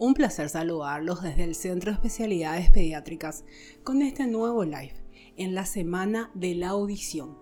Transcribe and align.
Un 0.00 0.14
placer 0.14 0.48
saludarlos 0.48 1.22
desde 1.22 1.44
el 1.44 1.54
Centro 1.54 1.90
de 1.90 1.96
Especialidades 1.96 2.70
Pediátricas 2.70 3.44
con 3.84 4.00
este 4.00 4.26
nuevo 4.26 4.64
live 4.64 4.94
en 5.36 5.54
la 5.54 5.66
semana 5.66 6.30
de 6.32 6.54
la 6.54 6.70
audición, 6.70 7.36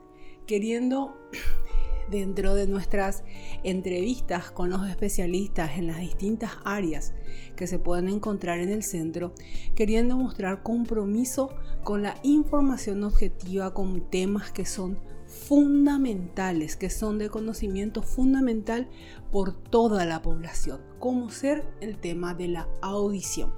queriendo 0.45 1.17
dentro 2.11 2.57
de 2.57 2.67
nuestras 2.67 3.23
entrevistas 3.63 4.51
con 4.51 4.71
los 4.71 4.89
especialistas 4.89 5.79
en 5.79 5.87
las 5.87 6.01
distintas 6.01 6.51
áreas 6.65 7.15
que 7.55 7.69
se 7.69 7.79
pueden 7.79 8.09
encontrar 8.09 8.59
en 8.59 8.71
el 8.71 8.83
centro, 8.83 9.35
queriendo 9.77 10.17
mostrar 10.17 10.65
compromiso 10.65 11.55
con 11.85 12.03
la 12.03 12.17
información 12.25 13.05
objetiva 13.05 13.73
con 13.73 14.11
temas 14.11 14.51
que 14.51 14.67
son 14.67 14.99
fundamentales, 15.29 16.77
que 16.77 16.91
son 16.91 17.19
de 17.19 17.29
conocimiento 17.29 18.03
fundamental 18.03 18.89
por 19.31 19.53
toda 19.53 20.05
la 20.07 20.23
población, 20.23 20.81
como 20.99 21.31
ser 21.31 21.65
el 21.81 21.99
tema 21.99 22.35
de 22.35 22.49
la 22.49 22.69
audición. 22.81 23.53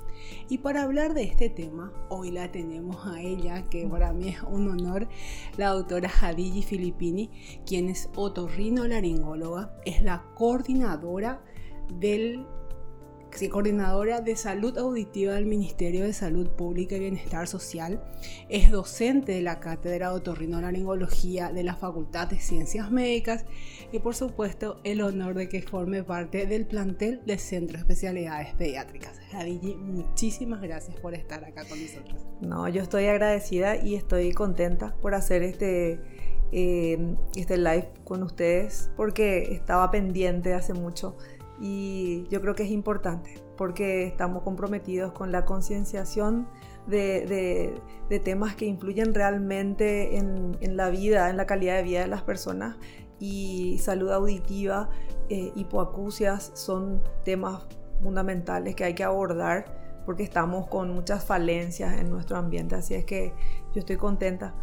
Y 0.49 0.59
para 0.59 0.83
hablar 0.83 1.15
de 1.15 1.23
este 1.23 1.49
tema, 1.49 1.93
hoy 2.11 2.31
la 2.33 2.51
tenemos 2.53 3.07
a 3.07 3.23
ella, 3.23 3.63
que 3.71 3.87
para 3.87 4.13
mí 4.13 4.29
es 4.29 4.43
un 4.43 4.69
honor, 4.69 5.09
la 5.57 5.71
doctora 5.71 6.11
Hadiji 6.21 6.63
Filippini, 6.63 7.31
quien 7.65 7.89
es 7.89 8.11
otorrinolaringóloga, 8.17 9.73
es 9.87 10.03
la 10.03 10.25
coordinadora 10.35 11.43
del 11.99 12.45
coordinadora 13.49 14.21
de 14.21 14.37
salud 14.37 14.77
auditiva 14.77 15.35
del 15.35 15.47
Ministerio 15.47 16.05
de 16.05 16.13
Salud 16.13 16.49
Pública 16.49 16.97
y 16.97 17.01
Bienestar 17.01 17.49
Social, 17.49 18.03
es 18.49 18.71
docente 18.71 19.33
de 19.33 19.43
la 19.43 19.61
Cátedra 19.61 20.11
de 20.11 20.17
Otorrinolaringología 20.17 21.51
de 21.51 21.63
la 21.63 21.75
Facultad 21.75 22.29
de 22.29 22.39
Ciencias 22.39 22.91
Médicas 22.91 23.47
y 23.93 24.01
por 24.01 24.15
supuesto 24.15 24.81
el 24.85 25.01
honor 25.01 25.35
de 25.35 25.49
que 25.49 25.63
forme 25.63 26.03
parte 26.03 26.47
del 26.47 26.67
plantel 26.67 27.23
del 27.25 27.39
Centro 27.39 27.77
de 27.77 27.81
Especialidades 27.81 28.55
Pediátricas. 28.55 29.19
Jadigi, 29.31 29.75
muchísimas 29.75 30.61
gracias 30.61 30.97
por 30.97 31.15
estar 31.15 31.45
acá 31.45 31.65
con 31.67 31.81
nosotros. 31.81 32.27
No, 32.41 32.69
yo 32.69 32.83
estoy 32.83 33.07
agradecida 33.07 33.77
y 33.77 33.95
estoy 33.95 34.33
contenta 34.33 34.95
por 35.01 35.15
hacer 35.15 35.43
este, 35.43 36.01
eh, 36.53 37.17
este 37.37 37.57
live 37.57 37.89
con 38.05 38.23
ustedes 38.23 38.91
porque 38.97 39.55
estaba 39.55 39.91
pendiente 39.91 40.53
hace 40.53 40.75
mucho 40.75 41.17
y 41.61 42.27
yo 42.31 42.41
creo 42.41 42.55
que 42.55 42.63
es 42.63 42.71
importante 42.71 43.35
porque 43.57 44.07
estamos 44.07 44.43
comprometidos 44.43 45.13
con 45.13 45.31
la 45.31 45.45
concienciación 45.45 46.49
de, 46.87 47.81
temas 48.25 48.57
que 48.57 48.65
influyen 48.65 49.15
realmente 49.15 50.17
en, 50.17 50.77
la 50.77 50.89
vida, 50.89 51.29
en 51.29 51.37
la 51.37 51.47
calidad 51.47 51.77
de 51.77 51.83
vida 51.83 52.01
de 52.01 52.09
las 52.09 52.23
personas 52.23 52.77
y 53.19 53.79
salud 53.79 54.11
auditiva, 54.11 54.89
eh, 55.29 55.53
hipoacusias 55.55 56.51
son 56.55 57.03
temas 57.23 57.67
fundamentales 58.03 58.75
que 58.75 58.85
hay 58.85 58.95
que 58.95 59.05
abordar 59.05 60.03
porque 60.07 60.23
estamos 60.23 60.67
con 60.67 60.91
muchas 60.91 61.25
falencias 61.25 62.01
en 62.01 62.11
nuestro 62.11 62.39
ambiente, 62.39 62.75
así 62.75 62.95
es 62.95 63.05
que 63.05 63.35
yo 63.75 63.81
estoy 63.81 63.97
contenta 63.97 64.55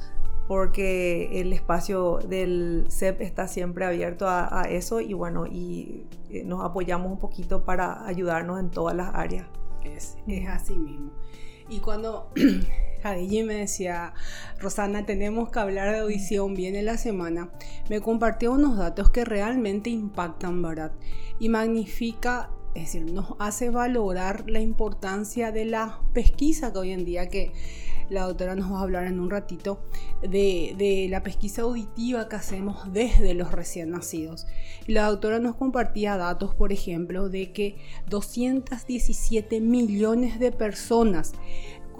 porque 0.47 1.41
el 1.41 1.51
espacio 1.51 2.19
del 2.27 2.85
CEP 2.89 3.21
está 3.21 3.47
siempre 3.47 3.85
abierto 3.85 4.27
a, 4.29 4.63
eso 4.69 5.01
y 5.01 5.13
bueno, 5.13 5.45
y 5.45 6.05
eh, 6.29 6.43
nos 6.45 6.63
apoyamos 6.63 7.11
un 7.11 7.19
poquito 7.19 7.65
para 7.65 8.05
ayudarnos 8.05 8.59
en 8.59 8.69
todas 8.69 8.95
las 8.95 9.13
áreas. 9.13 9.47
Es, 9.83 10.17
es 10.27 10.47
así 10.47 10.75
mismo. 10.75 11.11
Y 11.69 11.79
cuando 11.79 12.31
Jadiji 13.03 13.43
me 13.43 13.55
decía, 13.55 14.13
Rosana, 14.59 15.05
tenemos 15.05 15.49
que 15.49 15.59
hablar 15.59 15.91
de 15.91 15.99
audición, 15.99 16.53
viene 16.53 16.81
la 16.81 16.97
semana, 16.97 17.49
me 17.89 17.99
compartió 17.99 18.53
unos 18.53 18.77
datos 18.77 19.09
que 19.09 19.25
realmente 19.25 19.89
impactan, 19.89 20.61
¿verdad? 20.61 20.93
Y 21.39 21.49
magnifica 21.49 22.49
es 22.77 22.93
decir, 22.93 23.11
nos 23.11 23.33
hace 23.39 23.71
valorar 23.71 24.47
la 24.47 24.59
importancia 24.59 25.51
de 25.51 25.65
la 25.65 25.99
pesquisa 26.13 26.71
que 26.71 26.77
hoy 26.77 26.91
en 26.91 27.05
día 27.05 27.27
que 27.27 27.51
la 28.09 28.23
doctora 28.23 28.55
nos 28.55 28.71
va 28.71 28.79
a 28.79 28.83
hablar 28.83 29.07
en 29.07 29.19
un 29.19 29.29
ratito 29.29 29.79
de, 30.21 31.07
la 31.09 31.23
pesquisa 31.23 31.63
auditiva 31.63 32.27
que 32.29 32.35
hacemos 32.35 32.91
desde 32.91 33.33
los 33.33 33.51
recién 33.51 33.91
nacidos. 33.91 34.47
La 34.87 35.07
doctora 35.07 35.39
nos 35.39 35.55
compartía 35.55 36.17
datos, 36.17 36.55
por 36.55 36.71
ejemplo, 36.71 37.29
de 37.29 37.51
que 37.51 37.77
217 38.09 39.61
millones 39.61 40.39
de 40.39 40.51
personas 40.51 41.33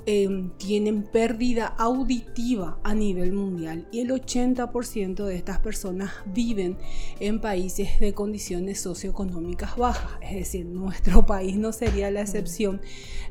Em, 0.10 0.52
tienen 0.52 1.04
pérdida 1.04 1.68
auditiva 1.68 2.80
a 2.86 2.96
nivel 2.96 3.34
mundial 3.34 3.90
y 3.92 4.00
el 4.00 4.12
80% 4.12 5.26
de 5.26 5.36
estas 5.36 5.60
personas 5.60 6.14
viven 6.28 6.78
en 7.20 7.42
países 7.42 8.00
de 8.00 8.14
condiciones 8.14 8.80
socioeconómicas 8.80 9.76
bajas. 9.76 10.14
Es 10.22 10.36
decir, 10.36 10.66
nuestro 10.66 11.26
país 11.26 11.58
no 11.58 11.74
sería 11.74 12.10
la 12.10 12.22
excepción 12.22 12.80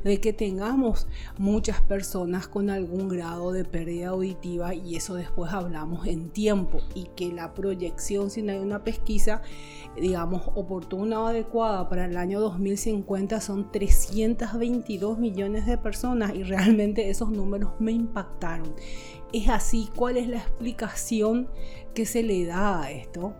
de 0.03 0.21
que 0.21 0.33
tengamos 0.33 1.07
muchas 1.39 1.81
personas 1.81 2.47
con 2.47 2.69
algún 2.69 3.09
grado 3.09 3.51
de 3.53 3.65
pérdida 3.65 4.09
auditiva 4.09 4.75
y 4.75 4.97
eso 4.97 5.15
después 5.15 5.53
hablamos 5.53 6.05
en 6.05 6.29
tiempo 6.29 6.81
y 6.93 7.07
que 7.15 7.33
la 7.33 7.55
proyección, 7.55 8.29
si 8.29 8.43
no 8.43 8.51
hay 8.51 8.59
una 8.59 8.83
pesquisa, 8.83 9.41
digamos, 9.99 10.43
oportuna 10.53 11.21
o 11.23 11.25
adecuada 11.25 11.89
para 11.89 12.05
el 12.05 12.17
año 12.17 12.39
2050 12.39 13.41
son 13.41 13.71
322 13.71 15.17
millones 15.17 15.65
de 15.65 15.79
personas 15.79 16.35
y 16.35 16.43
realmente 16.43 16.66
realmente 16.67 17.09
esos 17.09 17.29
números 17.29 17.71
me 17.79 17.91
impactaron. 17.91 18.73
¿Es 19.33 19.49
así? 19.49 19.89
¿Cuál 19.95 20.17
es 20.17 20.27
la 20.27 20.37
explicación 20.37 21.49
que 21.93 22.05
se 22.05 22.23
le 22.23 22.45
da 22.45 22.83
a 22.83 22.91
esto? 22.91 23.33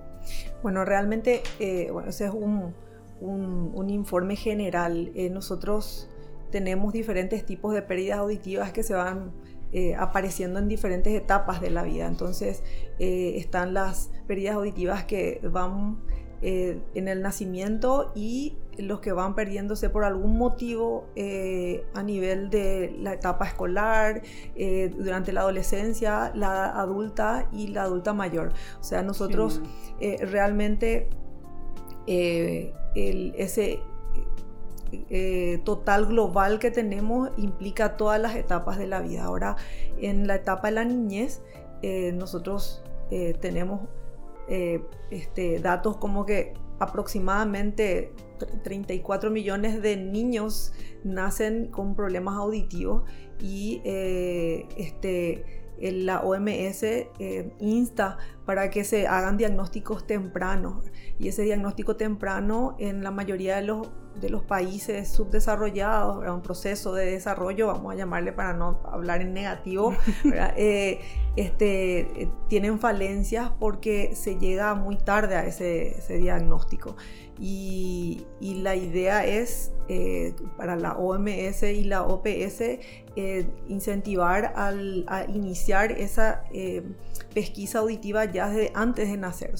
Bueno, 0.63 0.85
realmente, 0.85 1.41
eh, 1.59 1.89
bueno, 1.91 2.09
ese 2.09 2.25
es 2.25 2.31
un, 2.31 2.73
un, 3.21 3.89
informe 3.89 4.35
general. 4.35 5.11
Eh, 5.15 5.29
nosotros 5.29 6.09
tenemos 6.51 6.93
diferentes 6.93 7.45
tipos 7.45 7.73
de 7.73 7.81
pérdidas 7.81 8.19
auditivas 8.19 8.71
que 8.71 8.83
se 8.83 8.93
van 8.93 9.31
eh, 9.71 9.95
apareciendo 9.95 10.59
en 10.59 10.67
diferentes 10.67 11.13
etapas 11.13 11.61
de 11.61 11.69
la 11.69 11.83
vida. 11.83 12.07
Entonces, 12.07 12.63
están 12.99 13.73
las 13.73 14.11
pérdidas 14.27 14.55
auditivas 14.55 15.05
que 15.05 15.41
van 15.44 15.99
eh, 16.44 16.80
en 16.94 17.08
el 17.08 17.24
nacimiento 17.24 18.12
y 18.14 18.58
los 18.78 19.00
que 19.00 19.12
van 19.12 19.34
perdiéndose 19.34 19.90
por 19.90 20.03
algún 20.03 20.38
motivo 20.38 21.08
eh, 21.16 21.84
a 21.96 22.03
nivel 22.03 22.52
de 22.52 22.96
la 23.00 23.14
etapa 23.14 23.48
escolar, 23.48 24.22
eh, 24.56 24.94
durante 24.96 25.34
la 25.34 25.42
adolescencia, 25.42 26.31
la 26.36 26.80
adulta 26.80 27.50
y 27.52 27.70
la 27.70 27.84
adulta 27.84 28.14
mayor. 28.14 28.53
O 28.80 28.84
sea, 28.84 29.02
nosotros 29.02 29.62
realmente 30.00 31.09
ese 32.06 33.80
total 35.64 36.06
global 36.06 36.59
que 36.59 36.69
tenemos 36.69 37.31
implica 37.38 37.98
todas 37.98 38.22
las 38.22 38.36
etapas 38.36 38.78
de 38.78 38.86
la 38.86 39.02
vida. 39.02 39.24
Ahora, 39.24 39.56
en 39.98 40.28
la 40.28 40.36
etapa 40.36 40.68
de 40.68 40.75
la 40.75 40.86
niñez, 40.86 41.42
nosotros 42.14 42.84
tenemos 43.42 43.81
eh, 44.50 44.84
este, 45.12 45.59
datos 45.59 45.97
como 45.97 46.25
que 46.25 46.53
aproximadamente 46.80 48.13
34 48.63 49.31
millones 49.31 49.81
de 49.81 49.97
niños 49.97 50.74
nacen 51.03 51.68
con 51.68 51.96
problemas 51.96 52.35
auditivos 52.35 53.03
y 53.40 53.81
eh, 53.84 54.68
este, 54.78 55.66
la 55.79 56.21
OMS 56.21 56.83
eh, 56.83 57.53
insta 57.59 58.17
para 58.45 58.69
que 58.69 58.83
se 58.83 59.07
hagan 59.07 59.38
diagnósticos 59.38 60.07
tempranos. 60.07 60.85
Y 61.19 61.27
ese 61.27 61.43
diagnóstico 61.43 61.95
temprano 61.95 62.75
en 62.79 63.03
la 63.03 63.11
mayoría 63.11 63.57
de 63.57 63.63
los, 63.63 63.89
de 64.19 64.29
los 64.29 64.43
países 64.43 65.09
subdesarrollados, 65.09 66.25
un 66.27 66.41
proceso 66.41 66.93
de 66.93 67.05
desarrollo, 67.05 67.67
vamos 67.67 67.93
a 67.93 67.95
llamarle 67.95 68.31
para 68.31 68.53
no 68.53 68.81
hablar 68.85 69.21
en 69.21 69.33
negativo, 69.33 69.93
eh, 70.55 70.99
este, 71.35 72.29
tienen 72.47 72.79
falencias 72.79 73.51
porque 73.59 74.15
se 74.15 74.38
llega 74.39 74.73
muy 74.75 74.97
tarde 74.97 75.35
a 75.35 75.45
ese, 75.45 75.97
ese 75.97 76.17
diagnóstico. 76.17 76.95
Y, 77.39 78.25
y, 78.39 78.61
la 78.61 78.75
idea 78.75 79.23
es 79.23 79.71
eh, 79.90 80.34
para 80.57 80.75
la 80.75 80.94
OMS 80.94 81.63
y 81.63 81.84
la 81.84 82.04
OPS 82.04 82.62
eh, 83.16 83.48
incentivar 83.68 84.54
a 84.56 85.25
iniciar 85.28 85.92
esa 85.92 86.44
pesquisa 87.38 87.80
auditiva 87.80 88.25
ya 88.25 88.50
desde 88.50 88.72
antes 88.74 89.12
de 89.12 89.16
nacer. 89.16 89.54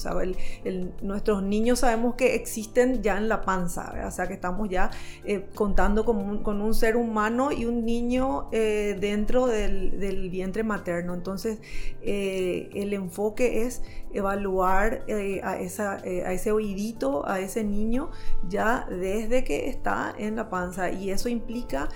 Nuestros 1.00 1.44
niños 1.44 1.78
sabemos 1.78 2.16
que 2.16 2.34
existen 2.34 3.04
ya 3.04 3.16
en 3.16 3.28
la 3.28 3.42
panza, 3.42 3.94
o 4.04 4.10
sea, 4.10 4.26
que 4.26 4.34
estamos 4.34 4.68
ya 4.68 4.90
eh, 5.24 5.46
contando 5.54 6.04
con 6.04 6.18
un, 6.60 6.74
ser 6.74 6.96
humano 6.96 7.52
y 7.52 7.66
un 7.66 7.84
niño 7.84 8.48
eh, 8.50 8.96
dentro 9.00 9.46
del, 9.46 10.28
vientre 10.28 10.64
materno. 10.64 11.14
Entonces, 11.14 11.60
eh, 12.02 12.68
el 12.74 12.92
enfoque 12.94 13.62
es 13.62 13.82
evaluar 14.12 15.04
a, 15.42 15.50
a 15.50 16.32
ese 16.32 16.50
oídito, 16.50 17.28
a 17.28 17.38
ese 17.38 17.62
niño, 17.62 18.10
ya 18.48 18.88
desde 18.90 19.44
que 19.44 19.68
está 19.68 20.16
en 20.18 20.36
la 20.36 20.48
panza. 20.50 20.90
Y 20.90 21.10
eso 21.10 21.28
implica 21.28 21.88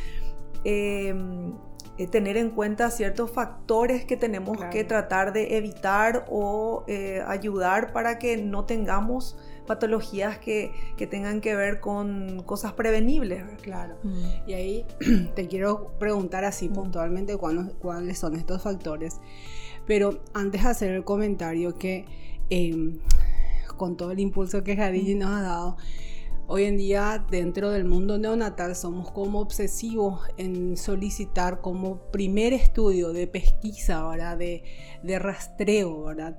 eh, 0.65 1.15
tener 2.11 2.37
en 2.37 2.51
cuenta 2.51 2.91
ciertos 2.91 3.31
factores 3.31 4.05
que 4.05 4.17
tenemos 4.17 4.59
que 4.71 4.85
tratar 4.85 5.33
de 5.33 5.57
evitar 5.57 6.25
o 6.29 6.85
eh, 6.89 7.23
ayudar 7.27 7.93
para 7.93 8.19
que 8.19 8.37
no 8.37 8.65
tengamos 8.65 9.37
patologías 9.67 10.39
que, 10.39 10.73
que 10.97 11.07
tengan 11.07 11.41
que 11.41 11.55
ver 11.55 11.81
con 11.81 12.43
cosas 12.45 12.73
prevenibles. 12.73 13.45
Claro. 13.63 13.97
Mm. 14.03 14.25
Y 14.47 14.53
ahí 14.55 14.87
te 15.35 15.47
quiero 15.47 15.93
preguntar 15.99 16.45
así 16.45 16.69
mm. 16.69 16.73
puntualmente 16.73 17.37
cuáles 17.37 18.19
son 18.19 18.37
estos 18.37 18.63
factores. 18.63 19.21
Pero 19.87 20.21
antes 20.35 20.63
de 20.63 20.69
hacer 20.69 20.91
el 20.93 21.05
comentario 21.05 21.75
que 21.75 22.07
em, 22.51 22.99
con 23.77 23.97
todo 23.97 24.13
el 24.13 24.21
impulso 24.21 24.63
que 24.63 24.77
Jadigi 24.77 25.15
nos 25.15 25.31
ha 25.31 25.43
dado, 25.43 25.77
Hoy 26.49 26.65
en 26.65 26.77
día 26.77 27.25
dentro 27.31 27.71
del 27.71 27.85
mundo 27.85 28.19
neonatal 28.19 28.75
somos 28.75 29.11
como 29.11 29.41
obsesivos 29.41 30.29
en 30.37 30.77
solicitar 30.77 31.61
como 31.61 32.11
primer 32.11 32.53
estudio 32.53 33.13
de 33.13 33.27
pesquisa, 33.27 34.07
¿verdad? 34.09 34.37
De, 34.37 34.65
rastreo, 35.19 36.05
¿verdad? 36.05 36.39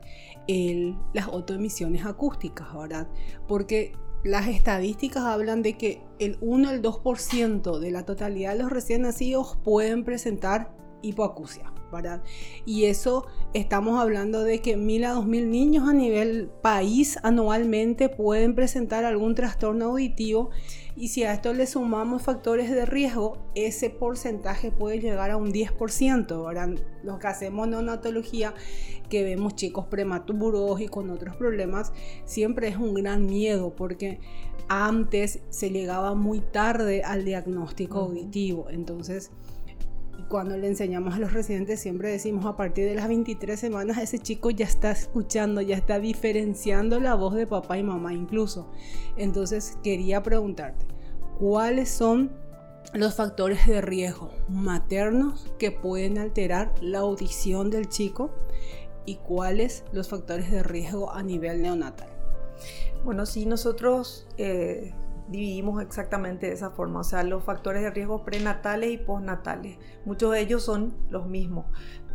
Las 1.14 1.28
autoemisiones 1.28 2.06
acústicas, 2.06 2.68
¿verdad? 2.76 3.08
Porque 3.48 3.94
las 4.24 4.48
estadísticas 4.48 5.24
hablan 5.24 5.62
de 5.62 5.78
que 5.78 6.02
el 6.20 6.38
1 6.42 6.70
al 6.70 6.82
2% 6.82 7.80
de 7.80 7.92
la 7.92 8.04
totalidad 8.04 8.54
de 8.54 8.60
los 8.60 8.72
recién 8.72 9.04
nacidos 9.04 9.58
pueden 9.64 10.04
presentar 10.04 10.76
hipoacusia. 11.02 11.73
Y 12.66 12.86
eso 12.86 13.26
estamos 13.54 14.00
hablando 14.00 14.44
de 14.44 14.62
que 14.62 14.78
mil 14.78 15.06
a 15.06 15.12
dos 15.12 15.26
mil 15.26 15.52
niños 15.52 15.88
a 15.88 15.94
nivel 15.94 16.50
país 16.62 17.18
anualmente 17.24 18.10
pueden 18.10 18.56
presentar 18.56 19.06
algún 19.06 19.36
trastorno 19.36 19.86
auditivo 19.86 20.50
y 20.96 21.08
si 21.08 21.24
a 21.24 21.34
esto 21.34 21.54
le 21.54 21.66
sumamos 21.66 22.22
factores 22.22 22.70
de 22.70 22.86
riesgo, 22.86 23.38
ese 23.56 23.90
porcentaje 23.90 24.72
puede 24.72 25.00
llegar 25.00 25.32
a 25.32 25.38
un 25.38 25.52
10%. 25.52 26.46
¿verdad? 26.46 26.70
Los 27.04 27.18
que 27.18 27.28
hacemos 27.28 27.68
neonatología, 27.68 28.54
que 29.10 29.24
vemos 29.24 29.56
chicos 29.56 29.88
prematuros 29.88 30.80
y 30.82 30.88
con 30.88 31.10
otros 31.10 31.36
problemas, 31.36 31.94
siempre 32.26 32.68
es 32.68 32.78
un 32.78 32.94
gran 32.94 33.26
miedo 33.26 33.76
porque 33.76 34.20
antes 34.68 35.40
se 35.50 35.72
llegaba 35.72 36.14
muy 36.14 36.42
tarde 36.42 37.04
al 37.04 37.26
diagnóstico 37.26 38.00
auditivo. 38.00 38.68
Entonces, 38.70 39.32
cuando 40.30 40.58
le 40.58 40.68
enseñamos 40.68 41.14
a 41.14 41.20
los 41.20 41.34
residentes 41.34 41.80
siempre 41.80 42.10
decimos 42.10 42.46
a 42.46 42.56
partir 42.56 42.86
de 42.86 42.96
las 42.96 43.08
23 43.08 43.60
semanas 43.60 43.98
ese 43.98 44.20
chico 44.20 44.50
ya 44.50 44.66
está 44.66 44.92
escuchando, 44.92 45.62
ya 45.62 45.76
está 45.76 46.00
diferenciando 46.00 47.00
la 47.00 47.16
voz 47.16 47.36
de 47.36 47.48
papá 47.48 47.78
y 47.78 47.84
mamá 47.84 48.14
incluso. 48.14 48.72
Entonces 49.16 49.78
quería 49.84 50.24
preguntarte, 50.24 50.86
¿cuáles 51.38 51.90
son 51.90 52.32
los 52.94 53.16
factores 53.16 53.66
de 53.68 53.82
riesgo 53.82 54.32
maternos 54.50 55.52
que 55.58 55.72
pueden 55.72 56.18
alterar 56.18 56.74
la 56.82 57.00
audición 57.00 57.70
del 57.70 57.90
chico 57.90 58.32
y 59.06 59.16
cuáles 59.16 59.84
los 59.92 60.10
factores 60.10 60.50
de 60.52 60.64
riesgo 60.64 61.12
a 61.12 61.24
nivel 61.24 61.62
neonatal? 61.62 62.10
Bueno, 63.04 63.26
si 63.26 63.46
nosotros 63.46 64.28
eh, 64.38 64.94
dividimos 65.28 65.82
exactamente 65.82 66.48
de 66.48 66.54
esa 66.54 66.72
forma, 66.72 67.00
o 67.00 67.04
sea, 67.04 67.24
los 67.24 67.44
factores 67.44 67.82
de 67.82 67.90
riesgo 67.92 68.24
prenatales 68.24 68.92
y 68.92 68.98
postnatales. 68.98 69.78
Muchos 70.06 70.32
de 70.32 70.42
ellos 70.42 70.64
son 70.64 70.96
los 71.10 71.28
mismos, 71.28 71.66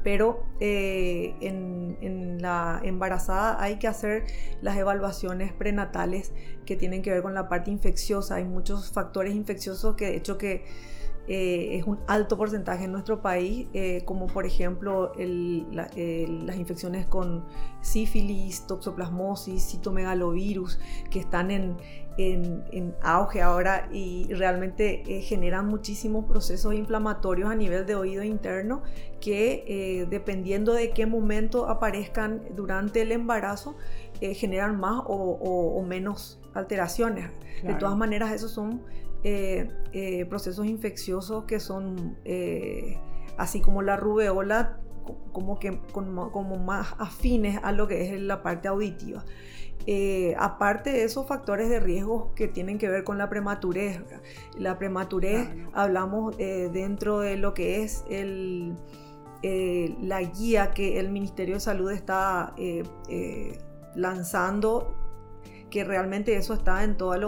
pero 0.02 0.44
eh, 0.60 1.34
en, 1.40 2.40
la 2.40 2.80
embarazada 2.84 3.60
hay 3.60 3.78
que 3.78 3.88
hacer 3.88 4.24
las 4.62 4.76
evaluaciones 4.76 5.52
prenatales 5.52 6.32
que 6.64 6.76
tienen 6.76 7.02
que 7.02 7.10
ver 7.10 7.22
con 7.22 7.34
la 7.34 7.48
parte 7.48 7.70
infecciosa. 7.70 8.36
Hay 8.36 8.44
muchos 8.44 8.92
factores 8.92 9.34
infecciosos 9.34 9.96
que 9.96 10.06
de 10.06 10.16
hecho 10.16 10.38
que 10.38 10.64
eh, 11.30 11.76
es 11.76 11.86
un 11.86 11.98
alto 12.06 12.38
porcentaje 12.38 12.84
en 12.84 12.92
nuestro 12.92 13.20
país, 13.20 13.68
eh, 13.74 14.02
como 14.06 14.28
por 14.28 14.46
ejemplo 14.46 15.12
las 15.18 16.56
infecciones 16.56 17.04
con 17.04 17.44
sífilis, 17.82 18.66
toxoplasmosis, 18.66 19.62
citomegalovirus, 19.70 20.80
que 21.10 21.20
están 21.20 21.50
en, 21.50 21.76
en, 22.16 22.94
auge 23.02 23.42
ahora 23.42 23.90
y 23.92 24.32
realmente 24.32 25.02
eh, 25.06 25.20
generan 25.20 25.68
muchísimos 25.68 26.24
procesos 26.24 26.72
inflamatorios 26.72 27.50
a 27.50 27.54
nivel 27.54 27.84
de 27.84 27.94
oído 27.94 28.24
interno 28.24 28.82
que 29.20 30.06
dependiendo 30.08 30.72
de 30.72 30.92
qué 30.92 31.04
momento 31.04 31.68
aparezcan 31.68 32.40
durante 32.54 33.02
el 33.02 33.12
embarazo, 33.12 33.76
generan 34.20 34.80
más 34.80 35.02
o, 35.06 35.84
menos 35.86 36.40
alteraciones. 36.54 37.30
De 37.64 37.74
todas 37.74 37.96
maneras, 37.96 38.32
esos 38.32 38.52
son 38.52 38.82
eh, 39.24 39.68
eh, 39.92 40.26
procesos 40.26 40.66
infecciosos 40.66 41.44
que 41.44 41.58
son, 41.58 42.16
eh, 42.24 42.98
así 43.36 43.60
como 43.60 43.82
la 43.82 43.96
rubeola, 43.96 44.78
como, 45.32 45.58
que, 45.58 45.80
como, 45.92 46.56
más 46.56 46.94
afines 46.98 47.58
a 47.62 47.72
lo 47.72 47.88
que 47.88 48.14
es 48.14 48.20
la 48.20 48.42
parte 48.42 48.68
auditiva. 48.68 49.24
aparte 50.36 50.92
de 50.92 51.04
esos 51.04 51.26
factores 51.26 51.68
de 51.70 51.80
riesgo 51.80 52.34
que 52.34 52.46
tienen 52.46 52.78
que 52.78 52.88
ver 52.88 53.04
con 53.04 53.16
la 53.16 53.28
prematurez, 53.30 54.02
la 54.56 54.78
prematurez 54.78 55.48
hablamos 55.72 56.36
dentro 56.36 57.20
de 57.20 57.38
lo 57.38 57.54
que 57.54 57.82
es 57.82 58.04
el, 58.10 58.76
la 59.42 60.20
guía 60.20 60.72
que 60.72 61.00
el 61.00 61.10
Ministerio 61.10 61.54
de 61.54 61.60
Salud 61.60 61.90
está 61.90 62.54
lanzando 63.94 64.97
que 65.70 65.84
realmente 65.84 66.36
eso 66.36 66.54
está 66.54 66.82
en, 66.84 66.96
todos 66.96 67.18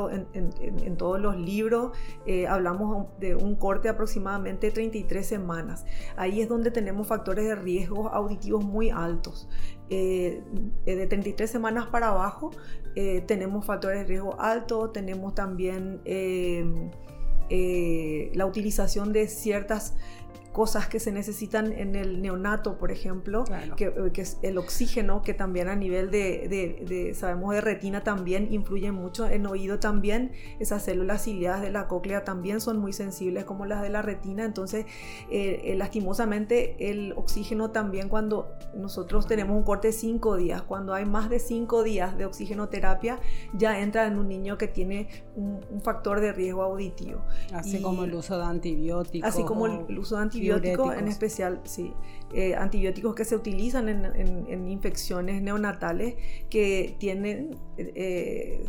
los 1.20 1.36
libros. 1.36 1.92
Eh, 2.26 2.46
hablamos 2.46 3.06
de 3.18 3.34
un 3.34 3.56
corte 3.56 3.88
de 3.88 3.90
aproximadamente 3.90 4.70
33 4.70 5.26
semanas. 5.26 5.84
Ahí 6.16 6.40
es 6.40 6.48
donde 6.48 6.70
tenemos 6.70 7.06
factores 7.06 7.44
de 7.46 7.54
riesgo 7.54 8.08
auditivos 8.08 8.64
muy 8.64 8.90
altos. 8.90 9.48
Eh, 9.88 10.42
de 10.84 11.06
33 11.06 11.50
semanas 11.50 11.86
para 11.86 12.10
abajo 12.10 12.52
eh, 12.94 13.22
tenemos 13.22 13.66
factores 13.66 13.98
de 13.98 14.04
riesgo 14.04 14.40
altos, 14.40 14.92
tenemos 14.92 15.34
también 15.34 16.00
la 18.34 18.46
utilización 18.46 19.12
de 19.12 19.26
ciertas 19.26 19.96
cosas 20.52 20.88
que 20.88 20.98
se 20.98 21.12
necesitan 21.12 21.72
en 21.72 21.94
el 21.94 22.20
neonato, 22.22 22.76
por 22.76 22.90
ejemplo, 22.90 23.44
que, 23.76 23.92
es 24.16 24.38
el 24.42 24.58
oxígeno, 24.58 25.22
que 25.22 25.32
también 25.32 25.68
a 25.68 25.76
nivel 25.76 26.10
de, 26.10 27.12
sabemos, 27.14 27.54
de 27.54 27.60
retina 27.60 28.02
también 28.02 28.52
influye 28.52 28.90
mucho, 28.90 29.28
en 29.28 29.46
oído 29.46 29.78
también, 29.78 30.32
esas 30.58 30.84
células 30.84 31.24
ciliadas 31.24 31.62
de 31.62 31.70
la 31.70 31.86
cóclea 31.86 32.24
también 32.24 32.60
son 32.60 32.78
muy 32.78 32.92
sensibles 32.92 33.44
como 33.44 33.64
las 33.64 33.82
de 33.82 33.90
la 33.90 34.02
retina, 34.02 34.44
entonces 34.44 34.86
eh, 35.30 35.62
eh, 35.64 35.74
lastimosamente 35.76 36.90
el 36.90 37.12
oxígeno 37.12 37.70
también 37.70 38.08
cuando 38.08 38.54
nosotros 38.74 39.26
tenemos 39.26 39.56
un 39.56 39.62
corte 39.62 39.88
de 39.88 39.92
5 39.92 40.36
días, 40.36 40.62
cuando 40.62 40.94
hay 40.94 41.04
más 41.04 41.30
de 41.30 41.38
5 41.38 41.82
días 41.84 42.18
de 42.18 42.24
oxigenoterapia, 42.24 43.20
ya 43.54 43.80
entra 43.80 44.06
en 44.06 44.18
un 44.18 44.28
niño 44.28 44.58
que 44.58 44.66
tiene 44.66 45.08
un, 45.36 45.60
factor 45.82 46.20
de 46.20 46.32
riesgo 46.32 46.62
auditivo. 46.62 47.22
Así 47.54 47.80
como 47.80 48.04
el 48.04 48.14
uso 48.14 48.36
de 48.36 48.44
antibióticos. 48.44 49.28
Así 49.28 49.44
como 49.44 49.66
el 49.66 49.98
uso 49.98 50.16
de 50.16 50.22
antibióticos 50.22 50.39
antibióticos, 50.40 50.96
en 50.96 51.08
especial, 51.08 51.60
sí, 51.64 51.94
eh, 52.32 52.54
antibióticos 52.54 53.14
que 53.14 53.24
se 53.24 53.36
utilizan 53.36 53.88
en, 53.88 54.68
infecciones 54.68 55.42
neonatales 55.42 56.14
que 56.48 56.96
tienen 56.98 57.58
eh, 57.76 58.64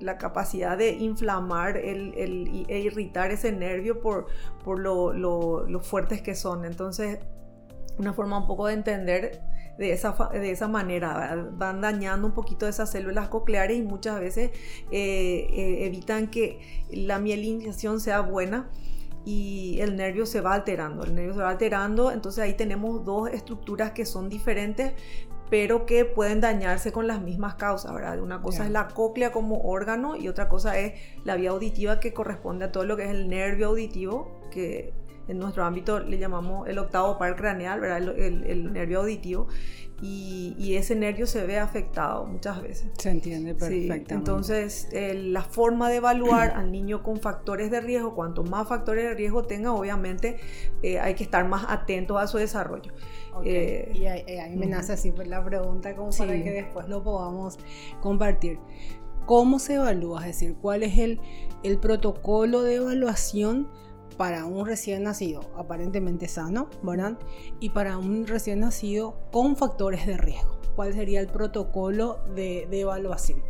la 0.00 0.18
capacidad 0.18 0.76
de 0.76 0.90
inflamar 0.90 1.76
el, 1.76 2.64
e 2.68 2.78
irritar 2.80 3.30
ese 3.30 3.52
nervio 3.52 4.00
por, 4.00 4.26
por 4.64 4.78
lo, 4.78 5.80
fuertes 5.82 6.22
que 6.22 6.34
son. 6.34 6.64
Entonces, 6.64 7.18
una 7.98 8.12
forma 8.12 8.38
un 8.38 8.46
poco 8.46 8.66
de 8.66 8.74
entender 8.74 9.42
de 9.78 9.92
esa, 9.92 10.14
de 10.32 10.50
esa 10.50 10.68
manera, 10.68 11.48
van 11.52 11.80
dañando 11.80 12.26
un 12.26 12.34
poquito 12.34 12.68
esas 12.68 12.90
células 12.90 13.28
cocleares 13.28 13.78
y 13.78 13.82
muchas 13.82 14.20
veces 14.20 14.50
eh, 14.90 15.86
evitan 15.86 16.28
que 16.28 16.84
la 16.90 17.18
mielinización 17.18 18.00
sea 18.00 18.20
buena 18.20 18.70
y 19.24 19.78
el 19.80 19.96
nervio 19.96 20.26
se 20.26 20.40
va 20.40 20.54
alterando, 20.54 21.04
el 21.04 21.14
nervio 21.14 21.34
se 21.34 21.40
va 21.40 21.50
alterando, 21.50 22.10
entonces 22.10 22.42
ahí 22.42 22.54
tenemos 22.54 23.04
dos 23.04 23.28
estructuras 23.30 23.92
que 23.92 24.04
son 24.04 24.28
diferentes, 24.28 24.92
pero 25.48 25.84
que 25.84 26.04
pueden 26.06 26.40
dañarse 26.40 26.92
con 26.92 27.06
las 27.06 27.20
mismas 27.20 27.56
causas, 27.56 27.92
¿verdad? 27.92 28.18
Una 28.20 28.40
cosa 28.40 28.64
es 28.64 28.70
la 28.70 28.88
cóclea 28.88 29.32
como 29.32 29.60
órgano 29.60 30.16
y 30.16 30.28
otra 30.28 30.48
cosa 30.48 30.78
es 30.78 30.94
la 31.24 31.36
vía 31.36 31.50
auditiva 31.50 32.00
que 32.00 32.14
corresponde 32.14 32.64
a 32.64 32.72
todo 32.72 32.84
lo 32.84 32.96
que 32.96 33.04
es 33.04 33.10
el 33.10 33.28
nervio 33.28 33.68
auditivo, 33.68 34.40
que 34.50 34.94
en 35.28 35.38
nuestro 35.38 35.64
ámbito 35.64 36.00
le 36.00 36.18
llamamos 36.18 36.68
el 36.68 36.78
octavo 36.78 37.18
par 37.18 37.36
craneal, 37.36 37.80
¿verdad? 37.80 37.98
El, 38.18 38.72
nervio 38.72 39.00
auditivo. 39.00 39.48
Y, 40.04 40.74
ese 40.74 40.96
nervio 40.96 41.28
se 41.28 41.46
ve 41.46 41.60
afectado 41.60 42.26
muchas 42.26 42.60
veces. 42.60 42.90
Se 42.98 43.10
entiende 43.10 43.54
perfectamente. 43.54 44.14
entonces, 44.14 44.88
la 44.92 45.42
forma 45.42 45.88
de 45.90 45.96
evaluar 45.96 46.50
al 46.56 46.72
niño 46.72 47.04
con 47.04 47.20
factores 47.20 47.70
de 47.70 47.80
riesgo, 47.80 48.14
cuanto 48.14 48.42
más 48.42 48.66
factores 48.68 49.04
de 49.04 49.14
riesgo 49.14 49.44
tenga, 49.44 49.72
obviamente 49.72 50.40
eh, 50.82 50.98
hay 50.98 51.14
que 51.14 51.22
estar 51.22 51.46
más 51.46 51.66
atentos 51.68 52.20
a 52.20 52.26
su 52.26 52.38
desarrollo. 52.38 52.92
Eh, 53.44 53.92
y 53.94 54.06
ahí, 54.06 54.56
me 54.56 54.66
nace 54.66 54.92
así 54.92 55.12
pues, 55.12 55.28
la 55.28 55.44
pregunta 55.44 55.94
como 55.94 56.10
para 56.10 56.32
que 56.32 56.50
después 56.50 56.88
lo 56.88 57.04
podamos 57.04 57.58
compartir. 58.00 58.58
¿Cómo 59.26 59.60
se 59.60 59.74
evalúa? 59.74 60.22
Es 60.22 60.38
decir, 60.38 60.56
¿cuál 60.60 60.82
es 60.82 60.98
el, 60.98 61.20
el 61.62 61.78
protocolo 61.78 62.62
de 62.62 62.74
evaluación 62.76 63.68
para 64.16 64.44
un 64.44 64.66
recién 64.66 65.04
nacido 65.04 65.40
aparentemente 65.56 66.28
sano, 66.28 66.68
¿verdad? 66.82 67.18
Y 67.60 67.70
para 67.70 67.98
un 67.98 68.26
recién 68.26 68.60
nacido 68.60 69.16
con 69.30 69.56
factores 69.56 70.06
de 70.06 70.16
riesgo. 70.16 70.58
¿Cuál 70.76 70.94
sería 70.94 71.20
el 71.20 71.26
protocolo 71.26 72.20
de, 72.34 72.68
evaluación? 72.70 73.42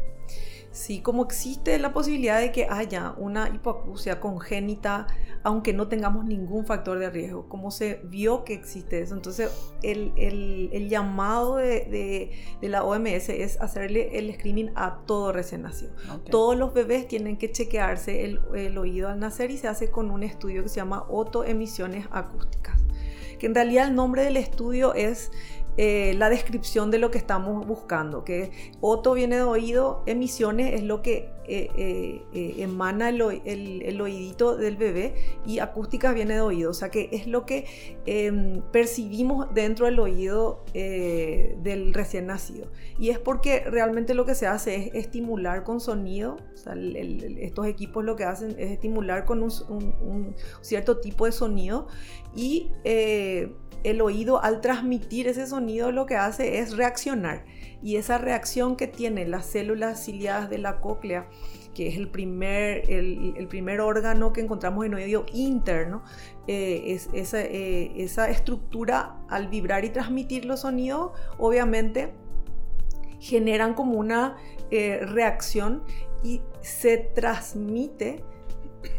Sí, 0.73 1.03
como 1.03 1.25
existe 1.25 1.79
la 1.79 1.93
posibilidad 1.93 2.41
de 2.41 2.51
que 2.51 2.67
haya 2.67 3.13
una 3.19 3.51
hipoacusia 3.51 4.21
congénita, 4.21 5.07
aunque 5.43 5.75
no 5.75 5.89
tengamos 5.89 6.25
ningún 6.25 6.65
factor 6.65 6.99
de 6.99 7.11
riesgo, 7.11 7.47
como 7.47 7.71
se 7.71 8.01
vio 8.05 8.43
que 8.45 8.55
existe 8.55 9.03
eso. 9.03 9.15
Entonces, 9.15 9.51
el, 9.83 10.15
el, 10.17 10.89
llamado 10.89 11.57
de, 11.57 12.33
de, 12.59 12.69
la 12.71 12.85
OMS 12.85 13.29
es 13.29 13.61
hacerle 13.61 14.19
el 14.19 14.33
screening 14.33 14.71
a 14.75 15.01
todo 15.07 15.31
recién 15.33 15.61
nacido. 15.61 15.93
Todos 16.31 16.57
los 16.57 16.73
bebés 16.73 17.07
tienen 17.07 17.37
que 17.37 17.53
chequearse 17.53 18.25
el, 18.25 18.41
el, 18.55 18.79
oído 18.79 19.11
al 19.11 19.21
nacer 19.21 19.51
y 19.51 19.59
se 19.59 19.69
hace 19.69 19.91
con 19.91 20.11
un 20.11 20.23
estudio 20.23 20.63
que 20.63 20.71
se 20.71 20.77
llama 20.77 21.05
otoemisiones 21.11 22.07
acústicas. 22.11 22.81
Que 23.39 23.47
en 23.47 23.55
realidad 23.55 23.89
el 23.89 23.95
nombre 23.95 24.25
del 24.25 24.39
estudio 24.39 24.95
es 24.95 25.33
eh, 25.79 26.15
la 26.19 26.29
descripción 26.29 26.91
de 26.91 26.99
lo 26.99 27.11
que 27.11 27.17
estamos 27.17 27.67
buscando, 27.67 28.25
que 28.25 28.51
oto 28.83 29.15
viene 29.15 29.37
de 29.37 29.43
oído, 29.43 30.03
emisiones 30.05 30.75
es 30.75 30.83
lo 30.83 31.01
que 31.01 31.31
eh, 31.47 32.23
eh, 32.35 32.55
emana 32.59 33.09
el, 33.09 33.21
el, 33.83 34.01
oídito 34.01 34.57
del 34.57 34.77
bebé 34.77 35.15
y 35.47 35.61
acústica 35.61 36.13
viene 36.13 36.35
de 36.35 36.41
oído, 36.43 36.71
o 36.71 36.75
sea 36.75 36.91
que 36.91 37.09
es 37.13 37.27
lo 37.27 37.47
que 37.47 37.65
em, 38.05 38.61
percibimos 38.71 39.53
dentro 39.55 39.87
del 39.87 39.99
oído 39.99 40.63
del 40.75 41.95
recién 41.95 42.27
nacido. 42.27 42.71
Y 42.99 43.09
es 43.09 43.19
porque 43.19 43.61
realmente 43.61 44.13
lo 44.13 44.27
que 44.27 44.35
se 44.35 44.47
hace 44.47 44.75
es 44.75 44.95
estimular 44.95 45.65
con 45.65 45.81
sonido, 45.81 46.37
estos 47.41 47.67
equipos 47.67 48.05
lo 48.05 48.15
que 48.15 48.25
hacen 48.25 48.51
es 48.59 48.71
estimular 48.71 49.25
con 49.25 49.43
un 49.43 50.37
cierto 50.61 50.99
tipo 50.99 51.25
de 51.25 51.33
sonido 51.33 51.89
y 52.37 52.71
el 53.85 54.01
oído 54.01 54.43
al 54.43 54.61
transmitir 54.61 55.29
ese 55.29 55.47
sonido 55.47 55.93
lo 55.93 56.07
que 56.07 56.17
hace 56.17 56.59
es 56.59 56.77
reaccionar. 56.77 57.45
Y 57.83 57.97
esa 57.97 58.19
reacción 58.19 58.77
que 58.77 58.87
tienen 58.87 59.31
las 59.31 59.47
células 59.47 60.05
ciliadas 60.05 60.49
de 60.49 60.59
la 60.59 60.81
cóclea, 60.81 61.29
que 61.75 61.89
es 61.89 61.97
el 61.97 62.09
primer, 62.09 62.91
el, 62.91 63.47
primer 63.49 63.81
órgano 63.81 64.33
que 64.33 64.41
encontramos 64.41 64.87
en 64.87 64.95
oído 64.95 65.27
interno, 65.33 66.05
eh, 66.47 66.83
es, 66.87 67.09
esa, 67.13 67.41
eh, 67.41 67.93
esa, 67.97 68.31
estructura 68.31 69.17
al 69.29 69.49
vibrar 69.49 69.85
y 69.85 69.91
transmitir 69.91 70.45
los 70.45 70.61
sonidos, 70.61 71.13
obviamente 71.39 72.13
generan 73.19 73.75
como 73.75 73.99
una 73.99 74.37
eh, 74.71 75.01
reacción 75.07 75.83
y 76.23 76.41
se 76.61 76.99
transmite, 76.99 78.23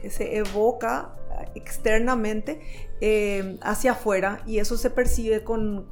se 0.09 0.37
evoca 0.37 1.15
externamente 1.55 2.61
eh, 3.05 3.57
hacia 3.61 3.91
afuera 3.91 4.41
y 4.45 4.59
eso 4.59 4.77
se 4.77 4.89
percibe 4.89 5.43
con, 5.43 5.89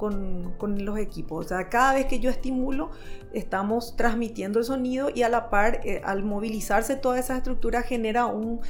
los 0.77 0.97
equipos. 0.97 1.45
O 1.45 1.49
sea, 1.49 1.67
cada 1.67 1.93
vez 1.95 2.05
que 2.05 2.19
yo 2.19 2.29
estimulo, 2.29 2.91
estamos 3.33 3.97
transmitiendo 3.97 4.59
el 4.59 4.65
sonido 4.65 5.09
y 5.13 5.23
a 5.23 5.29
la 5.29 5.49
par, 5.49 5.81
eh, 5.83 6.01
al 6.05 6.23
movilizarse 6.23 6.95
toda 6.95 7.19
esa 7.19 7.35
estructura, 7.35 7.81
genera 7.81 8.27
un, 8.27 8.61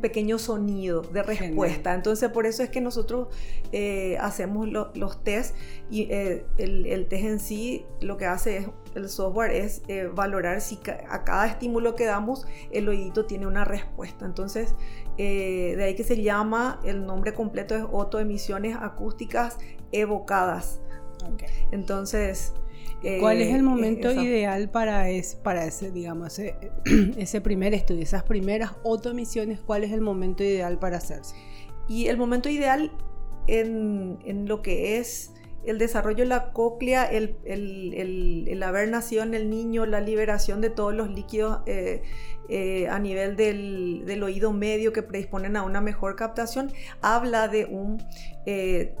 pequeño 0.00 0.38
sonido 0.38 1.02
de 1.02 1.22
respuesta. 1.22 1.92
Entonces, 1.92 2.30
por 2.30 2.46
eso 2.46 2.62
es 2.62 2.70
que 2.70 2.80
nosotros 2.80 3.28
eh, 3.72 4.16
hacemos 4.20 4.66
los 4.94 5.22
test 5.22 5.54
y 5.90 6.10
el, 6.10 6.46
el, 6.86 7.08
test 7.08 7.24
en 7.24 7.40
sí 7.40 7.84
lo 8.00 8.16
que 8.16 8.24
hace 8.24 8.56
es 8.56 8.68
el 8.94 9.08
software 9.08 9.52
es 9.52 9.82
valorar 10.14 10.60
si 10.60 10.78
a 11.08 11.24
cada 11.24 11.46
estímulo 11.46 11.94
que 11.94 12.06
damos 12.06 12.46
el 12.72 12.88
oídito 12.88 13.26
tiene 13.26 13.46
una 13.46 13.64
respuesta. 13.64 14.24
Entonces, 14.24 14.74
de 15.76 15.84
ahí 15.84 15.94
que 15.94 16.04
se 16.04 16.22
llama 16.22 16.80
el 16.84 17.04
nombre 17.04 17.34
completo 17.34 17.74
es 17.76 17.84
otoemisiones 17.90 18.76
acústicas 18.80 19.58
evocadas. 19.92 20.80
Entonces... 21.70 22.52
¿Cuál 23.18 23.40
es 23.40 23.48
el 23.48 23.60
eh, 23.60 23.62
momento 23.62 24.12
ideal 24.12 24.68
para, 24.68 25.08
es, 25.08 25.34
para 25.34 25.64
ese, 25.64 25.90
digamos, 25.90 26.38
ese, 26.38 27.40
primer 27.42 27.72
estudio, 27.72 28.02
esas 28.02 28.24
primeras 28.24 28.72
otoemisiones? 28.82 29.60
¿Cuál 29.60 29.84
es 29.84 29.92
el 29.92 30.02
momento 30.02 30.44
ideal 30.44 30.78
para 30.78 30.98
hacerse? 30.98 31.34
Y 31.88 32.08
el 32.08 32.18
momento 32.18 32.50
ideal 32.50 32.92
en, 33.46 34.18
en 34.26 34.46
lo 34.46 34.60
que 34.60 34.98
es 34.98 35.32
el 35.64 35.78
desarrollo 35.78 36.24
de 36.24 36.28
la 36.28 36.52
cóclea, 36.52 37.04
el, 37.04 37.36
el, 37.44 38.46
el, 38.48 38.62
haber 38.62 38.88
nacido 38.88 39.22
en 39.22 39.34
el 39.34 39.50
niño, 39.50 39.86
la 39.86 40.00
liberación 40.00 40.60
de 40.60 40.70
todos 40.70 40.94
los 40.94 41.10
líquidos 41.10 41.60
eh, 41.66 42.02
eh, 42.48 42.88
a 42.88 42.98
nivel 42.98 43.36
del, 43.36 44.04
del, 44.06 44.22
oído 44.22 44.52
medio 44.52 44.92
que 44.92 45.02
predisponen 45.02 45.56
a 45.56 45.62
una 45.62 45.80
mejor 45.80 46.16
captación, 46.16 46.72
habla 47.02 47.48
de 47.48 47.66
un 47.66 48.02
eh, 48.46 48.94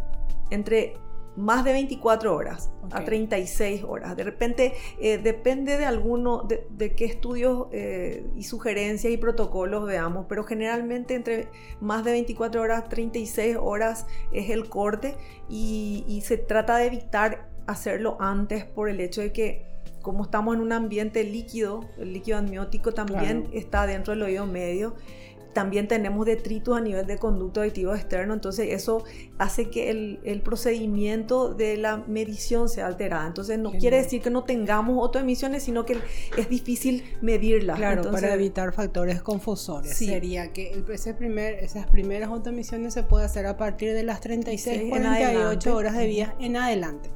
entre 0.50 0.94
más 1.40 1.64
de 1.64 1.72
24 1.72 2.34
horas 2.34 2.70
a 2.92 3.04
36 3.04 3.84
horas. 3.84 4.16
De 4.16 4.24
repente 4.24 4.74
eh, 5.00 5.18
depende 5.18 5.76
de 5.76 5.84
alguno, 5.84 6.46
de, 6.46 6.94
qué 6.94 7.04
estudios 7.04 7.66
eh, 7.72 8.24
y 8.36 8.44
sugerencias 8.44 9.12
y 9.12 9.16
protocolos 9.16 9.86
veamos, 9.86 10.26
pero 10.28 10.44
generalmente 10.44 11.14
entre 11.14 11.48
más 11.80 12.04
de 12.04 12.12
24 12.12 12.60
horas, 12.60 12.88
36 12.88 13.56
horas 13.60 14.06
es 14.32 14.50
el 14.50 14.68
corte 14.68 15.16
y, 15.48 16.04
y 16.06 16.20
se 16.22 16.36
trata 16.36 16.76
de 16.76 16.86
evitar 16.86 17.48
hacerlo 17.66 18.16
antes 18.20 18.64
por 18.64 18.88
el 18.88 19.00
hecho 19.00 19.20
de 19.20 19.32
que 19.32 19.70
como 20.02 20.24
estamos 20.24 20.54
en 20.54 20.62
un 20.62 20.72
ambiente 20.72 21.24
líquido, 21.24 21.84
el 21.98 22.14
líquido 22.14 22.38
amniótico 22.38 22.92
también 22.92 23.48
está 23.52 23.86
dentro 23.86 24.14
del 24.14 24.22
oído 24.22 24.46
medio 24.46 24.94
también 25.52 25.88
tenemos 25.88 26.26
detritos 26.26 26.76
a 26.76 26.80
nivel 26.80 27.06
de 27.06 27.18
conducto 27.18 27.60
aditivo 27.60 27.94
externo, 27.94 28.34
entonces 28.34 28.68
eso 28.70 29.04
hace 29.38 29.70
que 29.70 29.90
el, 29.90 30.40
procedimiento 30.42 31.52
de 31.52 31.76
la 31.76 31.98
medición 31.98 32.68
sea 32.68 32.86
alterada. 32.86 33.26
Entonces 33.26 33.58
no 33.58 33.72
quiere 33.72 33.98
decir 33.98 34.22
que 34.22 34.30
no 34.30 34.44
tengamos 34.44 34.98
autoemisiones, 34.98 35.62
sino 35.62 35.84
que 35.84 35.98
es 36.36 36.48
difícil 36.48 37.04
medirlas. 37.20 37.76
Claro, 37.76 38.10
para 38.10 38.34
evitar 38.34 38.72
factores 38.72 39.22
confusores. 39.22 39.96
Sería 39.96 40.52
que 40.52 40.82
ese 40.90 41.14
primer, 41.14 41.54
esas 41.54 41.86
primeras 41.86 42.30
autoemisiones 42.30 42.94
se 42.94 43.02
puede 43.02 43.24
hacer 43.24 43.46
a 43.46 43.56
partir 43.56 43.92
de 43.92 44.02
las 44.02 44.20
36, 44.20 44.88
48 44.88 45.76
horas 45.76 45.96
de 45.96 46.06
vida 46.06 46.34
en 46.40 46.56
adelante. 46.56 47.10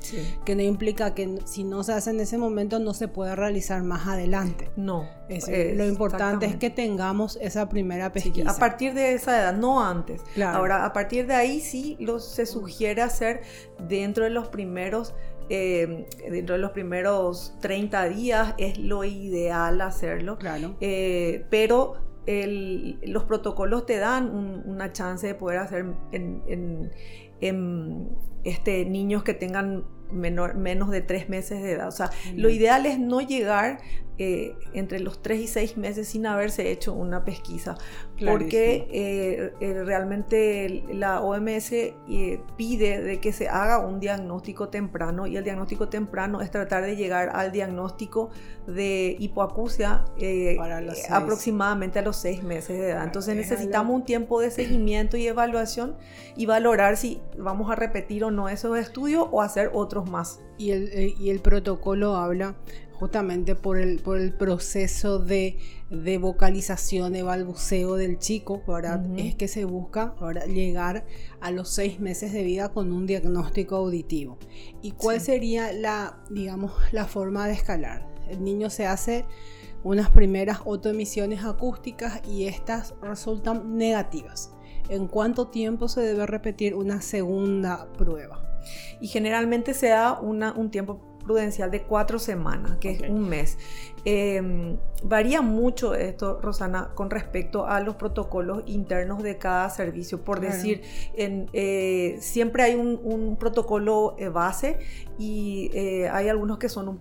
Que 0.45 0.55
no 0.55 0.63
implica 0.63 1.15
que 1.15 1.39
si 1.45 1.65
no 1.65 1.83
se 1.83 1.93
hace 1.93 2.11
en 2.11 2.21
ese 2.21 2.39
momento 2.39 2.79
no 2.79 2.95
se 2.95 3.09
pueda 3.09 3.35
realizar 3.37 3.83
más 3.83 4.07
adelante. 4.07 4.71
No. 4.77 5.09
lo 5.29 5.87
importante 5.87 6.47
es 6.47 6.57
que 6.57 6.71
tengamos 6.71 7.39
esa 7.41 7.69
primera 7.69 8.13
a 8.47 8.57
partir 8.59 8.95
de 8.95 9.15
esa 9.15 9.39
edad, 9.41 9.55
no 9.55 9.85
antes. 9.85 10.23
Ahora, 10.45 10.85
a 10.85 10.93
partir 10.93 11.27
de 11.27 11.35
ahí 11.35 11.61
sí 11.61 11.99
se 12.19 12.47
sugiere 12.47 13.03
hacer 13.03 13.43
dentro 13.89 14.25
de 14.25 14.31
los 14.31 14.49
primeros 14.49 15.15
eh, 15.51 16.07
dentro 16.31 16.55
de 16.55 16.61
los 16.63 16.71
primeros 16.71 17.55
30 17.61 18.09
días 18.09 18.55
es 18.57 18.79
lo 18.79 19.05
ideal 19.05 19.83
hacerlo. 19.83 20.39
Claro. 20.39 20.77
Eh, 20.81 21.45
pero 21.51 21.97
los 22.27 23.25
protocolos 23.25 23.85
te 23.85 23.99
dan 23.99 24.31
una 24.65 24.93
chance 24.93 25.27
de 25.27 25.35
poder 25.35 25.59
hacer 25.59 25.85
en, 26.13 26.91
este, 28.45 28.87
niños 28.87 29.23
que 29.23 29.35
tengan 29.35 29.85
menos 30.11 30.91
de 30.91 31.03
tres 31.03 31.29
meses 31.29 31.63
de 31.63 31.73
edad. 31.73 31.89
O 31.89 31.93
sea, 31.93 32.11
lo 32.35 32.49
ideal 32.49 32.87
es 32.87 32.99
no 32.99 33.21
llegar 33.21 33.81
eh, 34.17 34.57
entre 34.75 35.01
los 35.01 35.23
3 35.23 35.41
y 35.41 35.47
6 35.49 35.77
meses 35.77 36.07
sin 36.07 36.25
haberse 36.27 36.71
hecho 36.71 36.93
una 36.93 37.25
pesquisa, 37.25 37.77
porque 38.25 38.87
eh, 38.93 39.53
eh, 39.61 39.83
realmente 39.83 40.85
la 40.93 41.21
OMS 41.21 41.73
pide 42.57 43.03
de 43.03 43.19
que 43.19 43.33
se 43.33 43.49
haga 43.49 43.79
un 43.79 43.99
diagnóstico 43.99 44.69
temprano 44.69 45.27
y 45.27 45.37
el 45.37 45.43
diagnóstico 45.43 45.89
temprano 45.89 46.43
es 46.43 46.53
tratar 46.53 46.85
de 46.85 46.95
llegar 46.95 47.31
al 47.35 47.51
diagnóstico 47.51 48.31
de 48.69 49.17
hipoacusia 49.19 50.05
aproximadamente 51.11 51.99
a 51.99 52.03
los 52.03 52.15
6 52.19 52.45
meses 52.45 52.79
de 52.79 52.91
edad. 52.91 53.03
Entonces 53.03 53.35
necesitamos 53.35 53.97
un 53.97 54.05
tiempo 54.05 54.41
de 54.41 54.53
seguimiento 54.53 55.17
y 55.17 55.27
evaluación 55.27 55.97
y 56.37 56.47
valorar 56.47 56.97
si 56.97 57.21
vamos 57.37 57.69
a 57.69 57.75
repetir 57.75 58.23
o 58.23 58.31
no 58.31 58.49
esos 58.49 58.79
estudios 58.79 59.27
o 59.33 59.43
hacer 59.43 59.73
otros 59.75 60.09
más. 60.09 60.39
Y 60.57 60.71
el, 60.71 61.15
y 61.19 61.31
el 61.31 61.41
protocolo 61.41 62.15
habla 62.15 62.55
justamente 63.05 63.55
por 63.55 63.79
el, 63.79 63.99
por 63.99 64.19
el 64.19 64.33
proceso 64.33 65.19
de, 65.19 65.59
de 65.91 66.17
vocalización, 66.17 67.13
de 67.13 67.23
balbuceo 67.23 67.97
del 67.97 68.19
chico, 68.19 68.63
¿verdad? 68.67 69.05
Es 69.19 69.35
que 69.35 69.47
se 69.47 69.67
busca 69.67 70.15
llegar 70.47 71.05
a 71.43 71.51
los 71.51 71.69
seis 71.69 72.01
meses 72.01 72.33
de 72.33 72.43
vida 72.43 72.71
con 72.71 72.93
un 72.93 73.07
diagnóstico 73.07 73.77
auditivo. 73.77 74.39
¿Y 74.81 74.93
cuál 74.93 75.21
sería 75.21 75.71
la, 75.75 76.25
digamos, 76.31 76.73
la 76.93 77.05
forma 77.05 77.47
de 77.47 77.53
escalar? 77.53 78.09
El 78.31 78.43
niño 78.43 78.71
se 78.71 78.87
hace 78.87 79.27
unas 79.83 80.09
primeras 80.09 80.61
autoemisiones 80.61 81.45
acústicas 81.45 82.23
y 82.27 82.47
estas 82.47 82.95
resultan 83.03 83.77
negativas. 83.77 84.55
¿En 84.89 85.09
cuánto 85.09 85.49
tiempo 85.49 85.89
se 85.89 86.01
debe 86.01 86.25
repetir 86.25 86.75
una 86.75 87.03
segunda 87.03 87.87
prueba? 87.99 88.49
Y 89.03 89.09
generalmente 89.09 89.75
se 89.75 89.89
da 89.89 90.19
una, 90.19 90.53
un 90.53 90.71
tiempo 90.71 91.14
prudencial 91.25 91.71
de 91.71 91.83
cuatro 91.83 92.19
semanas, 92.19 92.77
que 92.79 92.93
es 92.93 93.01
un 93.03 93.29
mes. 93.29 93.59
Em, 94.05 94.77
varía 95.03 95.43
mucho 95.43 95.95
esto, 95.95 96.41
Rosana, 96.41 96.91
con 96.95 97.11
respecto 97.11 97.67
a 97.67 97.81
los 97.81 97.97
protocolos 97.97 98.63
internos 98.67 99.23
de 99.23 99.39
cada 99.39 99.69
servicio. 99.71 100.23
Por 100.23 100.41
decir, 100.41 100.83
en, 101.17 101.49
eh, 101.53 102.17
siempre 102.21 102.63
hay 102.63 102.75
un, 102.75 103.37
protocolo 103.39 104.15
eh, 104.19 104.29
base 104.29 104.79
y 105.19 105.71
eh, 105.75 106.09
hay 106.09 106.29
algunos 106.29 106.59
que 106.59 106.69
son 106.69 106.89
un 106.89 107.01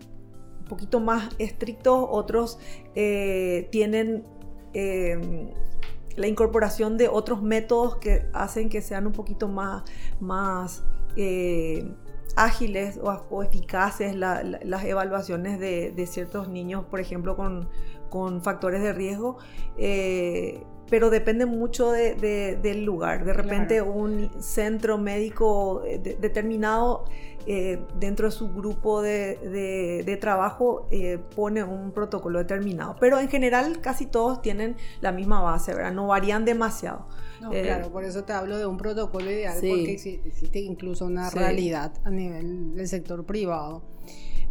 poquito 0.67 0.99
más 0.99 1.29
estrictos, 1.37 2.07
otros 2.09 2.57
tienen 2.93 4.25
em, 4.73 5.49
la 6.15 6.27
incorporación 6.27 6.97
de 6.97 7.07
otros 7.07 7.41
métodos 7.41 7.97
que 7.97 8.27
hacen 8.33 8.69
que 8.69 8.81
sean 8.81 9.07
un 9.07 9.13
poquito 9.13 9.47
más, 9.47 9.83
más 10.19 10.83
eh, 11.15 11.91
ágiles 12.35 12.99
o, 13.01 13.43
eficaces 13.43 14.15
las 14.15 14.83
evaluaciones 14.83 15.59
de, 15.59 16.07
ciertos 16.07 16.49
niños, 16.49 16.85
por 16.85 16.99
ejemplo, 16.99 17.35
con, 17.35 18.41
factores 18.41 18.81
de 18.81 18.93
riesgo. 18.93 19.37
Eh, 19.77 20.63
pero 20.89 21.09
depende 21.09 21.45
mucho 21.45 21.91
del 21.91 22.83
lugar. 22.83 23.25
De 23.25 23.33
repente 23.33 23.81
un 23.81 24.29
centro 24.39 24.97
médico 24.99 25.81
determinado 26.19 27.05
eh, 27.45 27.81
dentro 27.99 28.27
de 28.29 28.31
su 28.31 28.53
grupo 28.53 29.01
de, 29.01 30.17
trabajo 30.21 30.87
eh, 30.91 31.19
pone 31.35 31.63
un 31.63 31.91
protocolo 31.91 32.39
determinado. 32.39 32.95
Pero 32.99 33.19
en 33.19 33.27
general 33.27 33.81
casi 33.81 34.05
todos 34.05 34.41
tienen 34.41 34.77
la 35.01 35.11
misma 35.11 35.41
base, 35.41 35.73
¿verdad? 35.73 35.93
No 35.93 36.07
varían 36.07 36.45
demasiado. 36.45 37.07
Eh, 37.51 37.61
claro, 37.63 37.91
por 37.91 38.03
eso 38.03 38.23
te 38.23 38.33
hablo 38.33 38.57
de 38.57 38.65
un 38.65 38.77
protocolo 38.77 39.29
ideal, 39.29 39.57
porque 39.59 39.91
existe 39.91 40.59
incluso 40.59 41.05
una 41.05 41.29
realidad 41.29 41.93
a 42.03 42.09
nivel 42.09 42.75
del 42.75 42.87
sector 42.87 43.25
privado 43.25 43.83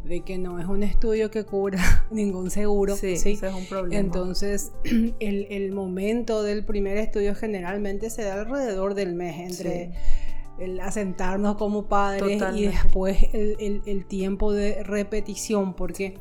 de 0.05 0.21
que 0.23 0.37
no 0.37 0.59
es 0.59 0.67
un 0.67 0.83
estudio 0.83 1.31
que 1.31 1.45
cubra 1.45 1.79
ningún 2.11 2.51
seguro. 2.51 2.97
Sí, 2.97 3.17
¿sí? 3.17 3.39
es 3.41 3.55
un 3.55 3.67
problema. 3.67 4.01
Entonces, 4.01 4.73
el, 4.85 5.47
el, 5.51 5.73
momento 5.73 6.43
del 6.43 6.65
primer 6.65 6.97
estudio 6.97 7.35
generalmente 7.35 8.11
se 8.11 8.23
da 8.23 8.35
alrededor 8.41 8.95
del 8.95 9.15
mes, 9.15 9.39
entre 9.39 9.93
el 10.59 10.81
asentarnos 10.81 11.57
como 11.57 11.87
padres 11.87 12.43
y 12.55 12.67
después 12.67 13.19
el, 13.33 13.83
el, 13.85 14.05
tiempo 14.07 14.53
de 14.53 14.83
repetición, 14.83 15.75
porque 15.75 16.19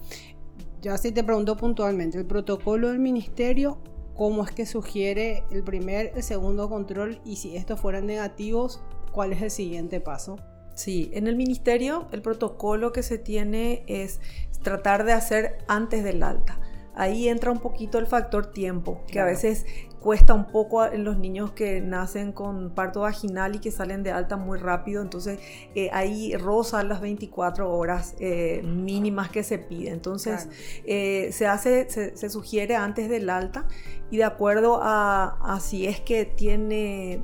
ya 0.82 0.98
si 0.98 1.12
te 1.12 1.24
pregunto 1.24 1.58
puntualmente, 1.58 2.18
el 2.18 2.26
protocolo 2.26 2.90
del 2.90 3.00
ministerio, 3.00 3.78
¿cómo 4.16 4.44
es 4.44 4.52
que 4.52 4.66
sugiere 4.66 5.44
el 5.52 5.64
primer, 5.64 6.12
el 6.16 6.24
segundo 6.24 6.70
control? 6.70 7.22
Y 7.26 7.38
si 7.38 7.56
estos 7.56 7.80
fueran 7.80 8.06
negativos, 8.06 8.82
¿cuál 9.12 9.34
es 9.34 9.42
el 9.42 9.52
siguiente 9.52 10.00
paso? 10.00 10.38
Sí, 10.74 11.12
en 11.14 11.28
el 11.28 11.36
ministerio 11.36 12.08
el 12.12 12.22
protocolo 12.22 12.92
que 12.92 13.04
se 13.04 13.18
tiene 13.18 13.84
es 13.88 14.20
tratar 14.64 15.04
de 15.06 15.14
hacer 15.14 15.58
antes 15.68 16.04
del 16.04 16.24
alta. 16.24 16.60
Ahí 16.96 17.28
entra 17.30 17.52
un 17.52 17.60
poquito 17.60 17.98
el 18.00 18.08
factor 18.08 18.52
tiempo, 18.52 19.02
que 19.08 19.20
a 19.20 19.26
veces 19.26 19.66
cuesta 20.02 20.34
un 20.34 20.46
poco 20.46 20.84
en 20.84 21.04
los 21.04 21.18
niños 21.18 21.52
que 21.52 21.80
nacen 21.80 22.32
con 22.32 22.72
parto 22.72 23.02
vaginal 23.02 23.56
y 23.56 23.60
que 23.60 23.72
salen 23.72 24.02
de 24.02 24.12
alta 24.12 24.36
muy 24.36 24.58
rápido, 24.58 25.02
entonces 25.02 25.40
eh, 25.76 25.90
ahí 25.94 26.36
rozan 26.36 26.90
las 26.90 27.02
24 27.02 27.72
horas 27.72 28.16
eh, 28.20 28.62
mínimas 28.64 29.30
que 29.30 29.44
se 29.44 29.60
pide. 29.60 29.92
Entonces 29.92 30.50
eh, 30.86 31.30
se 31.32 31.46
hace, 31.46 31.88
se, 31.90 32.30
sugiere 32.30 32.76
antes 32.76 33.10
del 33.10 33.30
alta 33.30 33.68
y 34.10 34.18
de 34.18 34.24
acuerdo 34.24 34.80
a, 34.82 35.60
si 35.62 35.86
es 35.86 36.02
que 36.02 36.26
tiene 36.26 37.22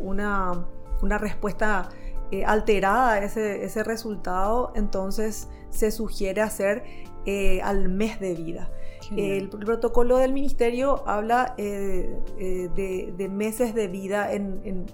una, 0.00 0.66
una, 1.00 1.18
respuesta 1.18 1.88
alterada 2.46 3.12
a 3.12 3.24
ese, 3.24 3.64
ese 3.64 3.84
resultado, 3.84 4.72
entonces 4.74 5.48
se 5.70 5.90
sugiere 5.90 6.42
hacer 6.42 6.84
al 7.62 7.88
mes 7.88 8.20
de 8.20 8.34
vida. 8.34 8.70
El 9.16 9.48
protocolo 9.48 10.16
del 10.16 10.32
ministerio 10.32 11.06
habla 11.06 11.54
eh, 11.58 12.18
eh, 12.38 13.12
de, 13.16 13.28
meses 13.28 13.74
de 13.74 13.88
vida 13.88 14.32
en, 14.32 14.86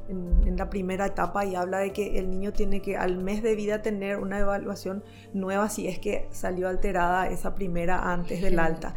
la 0.57 0.71
primera 0.71 1.07
etapa 1.07 1.45
y 1.45 1.55
habla 1.55 1.79
de 1.79 1.93
que 1.93 2.19
el 2.19 2.31
niño 2.31 2.53
tiene 2.53 2.83
que 2.83 2.97
al 2.97 3.17
mes 3.17 3.45
de 3.45 3.55
vida 3.55 3.81
tener 3.81 4.19
una 4.19 4.41
evaluación 4.41 5.05
nueva 5.33 5.69
si 5.69 5.87
es 5.87 6.01
que 6.01 6.27
salió 6.33 6.69
alterada 6.69 7.29
esa 7.29 7.55
primera 7.55 8.13
antes 8.13 8.43
del 8.43 8.59
alta. 8.59 8.95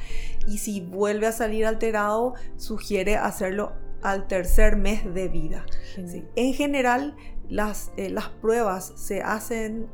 Y 0.47 0.57
si 0.57 0.81
vuelve 0.81 1.27
a 1.27 1.31
salir 1.31 1.67
alterado, 1.67 2.33
sugiere 2.57 3.17
hacerlo 3.17 3.73
al 4.01 4.27
tercer 4.27 4.75
mes 4.75 5.13
de 5.13 5.27
vida. 5.27 5.65
En 6.35 6.53
general, 6.53 7.15
las, 7.47 7.91
eh, 7.95 8.09
las 8.09 8.29
pruebas 8.29 8.93
se 8.96 9.22
hacen 9.22 9.87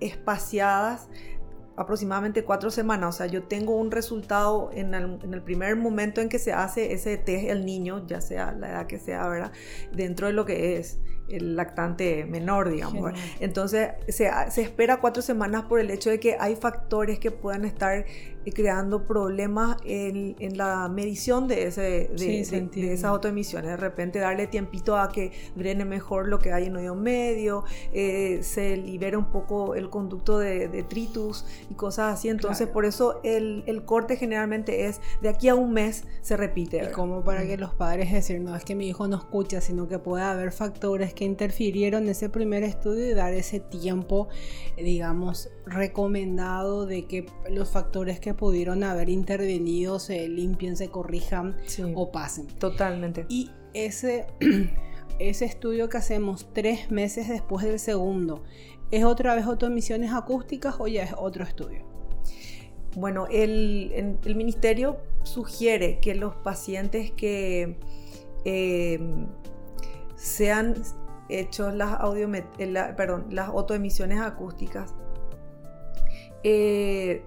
espaciadas 0.00 1.08
aproximadamente 1.76 2.44
cuatro 2.44 2.70
semanas. 2.70 3.14
O 3.14 3.18
sea, 3.18 3.26
yo 3.26 3.44
tengo 3.44 3.76
un 3.76 3.90
resultado 3.90 4.70
en 4.72 4.94
el, 4.94 5.42
primer 5.42 5.76
momento 5.76 6.20
en 6.20 6.28
que 6.28 6.38
se 6.38 6.52
hace 6.52 6.92
ese 6.92 7.16
test 7.16 7.48
el 7.48 7.64
niño, 7.64 8.06
ya 8.06 8.20
sea 8.20 8.52
la 8.52 8.70
edad 8.70 8.86
que 8.86 8.98
sea, 8.98 9.28
¿verdad? 9.28 9.52
Dentro 9.92 10.26
de 10.26 10.32
lo 10.32 10.44
que 10.44 10.78
es 10.78 10.98
el 11.28 11.56
lactante 11.56 12.24
menor, 12.24 12.70
digamos. 12.70 13.12
Entonces, 13.40 13.90
se, 14.08 14.30
se, 14.50 14.62
espera 14.62 15.00
cuatro 15.00 15.22
semanas 15.22 15.64
por 15.64 15.80
el 15.80 15.90
hecho 15.90 16.10
de 16.10 16.20
que 16.20 16.36
hay 16.38 16.56
factores 16.56 17.18
que 17.18 17.30
puedan 17.30 17.64
estar 17.64 18.04
eh, 18.46 18.52
creando 18.52 19.06
problemas 19.06 19.76
en, 19.84 20.36
en 20.38 20.56
la 20.56 20.88
medición 20.88 21.48
de, 21.48 21.66
ese, 21.66 22.10
de, 22.16 22.68
de, 22.72 22.92
esas 22.92 23.10
autoemisiones. 23.10 23.72
De 23.72 23.76
repente, 23.76 24.20
darle 24.20 24.46
tiempito 24.46 24.96
a 24.96 25.10
que 25.10 25.32
drene 25.56 25.84
mejor 25.84 26.28
lo 26.28 26.38
que 26.38 26.52
hay 26.52 26.66
en 26.66 26.76
oído 26.76 26.94
medio, 26.94 27.64
eh, 27.92 28.38
se 28.42 28.76
libera 28.76 29.18
un 29.18 29.32
poco 29.32 29.74
el 29.74 29.90
conducto 29.90 30.38
de, 30.38 30.68
detritus 30.68 31.44
y 31.70 31.74
cosas 31.74 32.14
así. 32.14 32.28
Entonces, 32.28 32.68
por 32.68 32.84
eso 32.84 33.20
el, 33.24 33.64
el, 33.66 33.84
corte 33.84 34.16
generalmente 34.16 34.86
es 34.86 35.00
de 35.20 35.28
aquí 35.28 35.48
a 35.48 35.54
un 35.54 35.72
mes 35.72 36.04
se 36.22 36.36
repite. 36.36 36.84
Y 36.84 36.92
como 36.92 37.24
para 37.24 37.46
que 37.46 37.56
los 37.56 37.74
padres 37.74 38.12
decir, 38.12 38.40
no 38.40 38.54
es 38.54 38.64
que 38.64 38.74
mi 38.74 38.88
hijo 38.88 39.08
no 39.08 39.16
escucha, 39.16 39.60
sino 39.60 39.88
que 39.88 39.98
puede 39.98 40.24
haber 40.24 40.52
factores 40.52 41.14
que 41.16 41.24
interfirieron 41.24 42.04
en 42.04 42.10
ese 42.10 42.28
primer 42.28 42.62
estudio 42.62 43.10
y 43.10 43.14
dar 43.14 43.34
ese 43.34 43.58
tiempo, 43.58 44.28
digamos, 44.76 45.50
recomendado 45.66 46.86
de 46.86 47.06
que 47.06 47.26
los 47.50 47.70
factores 47.70 48.20
que 48.20 48.34
pudieron 48.34 48.84
haber 48.84 49.08
intervenido 49.08 49.98
se 49.98 50.28
limpien, 50.28 50.76
se 50.76 50.88
corrijan 50.88 51.56
o 51.96 52.12
pasen. 52.12 52.46
Totalmente. 52.46 53.26
Y 53.28 53.50
ese, 53.74 54.26
ese 55.18 55.44
estudio 55.44 55.88
que 55.88 55.96
hacemos 55.96 56.52
tres 56.52 56.92
meses 56.92 57.28
después 57.28 57.66
del 57.66 57.80
segundo, 57.80 58.44
¿es 58.92 59.04
otra 59.04 59.34
vez 59.34 59.46
autoemisiones 59.46 60.12
acústicas 60.12 60.76
o 60.78 60.86
ya 60.86 61.02
es 61.02 61.14
otro 61.18 61.42
estudio? 61.42 61.84
Bueno, 62.94 63.26
el, 63.30 64.16
el 64.24 64.34
ministerio 64.36 64.98
sugiere 65.24 65.98
que 65.98 66.14
los 66.14 66.36
pacientes 66.36 67.10
que 67.10 67.76
eh, 68.48 68.98
sean 70.14 70.74
hechos 71.28 71.74
las, 71.74 71.98
eh, 72.58 72.94
perdón, 72.96 73.26
las 73.30 73.48
autoemisiones 73.48 74.20
acústicas. 74.20 74.94
Eh, 76.42 77.22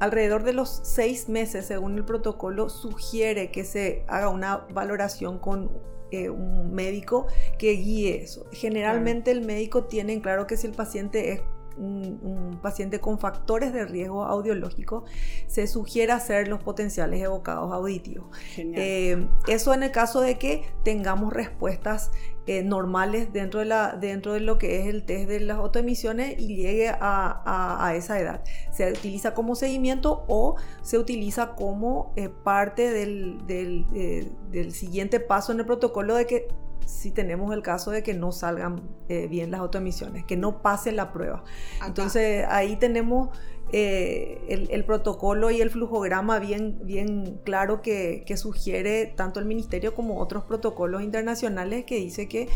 alrededor 0.00 0.44
de 0.44 0.52
los 0.52 0.80
seis 0.82 1.28
meses, 1.28 1.66
según 1.66 1.96
el 1.96 2.04
protocolo, 2.04 2.68
sugiere 2.68 3.50
que 3.50 3.64
se 3.64 4.04
haga 4.08 4.28
una 4.28 4.66
valoración 4.72 5.38
con 5.38 5.70
eh, 6.10 6.30
un 6.30 6.72
médico 6.72 7.26
que 7.58 7.72
guíe 7.72 8.22
eso. 8.22 8.46
Generalmente 8.52 9.30
el 9.30 9.42
médico 9.42 9.84
tiene 9.84 10.14
en 10.14 10.20
claro 10.20 10.46
que 10.46 10.56
si 10.56 10.66
el 10.66 10.72
paciente 10.72 11.32
es 11.32 11.42
un, 11.78 12.58
paciente 12.62 13.00
con 13.00 13.18
factores 13.18 13.72
de 13.72 13.84
riesgo 13.84 14.24
audiológico, 14.24 15.04
se 15.46 15.66
sugiere 15.66 16.12
hacer 16.12 16.48
los 16.48 16.62
potenciales 16.62 17.22
evocados 17.22 17.72
auditivos. 17.72 18.26
Eh, 18.56 19.28
eso 19.46 19.74
en 19.74 19.84
el 19.84 19.92
caso 19.92 20.20
de 20.20 20.38
que 20.38 20.64
tengamos 20.82 21.32
respuestas 21.32 22.10
eh, 22.46 22.62
normales 22.62 23.32
dentro 23.32 23.60
de, 23.60 23.66
la, 23.66 23.92
dentro 23.92 24.32
de 24.32 24.40
lo 24.40 24.56
que 24.56 24.80
es 24.80 24.86
el 24.86 25.04
test 25.04 25.28
de 25.28 25.40
las 25.40 25.58
autoemisiones 25.58 26.38
y 26.38 26.56
llegue 26.56 26.88
a, 26.88 27.92
esa 27.94 28.18
edad. 28.18 28.42
Se 28.72 28.90
utiliza 28.90 29.34
como 29.34 29.54
seguimiento 29.54 30.24
o 30.28 30.56
se 30.82 30.98
utiliza 30.98 31.54
como 31.54 32.12
eh, 32.16 32.28
parte 32.28 32.90
del, 32.90 33.46
del 33.46 34.72
siguiente 34.72 35.20
paso 35.20 35.52
en 35.52 35.60
el 35.60 35.66
protocolo 35.66 36.14
de 36.14 36.26
que 36.26 36.48
si 36.86 37.10
tenemos 37.10 37.54
el 37.54 37.62
caso 37.62 37.90
de 37.90 38.02
que 38.02 38.14
no 38.14 38.32
salgan 38.32 38.82
eh, 39.08 39.28
bien 39.28 39.50
las 39.50 39.60
autoemisiones, 39.60 40.24
que 40.24 40.36
no 40.36 40.62
pase 40.62 40.92
la 40.92 41.12
prueba. 41.12 41.44
Entonces 41.86 42.44
ahí 42.48 42.76
tenemos 42.76 43.30
eh, 43.72 44.66
el, 44.70 44.84
protocolo 44.84 45.50
y 45.50 45.60
el 45.60 45.70
flujograma 45.70 46.38
bien, 46.38 46.80
bien 46.84 47.40
claro 47.44 47.82
que, 47.82 48.24
sugiere 48.36 49.06
tanto 49.06 49.40
el 49.40 49.46
ministerio 49.46 49.94
como 49.94 50.18
otros 50.18 50.44
protocolos 50.44 51.02
internacionales 51.02 51.84
que 51.84 51.96
dice 51.96 52.28
que 52.28 52.48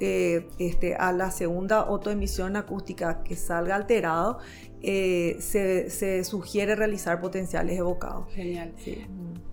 eh, 0.00 0.48
este, 0.58 0.94
a 0.94 1.12
la 1.12 1.30
segunda 1.30 1.80
autoemisión 1.80 2.56
acústica 2.56 3.22
que 3.22 3.36
salga 3.36 3.76
alterado, 3.76 4.38
se, 4.80 5.90
se, 5.90 6.24
sugiere 6.24 6.74
realizar 6.74 7.20
potenciales 7.20 7.78
evocados. 7.78 8.32
Genial. 8.32 8.74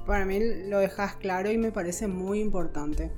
Para 0.05 0.25
mí 0.25 0.39
lo 0.67 0.79
dejas 0.79 1.15
claro 1.17 1.51
y 1.51 1.58
me 1.58 1.71
parece 1.71 2.08
muy 2.08 2.39
importante 2.39 3.12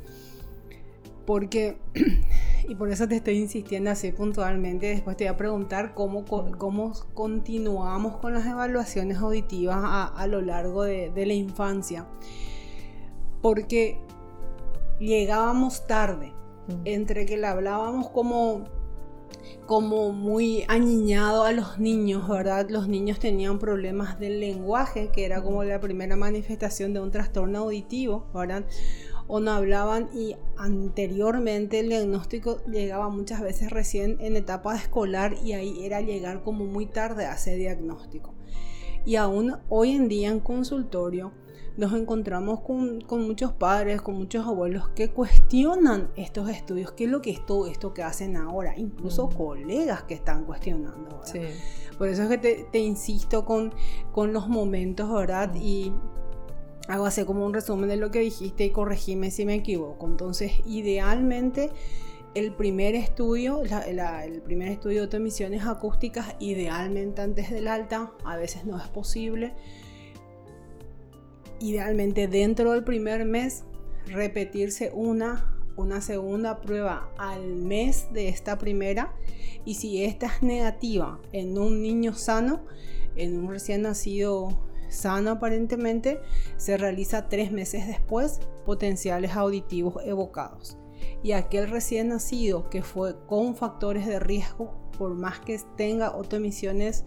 porque, 1.26 1.78
y 2.68 2.76
por 2.76 2.90
eso 2.90 3.08
te 3.08 3.16
estoy 3.16 3.38
insistiendo 3.38 3.90
así 3.92 4.12
puntualmente, 4.12 4.88
después 4.88 5.18
te 5.18 5.26
voy 5.26 5.34
a 5.34 5.38
preguntar 5.38 5.94
cómo, 5.94 6.26
cómo 6.26 6.94
continuamos 7.14 8.18
con 8.18 8.34
las 8.34 8.46
evaluaciones 8.46 9.18
auditivas 9.18 9.80
a, 9.82 10.28
lo 10.28 10.42
largo 10.42 10.84
de, 10.84 11.12
la 11.16 11.34
infancia. 11.34 12.08
Porque 13.42 14.00
llegábamos 15.00 15.88
tarde, 15.88 16.34
entre 16.86 17.26
que 17.26 17.38
le 17.38 17.48
hablábamos 17.48 18.10
como 18.10 18.64
como 19.66 20.12
muy 20.12 20.66
añiñado 20.68 21.44
a 21.44 21.52
los 21.52 21.80
niños, 21.80 22.28
¿verdad? 22.28 22.70
Los 22.70 22.88
niños 22.88 23.20
tenían 23.20 23.58
problemas 23.58 24.20
del 24.20 24.40
lenguaje, 24.40 25.10
que 25.14 25.26
era 25.26 25.42
como 25.42 25.64
la 25.64 25.80
primera 25.80 26.16
manifestación 26.16 26.94
de 26.94 27.00
un 27.00 27.12
trastorno 27.12 27.60
auditivo, 27.60 28.28
¿verdad? 28.34 28.66
O 29.28 29.40
no 29.40 29.52
hablaban 29.52 30.10
y 30.14 30.36
anteriormente 30.58 31.80
el 31.80 31.90
diagnóstico 31.90 32.64
llegaba 32.66 33.10
muchas 33.10 33.42
veces 33.42 33.70
recién 33.70 34.18
en 34.20 34.36
etapa 34.36 34.76
escolar 34.76 35.36
y 35.44 35.54
ahí 35.54 35.86
era 35.86 36.02
llegar 36.02 36.44
como 36.44 36.66
muy 36.66 36.86
tarde 36.86 37.26
a 37.26 37.36
ese 37.36 37.56
diagnóstico. 37.56 38.34
Y 39.06 39.16
aún 39.16 39.58
hoy 39.70 39.92
en 39.92 40.08
día 40.08 40.30
en 40.30 40.40
consultorio, 40.40 41.32
nos 41.78 41.94
encontramos 41.94 42.62
con, 42.62 43.04
muchos 43.26 43.54
padres, 43.54 44.02
con 44.02 44.16
muchos 44.16 44.46
abuelos 44.46 44.90
que 44.90 45.10
cuestionan 45.12 46.12
estos 46.16 46.50
estudios, 46.50 46.92
qué 46.92 47.06
es 47.06 47.10
lo 47.10 47.22
que 47.22 47.32
es 47.32 47.46
todo 47.46 47.68
esto 47.68 47.94
que 47.94 48.04
hacen 48.04 48.36
ahora, 48.36 48.78
incluso 48.78 49.28
mm. 49.28 49.34
colegas 49.34 50.04
que 50.04 50.14
están 50.14 50.46
cuestionando. 50.46 51.22
Por 51.98 52.08
eso 52.08 52.24
es 52.24 52.30
que 52.30 52.66
te, 52.72 52.80
insisto 52.80 53.46
con, 53.46 53.74
con, 54.12 54.34
los 54.34 54.50
momentos, 54.50 55.12
¿verdad? 55.12 55.54
Mm. 55.54 55.58
Y 55.58 55.94
hago 56.88 57.06
así 57.06 57.24
como 57.26 57.46
un 57.46 57.54
resumen 57.54 57.90
de 57.90 57.98
lo 57.98 58.12
que 58.12 58.20
dijiste 58.20 58.66
y 58.66 58.70
corregime 58.72 59.32
si 59.32 59.46
me 59.46 59.56
equivoco. 59.56 60.08
Entonces, 60.08 60.54
idealmente 60.66 61.70
el 62.34 62.54
primer 62.54 62.96
estudio, 62.96 63.62
el 63.64 64.42
primer 64.42 64.70
estudio 64.70 65.08
de 65.08 65.18
emisiones 65.18 65.66
acústicas, 65.66 66.36
idealmente 66.40 67.22
antes 67.22 67.50
del 67.50 67.68
alta, 67.68 68.12
a 68.24 68.38
veces 68.38 68.66
no 68.66 68.78
es 68.78 68.88
posible 68.88 69.54
idealmente 71.62 72.28
dentro 72.28 72.74
del 72.74 72.84
primer 72.84 73.26
mes 73.26 73.64
repetirse 74.08 74.92
una, 74.94 75.56
una 75.78 76.02
segunda 76.02 76.60
prueba 76.60 77.12
al 77.18 77.56
mes 77.56 78.08
de 78.12 78.30
esta 78.30 78.58
primera 78.58 79.14
y 79.64 79.76
si 79.76 80.04
esta 80.04 80.26
es 80.26 80.42
negativa 80.42 81.20
en 81.32 81.58
un 81.58 81.82
niño 81.82 82.16
sano, 82.16 82.62
en 83.16 83.38
un 83.38 83.50
recién 83.50 83.84
nacido 83.84 84.58
sano 84.92 85.32
aparentemente, 85.32 86.22
se 86.58 86.78
realiza 86.78 87.30
tres 87.30 87.52
meses 87.52 87.88
después 87.88 88.40
potenciales 88.66 89.32
auditivos 89.36 89.96
evocados. 90.06 90.78
Y 91.24 91.32
aquel 91.32 91.70
recién 91.70 92.10
nacido 92.10 92.70
que 92.70 92.84
fue 92.84 93.16
con 93.26 93.56
factores 93.56 94.06
de 94.06 94.20
riesgo, 94.20 94.92
por 94.98 95.16
más 95.16 95.40
que 95.40 95.60
tenga 95.76 96.08
autoemisiones 96.08 97.06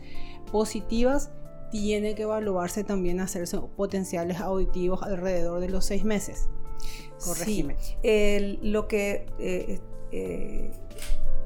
positivas, 0.51 1.31
tiene 1.71 2.15
que 2.15 2.23
evaluarse 2.23 2.85
también 2.85 3.21
hacerse 3.21 3.59
potenciales 3.77 4.41
auditivos 4.41 5.03
alrededor 5.03 5.61
de 5.61 5.69
los 5.69 5.85
seis 5.85 6.05
meses. 6.05 6.49
Corregime. 7.25 7.77
Sí, 7.79 8.59
lo 8.63 8.87
que 8.87 9.27
eh, 9.39 9.81
eh, 10.13 10.71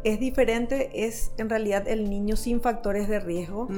es 0.05 0.21
diferente 0.21 1.07
es 1.07 1.33
en 1.39 1.51
realidad 1.51 1.89
el 1.89 2.09
niño 2.09 2.37
sin 2.37 2.61
factores 2.61 3.09
de 3.09 3.21
riesgo 3.21 3.69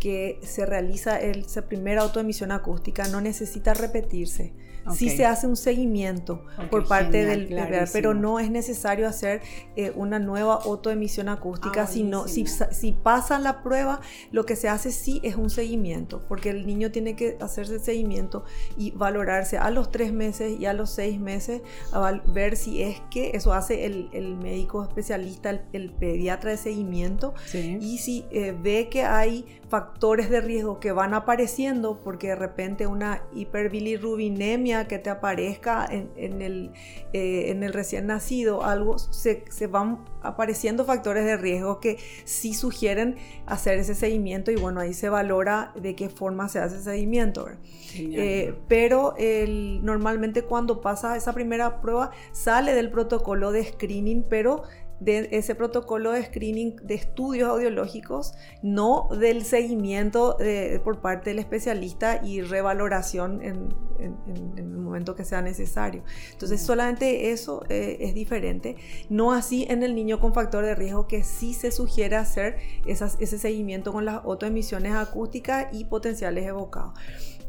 que 0.00 0.38
se 0.42 0.66
realiza 0.66 1.20
esa 1.20 1.68
primera 1.68 2.02
autoemisión 2.02 2.52
acústica, 2.52 3.08
no 3.08 3.20
necesita 3.20 3.74
repetirse. 3.74 4.52
Sí 4.94 5.10
se 5.10 5.26
hace 5.26 5.46
un 5.46 5.56
seguimiento 5.56 6.44
por 6.70 6.86
parte 6.86 7.24
del 7.24 7.46
PPR, 7.46 7.88
pero 7.92 8.14
no 8.14 8.38
es 8.38 8.50
necesario 8.50 9.08
hacer 9.08 9.42
eh, 9.74 9.92
una 9.94 10.18
nueva 10.18 10.54
autoemisión 10.54 11.28
acústica, 11.28 11.82
ah, 11.82 11.86
sino 11.86 12.28
si, 12.28 12.46
si 12.46 12.92
pasa 12.92 13.38
la 13.38 13.62
prueba, 13.62 14.00
lo 14.30 14.46
que 14.46 14.56
se 14.56 14.68
hace 14.68 14.92
sí 14.92 15.20
es 15.22 15.36
un 15.36 15.50
seguimiento, 15.50 16.22
porque 16.28 16.50
el 16.50 16.66
niño 16.66 16.90
tiene 16.90 17.16
que 17.16 17.36
hacerse 17.40 17.74
el 17.74 17.80
seguimiento 17.80 18.44
y 18.76 18.92
valorarse 18.92 19.58
a 19.58 19.70
los 19.70 19.90
tres 19.90 20.12
meses 20.12 20.58
y 20.58 20.66
a 20.66 20.72
los 20.72 20.90
seis 20.90 21.18
meses, 21.18 21.62
a 21.92 22.20
ver 22.26 22.56
si 22.56 22.82
es 22.82 23.00
que 23.10 23.32
eso 23.34 23.52
hace 23.52 23.86
el, 23.86 24.08
el 24.12 24.36
médico 24.36 24.82
especialista, 24.82 25.62
el, 25.72 25.90
pediatra 25.96 26.50
de 26.50 26.56
seguimiento, 26.56 27.34
y 27.54 27.98
si 27.98 28.24
eh, 28.30 28.54
ve 28.60 28.88
que 28.90 29.02
hay 29.02 29.44
factores 29.68 30.30
de 30.30 30.40
riesgo 30.40 30.78
que 30.78 30.92
van 30.92 31.14
apareciendo, 31.14 32.00
porque 32.02 32.28
de 32.28 32.36
repente 32.36 32.86
una 32.86 33.22
hiperbilirrubinemia 33.34 34.86
que 34.86 34.98
te 34.98 35.10
aparezca 35.10 35.86
en, 35.90 36.42
el, 36.42 36.72
eh, 37.12 37.50
en 37.50 37.62
el, 37.62 37.72
recién 37.72 38.06
nacido, 38.06 38.64
algo, 38.64 38.98
se, 38.98 39.42
van 39.66 40.04
apareciendo 40.22 40.84
factores 40.84 41.24
de 41.24 41.36
riesgo 41.36 41.80
que 41.80 41.98
sí 42.24 42.54
sugieren 42.54 43.16
hacer 43.46 43.78
ese 43.78 43.94
seguimiento 43.94 44.50
y 44.50 44.56
bueno, 44.56 44.80
ahí 44.80 44.94
se 44.94 45.08
valora 45.08 45.72
de 45.74 45.94
qué 45.96 46.08
forma 46.08 46.48
se 46.48 46.60
hace 46.60 46.76
ese 46.76 46.84
seguimiento. 46.84 47.48
Eh, 47.98 48.54
pero 48.68 49.14
normalmente 49.82 50.42
cuando 50.42 50.80
pasa 50.80 51.16
esa 51.16 51.32
primera 51.32 51.80
prueba 51.80 52.10
sale 52.32 52.74
del 52.74 52.90
protocolo 52.90 53.52
de 53.52 53.64
screening, 53.64 54.24
pero 54.28 54.62
de 55.00 55.28
ese 55.32 55.54
protocolo 55.54 56.12
de 56.12 56.24
screening 56.24 56.76
de 56.82 56.94
estudios 56.94 57.48
audiológicos, 57.48 58.34
no 58.62 59.08
del 59.10 59.44
seguimiento 59.44 60.36
por 60.84 61.00
parte 61.00 61.30
del 61.30 61.38
especialista 61.38 62.20
y 62.24 62.42
revaloración 62.42 63.42
en, 63.42 63.68
el 63.98 64.66
momento 64.66 65.16
que 65.16 65.24
sea 65.24 65.42
necesario. 65.42 66.02
Entonces, 66.32 66.60
solamente 66.60 67.30
eso 67.30 67.64
eh, 67.68 67.98
es 68.00 68.14
diferente. 68.14 68.76
No 69.08 69.32
así 69.32 69.66
en 69.68 69.82
el 69.82 69.94
niño 69.94 70.20
con 70.20 70.34
factor 70.34 70.64
de 70.64 70.74
riesgo, 70.74 71.06
que 71.06 71.22
sí 71.22 71.54
se 71.54 71.70
sugiere 71.70 72.16
hacer 72.16 72.56
ese 72.86 73.38
seguimiento 73.38 73.92
con 73.92 74.04
las 74.04 74.24
autoemisiones 74.24 74.92
acústicas 74.92 75.68
y 75.72 75.84
potenciales 75.84 76.46
evocados. 76.46 76.98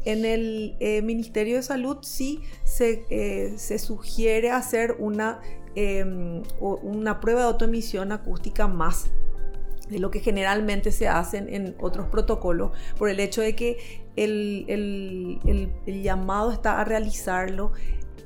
En 0.04 0.24
el 0.24 0.76
eh, 0.80 1.02
Ministerio 1.02 1.56
de 1.56 1.62
Salud 1.62 1.98
sí 2.02 2.40
se, 2.64 3.04
eh, 3.10 3.54
se 3.58 3.78
sugiere 3.78 4.50
hacer 4.50 4.96
una 4.98 5.40
Em, 5.80 6.42
una 6.58 7.20
prueba 7.20 7.42
de 7.42 7.46
autoemisión 7.46 8.10
acústica 8.10 8.66
más 8.66 9.12
de 9.88 10.00
lo 10.00 10.10
que 10.10 10.18
generalmente 10.18 10.90
se 10.90 11.06
hacen 11.06 11.48
en 11.54 11.76
otros 11.78 12.08
protocolos, 12.08 12.72
por 12.98 13.08
el 13.08 13.20
hecho 13.20 13.42
de 13.42 13.54
que 13.54 13.78
el, 14.16 14.64
el 15.86 16.02
llamado 16.02 16.50
está 16.50 16.80
a 16.80 16.84
realizarlo 16.84 17.70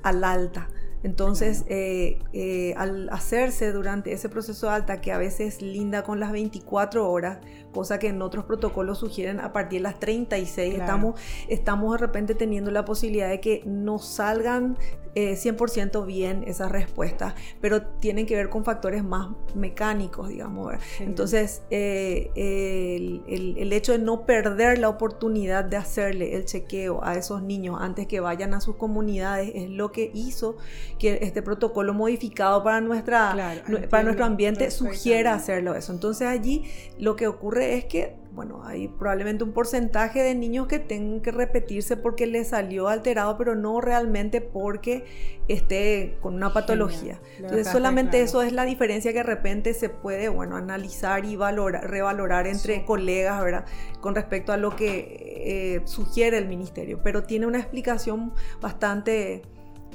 al 0.02 0.24
alta. 0.24 0.70
Entonces, 1.04 1.64
eh, 1.66 2.20
eh, 2.32 2.74
al 2.76 3.08
hacerse 3.10 3.72
durante 3.72 4.12
ese 4.12 4.28
proceso 4.28 4.70
alta, 4.70 5.00
que 5.00 5.10
a 5.10 5.18
veces 5.18 5.60
linda 5.60 6.04
con 6.04 6.20
las 6.20 6.30
24 6.30 7.10
horas, 7.10 7.38
cosa 7.72 7.98
que 7.98 8.08
en 8.08 8.22
otros 8.22 8.44
protocolos 8.44 8.98
sugieren 8.98 9.40
a 9.40 9.52
partir 9.52 9.80
de 9.80 9.84
las 9.84 9.98
36, 9.98 10.74
estamos, 10.74 11.20
estamos 11.48 11.92
de 11.92 11.98
repente 11.98 12.34
teniendo 12.34 12.70
la 12.70 12.84
posibilidad 12.84 13.28
de 13.28 13.40
que 13.40 13.62
no 13.66 13.98
salgan 13.98 14.78
100% 15.14 16.02
eh, 16.02 16.06
bien 16.06 16.44
esas 16.46 16.70
respuestas, 16.70 17.34
pero 17.60 17.82
tienen 17.82 18.26
que 18.26 18.36
ver 18.36 18.48
con 18.48 18.64
factores 18.64 19.04
más 19.04 19.28
mecánicos, 19.54 20.28
digamos. 20.28 20.74
Entonces, 21.00 21.62
el, 21.70 23.22
el 23.26 23.72
hecho 23.72 23.92
de 23.92 23.98
no 23.98 24.24
perder 24.26 24.78
la 24.78 24.88
oportunidad 24.88 25.64
de 25.64 25.76
hacerle 25.76 26.34
el 26.36 26.44
chequeo 26.44 27.04
a 27.04 27.14
esos 27.16 27.42
niños 27.42 27.78
antes 27.80 28.06
que 28.06 28.20
vayan 28.20 28.54
a 28.54 28.60
sus 28.60 28.76
comunidades 28.76 29.52
es 29.54 29.70
lo 29.70 29.92
que 29.92 30.10
hizo 30.14 30.56
que 30.98 31.18
este 31.22 31.42
protocolo 31.42 31.94
modificado 31.94 32.62
para, 32.62 32.80
nuestra, 32.80 33.62
para 33.90 34.02
nuestro 34.02 34.24
ambiente 34.24 34.70
sugiera 34.70 35.34
hacerlo 35.34 35.74
eso. 35.74 35.92
Entonces 35.92 36.28
allí 36.28 36.64
lo 36.98 37.16
que 37.16 37.26
ocurre 37.26 37.74
es 37.74 37.84
que, 37.84 38.16
bueno, 38.34 38.62
hay 38.64 38.88
probablemente 38.88 39.44
un 39.44 39.52
porcentaje 39.52 40.22
de 40.22 40.34
niños 40.34 40.66
que 40.66 40.78
tengan 40.78 41.20
que 41.20 41.30
repetirse 41.30 41.98
porque 41.98 42.26
les 42.26 42.48
salió 42.48 42.88
alterado, 42.88 43.36
pero 43.36 43.54
no 43.54 43.80
realmente 43.80 44.40
porque 44.40 45.04
esté 45.48 46.16
con 46.22 46.34
una 46.34 46.52
patología. 46.52 47.20
Entonces 47.36 47.68
solamente 47.68 48.22
eso 48.22 48.40
es 48.40 48.52
la 48.52 48.64
diferencia 48.64 49.12
que 49.12 49.18
de 49.18 49.24
repente 49.24 49.74
se 49.74 49.90
puede, 49.90 50.30
bueno, 50.30 50.56
analizar 50.56 51.26
y 51.26 51.36
valorar, 51.36 51.90
revalorar 51.90 52.46
entre 52.46 52.86
colegas, 52.86 53.42
¿verdad? 53.42 53.66
Con 54.00 54.14
respecto 54.14 54.52
a 54.52 54.56
lo 54.56 54.74
que 54.76 55.74
eh, 55.76 55.82
sugiere 55.84 56.38
el 56.38 56.48
ministerio, 56.48 57.00
pero 57.02 57.24
tiene 57.24 57.46
una 57.46 57.58
explicación 57.58 58.32
bastante 58.62 59.42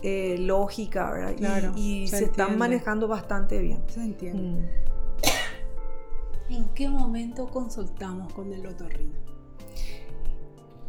eh, 0.03 0.37
lógica, 0.39 1.09
¿verdad? 1.11 1.73
y, 1.75 2.07
se, 2.07 2.25
están 2.25 2.55
manejando 2.59 3.07
bastante 3.07 3.57
bien. 3.59 3.81
Se 3.87 4.01
entiende. 4.01 4.61
Mm. 4.61 4.87
¿En 6.49 6.65
qué 6.69 6.87
momento 6.87 7.47
consultamos 7.47 8.31
con 8.33 8.53
el 8.53 8.65
otorrino? 8.65 9.15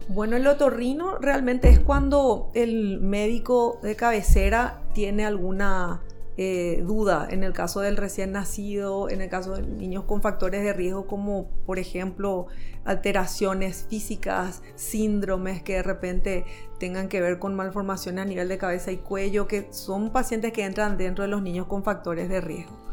Bueno, 0.08 0.36
el 0.36 0.46
otorrino 0.46 1.18
realmente 1.18 1.68
es 1.68 1.80
cuando 1.80 2.50
el 2.54 3.00
médico 3.00 3.78
de 3.82 3.94
cabecera 3.94 4.82
tiene 4.94 5.26
alguna 5.26 6.02
eh, 6.38 6.82
duda 6.86 7.26
en 7.28 7.42
el 7.42 7.52
caso 7.52 7.80
del 7.80 7.96
recién 7.96 8.30
nacido, 8.30 9.10
en 9.10 9.20
el 9.20 9.28
caso 9.28 9.56
de 9.56 9.62
niños 9.62 10.04
con 10.04 10.22
factores 10.22 10.62
de 10.62 10.72
riesgo 10.72 11.08
como 11.08 11.48
por 11.66 11.80
ejemplo 11.80 12.46
alteraciones 12.84 13.86
físicas, 13.90 14.62
síndromes 14.76 15.62
que 15.62 15.74
de 15.74 15.82
repente 15.82 16.44
tengan 16.78 17.08
que 17.08 17.20
ver 17.20 17.40
con 17.40 17.56
malformaciones 17.56 18.22
a 18.22 18.24
nivel 18.24 18.48
de 18.48 18.56
cabeza 18.56 18.92
y 18.92 18.98
cuello, 18.98 19.48
que 19.48 19.66
son 19.72 20.10
pacientes 20.10 20.52
que 20.52 20.64
entran 20.64 20.96
dentro 20.96 21.24
de 21.24 21.28
los 21.28 21.42
niños 21.42 21.66
con 21.66 21.82
factores 21.82 22.28
de 22.28 22.40
riesgo. 22.40 22.87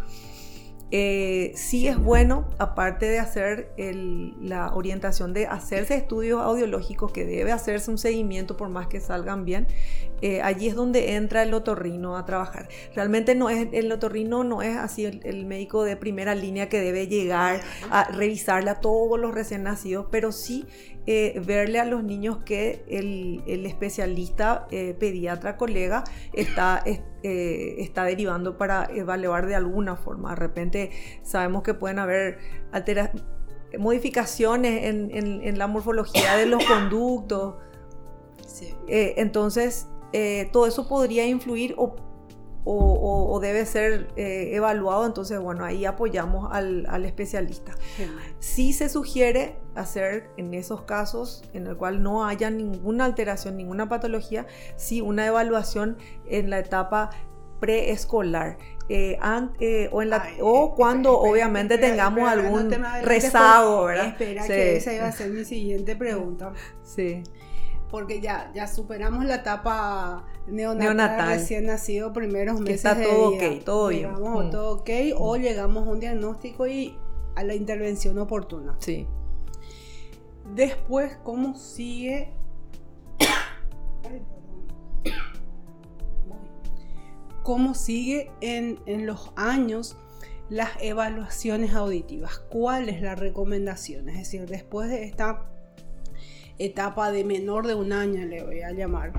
Eh, 0.92 1.52
sí 1.56 1.88
es 1.88 1.98
bueno, 1.98 2.48
aparte 2.60 3.08
de 3.08 3.20
hacer 3.20 3.74
la 4.40 4.74
orientación 4.74 5.34
de 5.34 5.48
hacerse 5.48 5.96
estudios 5.96 6.42
audiológicos, 6.42 7.12
que 7.12 7.26
debe 7.26 7.52
hacerse 7.52 7.90
un 7.90 7.98
seguimiento 7.98 8.56
por 8.56 8.70
más 8.70 8.88
que 8.88 9.00
salgan 9.00 9.46
bien, 9.46 9.68
eh, 10.22 10.42
allí 10.42 10.68
es 10.68 10.76
donde 10.76 11.16
entra 11.16 11.44
el 11.44 11.54
otorrino 11.54 12.18
a 12.18 12.26
trabajar. 12.26 12.70
Realmente 12.94 13.36
no 13.36 13.50
es, 13.50 13.68
el 13.74 13.92
otorrino 13.92 14.44
no 14.44 14.62
es 14.62 14.78
así 14.78 15.06
el, 15.06 15.46
médico 15.46 15.84
de 15.84 15.98
primera 15.98 16.36
línea 16.36 16.70
que 16.70 16.80
debe 16.80 17.08
llegar 17.08 17.62
a 17.90 18.06
revisarle 18.12 18.70
a 18.70 18.80
todos 18.80 19.20
los 19.20 19.34
recién 19.34 19.64
nacidos, 19.64 20.08
pero 20.12 20.32
sí 20.32 20.66
eh, 21.08 21.42
verle 21.46 21.80
a 21.80 21.86
los 21.86 22.04
niños 22.04 22.40
que 22.46 22.84
el, 22.88 23.66
especialista 23.66 24.68
pediatra 24.70 25.58
colega 25.58 26.04
está, 26.34 26.84
está 27.24 28.04
derivando 28.06 28.58
para 28.58 28.90
evaluar 28.94 29.46
de 29.46 29.56
alguna 29.56 29.96
forma. 29.96 30.32
De 30.32 30.36
repente 30.36 30.92
sabemos 31.24 31.64
que 31.64 31.74
pueden 31.74 32.00
haber 32.00 32.40
modificaciones 33.78 34.84
en, 34.84 35.58
la 35.58 35.68
morfología 35.68 36.36
de 36.38 36.46
los 36.46 36.64
conductos. 36.66 37.56
Eh, 38.88 39.16
entonces, 39.18 39.88
eh, 40.14 40.50
todo 40.52 40.68
eso 40.68 40.88
podría 40.88 41.26
influir 41.26 41.76
o, 41.78 41.96
debe 43.42 43.66
ser 43.66 44.08
eh, 44.16 44.52
evaluado. 44.54 45.06
Entonces, 45.06 45.40
bueno, 45.40 45.64
ahí 45.66 45.86
apoyamos 45.86 46.50
al, 46.52 47.06
especialista. 47.06 47.74
Si 48.40 48.74
se 48.74 48.90
sugiere 48.90 49.58
hacer 49.76 50.30
en 50.38 50.54
esos 50.54 50.82
casos 50.84 51.44
en 51.54 51.68
el 51.68 51.78
cual 51.78 52.02
no 52.02 52.26
haya 52.26 52.50
ninguna 52.50 53.06
alteración, 53.06 53.58
ninguna 53.58 53.88
patología, 53.90 54.48
sí 54.78 55.02
una 55.02 55.26
evaluación 55.28 55.98
en 56.28 56.50
la 56.50 56.60
etapa 56.60 57.12
preescolar. 57.60 58.58
Eh, 58.88 59.18
eh, 59.60 59.90
o, 59.92 60.02
en 60.04 60.10
la, 60.12 60.28
o 60.42 60.76
cuando 60.76 61.20
obviamente 61.20 61.80
tengamos 61.80 62.30
algún 62.30 62.70
rezago, 63.04 63.86
¿verdad? 63.86 64.08
Espera, 64.08 64.46
que 64.46 64.78
esa 64.78 64.94
iba 64.94 65.08
a 65.08 65.12
ser 65.12 65.32
mi 65.32 65.44
siguiente 65.44 65.96
pregunta. 65.96 66.54
Sí. 66.84 67.24
Porque 67.90 68.20
ya, 68.20 68.52
ya 68.54 68.68
superamos 68.68 69.26
la 69.26 69.36
etapa 69.36 70.26
neonatal, 70.48 71.30
recién 71.30 71.68
nacido, 71.68 72.14
primeros 72.14 72.60
meses 72.60 72.86
está 72.86 73.02
todo 73.02 73.30
ok, 73.30 73.64
todo 73.64 73.88
bien. 73.90 74.14
Mm. 74.14 74.50
todo 74.50 74.78
ok, 74.78 74.90
o 75.18 75.38
mm. 75.38 75.42
llegamos 75.42 75.88
a 75.88 75.92
un 75.92 76.00
diagnóstico 76.00 76.68
y 76.68 76.98
a 77.36 77.44
la 77.44 77.56
intervención 77.56 78.18
oportuna. 78.18 78.76
Sí. 78.80 79.08
Después, 80.54 81.18
¿cómo 81.24 81.56
sigue 81.56 82.34
cómo 87.46 87.76
sigue 87.76 88.32
en, 88.42 89.06
los 89.06 89.32
años 89.36 89.96
las 90.50 90.72
evaluaciones 90.82 91.74
auditivas. 91.74 92.40
¿Cuál 92.50 92.90
es 92.90 93.02
la 93.02 93.16
recomendación? 93.16 94.10
Es 94.10 94.18
decir, 94.18 94.48
después 94.48 94.90
de 94.90 95.06
esta 95.06 95.46
etapa 96.58 97.12
de 97.12 97.24
menor 97.24 97.68
de 97.68 97.76
un 97.76 97.92
año, 97.92 98.26
le 98.26 98.44
voy 98.44 98.62
a 98.62 98.72
llamar, 98.72 99.14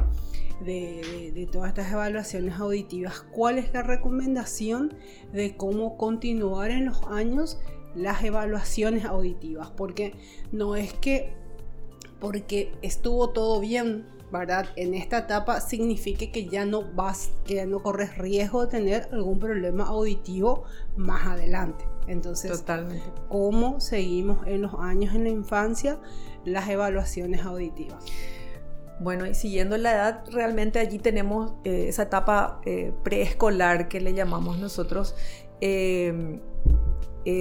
de, 0.64 1.48
todas 1.52 1.68
estas 1.68 1.92
evaluaciones 1.92 2.54
auditivas, 2.54 3.20
¿cuál 3.30 3.58
es 3.58 3.72
la 3.72 3.82
recomendación 3.82 4.94
de 5.32 5.56
cómo 5.56 5.96
continuar 5.96 6.70
en 6.70 6.86
los 6.86 7.02
años 7.04 7.58
las 7.94 8.24
evaluaciones 8.24 9.04
auditivas? 9.04 9.70
Porque 9.70 10.14
no 10.52 10.76
es 10.76 10.92
que 10.94 11.34
porque 12.20 12.72
estuvo 12.80 13.30
todo 13.30 13.60
bien 13.60 14.06
¿verdad? 14.32 14.66
En 14.76 14.94
esta 14.94 15.18
etapa 15.18 15.60
significa 15.60 16.26
que 16.32 16.46
ya 16.46 16.64
no 16.64 16.82
vas, 16.82 17.30
que 17.44 17.54
ya 17.54 17.66
no 17.66 17.82
corres 17.82 18.18
riesgo 18.18 18.62
de 18.62 18.70
tener 18.70 19.08
algún 19.12 19.38
problema 19.38 19.84
auditivo 19.84 20.64
más 20.96 21.26
adelante. 21.26 21.84
Entonces, 22.08 22.50
Totalmente. 22.50 23.04
¿cómo 23.28 23.80
seguimos 23.80 24.46
en 24.46 24.62
los 24.62 24.74
años 24.74 25.14
en 25.14 25.24
la 25.24 25.30
infancia 25.30 25.98
las 26.46 26.68
evaluaciones 26.68 27.44
auditivas? 27.44 28.02
Bueno, 28.98 29.26
y 29.26 29.34
siguiendo 29.34 29.76
la 29.76 29.92
edad, 29.92 30.24
realmente 30.32 30.78
allí 30.78 30.98
tenemos 30.98 31.52
eh, 31.64 31.88
esa 31.88 32.04
etapa 32.04 32.62
eh, 32.64 32.94
preescolar 33.04 33.88
que 33.88 34.00
le 34.00 34.14
llamamos 34.14 34.58
nosotros. 34.58 35.14
Eh, 35.60 36.40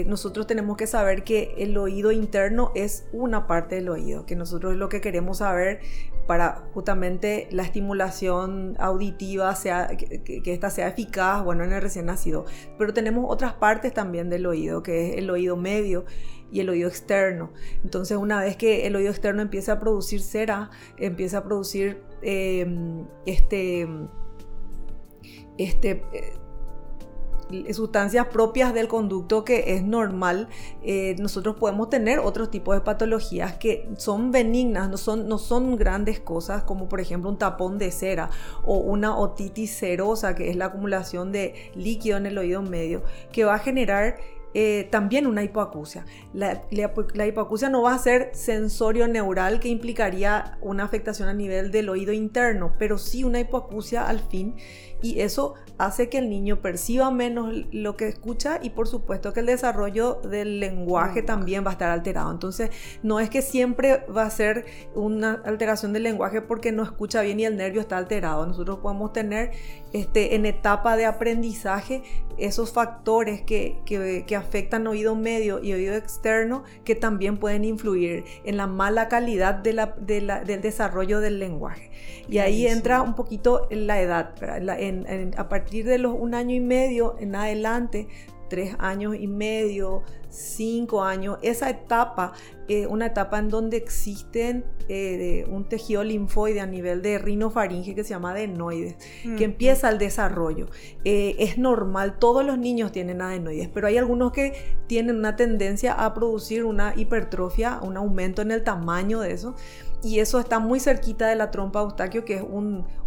nosotros 0.07 0.47
tenemos 0.47 0.77
que 0.77 0.87
saber 0.87 1.23
que 1.23 1.53
el 1.57 1.77
oído 1.77 2.11
interno 2.11 2.71
es 2.73 3.07
una 3.11 3.45
parte 3.45 3.75
del 3.75 3.89
oído, 3.89 4.25
que 4.25 4.35
nosotros 4.35 4.75
lo 4.75 4.89
que 4.89 4.99
queremos 4.99 5.37
saber 5.37 5.79
para 6.27 6.63
justamente 6.73 7.47
la 7.51 7.63
estimulación 7.63 8.75
auditiva, 8.79 9.55
sea, 9.55 9.95
que, 9.95 10.41
ésta 10.45 10.69
sea 10.69 10.87
eficaz, 10.87 11.43
bueno, 11.43 11.63
en 11.63 11.71
el 11.71 11.81
recién 11.81 12.07
nacido. 12.07 12.45
Pero 12.77 12.93
tenemos 12.93 13.25
otras 13.27 13.53
partes 13.53 13.93
también 13.93 14.29
del 14.29 14.45
oído, 14.47 14.81
que 14.81 15.09
es 15.11 15.17
el 15.17 15.29
oído 15.29 15.55
medio 15.55 16.05
y 16.51 16.61
el 16.61 16.69
oído 16.69 16.89
externo. 16.89 17.51
Entonces, 17.83 18.17
una 18.17 18.39
vez 18.39 18.57
que 18.57 18.87
el 18.87 18.95
oído 18.95 19.11
externo 19.11 19.41
empieza 19.41 19.73
a 19.73 19.79
producir 19.79 20.21
cera, 20.21 20.71
empieza 20.97 21.39
a 21.39 21.43
producir 21.43 22.01
em, 22.23 23.05
este, 23.25 23.87
este 25.57 26.03
eh, 26.11 26.33
sustancias 27.73 28.27
propias 28.27 28.73
del 28.73 28.87
conducto 28.87 29.43
que 29.43 29.75
es 29.75 29.83
normal, 29.83 30.47
eh, 30.83 31.15
nosotros 31.19 31.55
podemos 31.57 31.89
tener 31.89 32.19
otros 32.19 32.49
tipos 32.51 32.75
de 32.75 32.81
patologías 32.81 33.55
que 33.55 33.89
son 33.97 34.31
benignas, 34.31 34.89
no 34.89 34.97
son, 34.97 35.27
no 35.27 35.37
son 35.37 35.75
grandes 35.75 36.19
cosas 36.19 36.63
como 36.63 36.89
por 36.89 36.99
ejemplo 36.99 37.29
un 37.29 37.37
tapón 37.37 37.77
de 37.77 37.91
cera 37.91 38.29
o 38.63 38.77
una 38.77 39.17
otitis 39.17 39.71
serosa 39.71 40.35
que 40.35 40.49
es 40.49 40.55
la 40.55 40.65
acumulación 40.65 41.31
de 41.31 41.71
líquido 41.75 42.17
en 42.17 42.25
el 42.25 42.37
oído 42.37 42.61
medio 42.61 43.03
que 43.31 43.45
va 43.45 43.55
a 43.55 43.59
generar 43.59 44.17
eh, 44.57 44.87
también 44.89 45.27
una 45.27 45.43
hipoacusia. 45.43 46.05
La, 46.33 46.61
la, 46.71 47.27
hipoacusia 47.27 47.67
no 47.67 47.81
va 47.81 47.93
a 47.93 47.99
ser 47.99 48.29
sensorio 48.31 49.05
neural 49.05 49.59
que 49.59 49.67
implicaría 49.67 50.57
una 50.61 50.85
afectación 50.85 51.27
a 51.27 51.33
nivel 51.33 51.71
del 51.71 51.89
oído 51.89 52.13
interno, 52.13 52.73
pero 52.79 52.97
sí 52.97 53.25
una 53.25 53.41
hipoacusia 53.41 54.07
al 54.07 54.21
fin 54.21 54.55
y 55.01 55.19
eso 55.19 55.55
hace 55.77 56.09
que 56.09 56.17
el 56.17 56.29
niño 56.29 56.61
perciba 56.61 57.11
menos 57.11 57.53
lo 57.71 57.97
que 57.97 58.07
escucha 58.07 58.59
y 58.61 58.71
por 58.71 58.87
supuesto 58.87 59.33
que 59.33 59.41
el 59.41 59.45
desarrollo 59.45 60.15
del 60.23 60.59
lenguaje 60.59 61.21
también 61.21 61.63
va 61.65 61.69
a 61.69 61.73
estar 61.73 61.89
alterado. 61.89 62.31
Entonces, 62.31 62.71
no 63.03 63.19
es 63.19 63.29
que 63.29 63.41
siempre 63.41 64.05
va 64.05 64.23
a 64.23 64.29
ser 64.29 64.65
una 64.95 65.41
alteración 65.45 65.93
del 65.93 66.03
lenguaje 66.03 66.41
porque 66.41 66.71
no 66.71 66.81
escucha 66.81 67.21
bien 67.21 67.39
y 67.39 67.45
el 67.45 67.57
nervio 67.57 67.81
está 67.81 67.97
alterado. 67.97 68.45
Nosotros 68.47 68.79
podemos 68.79 69.11
tener 69.11 69.51
este, 69.95 70.35
en 70.35 70.45
etapa 70.45 70.97
de 70.97 71.05
aprendizaje 71.05 72.03
esos 72.37 72.73
factores 72.73 73.41
que, 73.43 73.77
que, 73.85 74.35
afectan 74.35 74.87
oído 74.87 75.15
medio 75.15 75.63
y 75.63 75.71
oído 75.71 75.95
externo 75.95 76.65
que 76.83 76.95
también 76.95 77.37
pueden 77.37 77.63
influir 77.63 78.25
en 78.43 78.57
la 78.57 78.67
mala 78.67 79.07
calidad 79.07 79.55
de 79.55 79.71
la, 79.71 79.95
del 79.95 80.61
desarrollo 80.61 81.21
del 81.21 81.39
lenguaje. 81.39 81.91
Y 82.27 82.39
ahí 82.39 82.67
entra 82.67 83.01
un 83.01 83.15
poquito 83.15 83.69
la 83.71 84.01
edad. 84.01 84.35
a 85.37 85.47
partir 85.47 85.85
de 85.85 85.97
los 85.97 86.13
un 86.13 86.33
año 86.33 86.53
y 86.53 86.59
medio 86.59 87.15
en 87.21 87.33
adelante, 87.33 88.09
tres 88.49 88.75
años 88.79 89.15
y 89.15 89.27
medio, 89.27 90.03
cinco 90.29 91.03
años, 91.03 91.37
esa 91.41 91.69
etapa, 91.69 92.33
eh, 92.67 92.87
una 92.87 93.07
etapa 93.07 93.39
en 93.39 93.49
donde 93.49 93.77
existen 93.77 94.65
eh, 94.89 95.45
un 95.49 95.65
tejido 95.65 96.03
linfoide 96.03 96.59
a 96.59 96.65
nivel 96.65 97.01
de 97.01 97.17
rinofaringe 97.17 97.95
que 97.95 98.03
se 98.03 98.09
llama 98.09 98.31
adenoides, 98.31 98.95
que 99.37 99.43
empieza 99.43 99.89
el 99.89 99.97
desarrollo. 99.97 100.67
Eh, 101.03 101.35
es 101.39 101.57
normal, 101.57 102.19
todos 102.19 102.45
los 102.45 102.57
niños 102.57 102.91
tienen 102.91 103.21
adenoides, 103.21 103.69
pero 103.69 103.87
hay 103.87 103.97
algunos 103.97 104.31
que 104.31 104.53
tienen 104.87 105.17
una 105.17 105.35
tendencia 105.35 105.93
a 105.93 106.13
producir 106.13 106.65
una 106.65 106.93
hipertrofia, 106.95 107.79
un 107.81 107.97
aumento 107.97 108.41
en 108.41 108.51
el 108.51 108.63
tamaño 108.63 109.21
de 109.21 109.31
eso 109.31 109.55
y 110.05 110.19
eso 110.19 110.39
está 110.39 110.59
muy 110.59 110.79
cerquita 110.79 111.27
de 111.27 111.35
la 111.35 111.49
trompa 111.49 111.81
Eustaquio, 111.81 112.25
que 112.25 112.35
es 112.35 112.43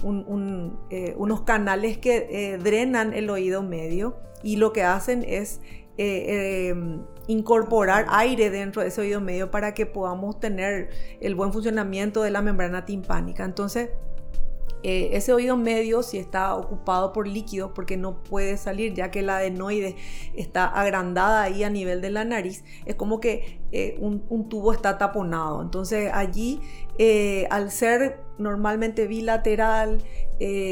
unos 0.03 1.41
canales 1.43 1.99
que 1.99 2.59
drenan 2.61 3.15
el 3.15 3.31
oído 3.31 3.63
medio 3.63 4.17
y 4.43 4.57
lo 4.57 4.73
que 4.73 4.83
hacen 4.83 5.25
es 5.27 5.61
eh, 5.97 6.75
incorporar 7.27 8.07
aire 8.09 8.51
dentro 8.51 8.83
de 8.83 8.89
ese 8.89 9.01
oído 9.01 9.21
medio 9.21 9.51
para 9.51 9.75
que 9.75 9.85
podamos 9.85 10.41
tener 10.41 10.91
el 11.21 11.35
buen 11.35 11.53
funcionamiento 11.53 12.23
de 12.23 12.31
la 12.31 12.41
membrana 12.43 12.85
timpánica. 12.85 13.45
Entonces, 13.45 13.91
eh, 14.85 15.11
ese 15.14 15.33
oído 15.33 15.57
medio 15.57 16.05
si 16.05 16.19
está 16.19 16.55
ocupado 16.55 17.12
por 17.12 17.27
líquido 17.27 17.75
porque 17.75 17.97
no 17.97 18.23
puede 18.23 18.57
salir 18.57 18.95
ya 18.95 19.11
que 19.11 19.23
la 19.23 19.38
adenoide 19.38 19.97
está 20.37 20.67
agrandada 20.67 21.43
ahí 21.43 21.64
a 21.64 21.71
nivel 21.71 22.01
de 22.01 22.11
la 22.11 22.25
nariz 22.25 22.62
es 22.87 22.95
como 22.95 23.19
que 23.19 23.61
eh, 23.73 23.97
un, 23.99 24.49
tubo 24.49 24.73
está 24.73 24.97
taponado. 24.97 25.61
Entonces 25.62 26.11
allí 26.14 26.61
eh, 26.97 27.49
al 27.51 27.73
ser 27.73 28.21
normalmente 28.38 29.09
bilateral 29.09 29.99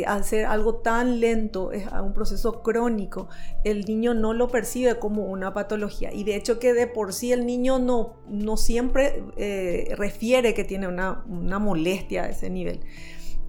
al 0.07 0.23
ser 0.23 0.47
algo 0.47 0.77
tan 0.77 1.19
lento 1.19 1.73
es 1.73 1.89
un 1.91 2.15
proceso 2.15 2.63
crónico 2.63 3.29
el 3.65 3.85
niño 3.85 4.15
no 4.15 4.33
lo 4.33 4.47
percibe 4.47 5.01
como 5.01 5.25
una 5.25 5.53
patología. 5.53 6.13
Y 6.13 6.23
de 6.23 6.37
hecho 6.37 6.61
que 6.61 6.73
de 6.73 6.87
por 6.87 7.13
sí 7.13 7.33
el 7.33 7.45
niño 7.45 7.81
no, 7.81 8.15
no 8.29 8.57
siempre 8.57 9.25
refiere 9.97 10.55
que 10.55 10.63
tiene 10.63 10.87
una, 10.87 11.25
una 11.29 11.59
molestia 11.59 12.23
a 12.23 12.29
ese 12.29 12.51
nivel 12.51 12.81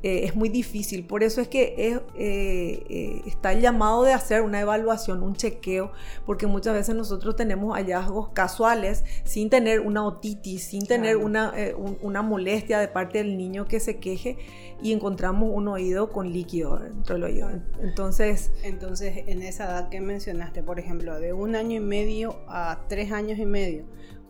eh, 0.03 0.25
es 0.25 0.35
muy 0.35 0.49
difícil. 0.49 1.05
Por 1.05 1.23
eso 1.23 1.41
es 1.41 1.47
que 1.47 1.73
eh, 1.77 1.99
eh, 2.15 3.21
está 3.25 3.53
el 3.53 3.61
llamado 3.61 4.03
de 4.03 4.13
hacer 4.13 4.41
una 4.41 4.61
evaluación, 4.61 5.23
un 5.23 5.35
chequeo, 5.35 5.91
porque 6.25 6.45
muchas 6.47 6.73
veces 6.73 6.95
nosotros 6.95 7.35
tenemos 7.35 7.75
hallazgos 7.75 8.29
casuales 8.29 9.03
sin 9.23 9.49
tener 9.49 9.79
una 9.79 10.05
otitis, 10.05 10.63
sin 10.63 10.85
tener 10.85 11.17
una, 11.17 11.53
una 12.01 12.21
molestia 12.21 12.79
de 12.79 12.87
parte 12.87 13.19
del 13.19 13.37
niño 13.37 13.65
que 13.65 13.79
se 13.79 13.97
queje 13.97 14.37
y 14.81 14.93
encontramos 14.93 15.49
un 15.51 15.67
oído 15.67 16.11
con 16.11 16.31
líquido 16.31 16.77
dentro 16.77 17.15
del 17.15 17.23
oído. 17.23 17.49
Entonces, 17.81 18.51
Entonces, 18.63 19.23
en 19.25 19.41
esa 19.41 19.65
edad 19.65 19.89
que 19.89 19.99
mencionaste, 20.01 20.61
por 20.61 20.79
ejemplo, 20.79 21.19
de 21.19 21.33
un 21.33 21.55
año 21.55 21.77
y 21.77 21.79
medio 21.79 22.39
a 22.47 22.85
tres 22.87 23.11
años 23.11 23.39
y 23.39 23.45
medio, 23.45 23.85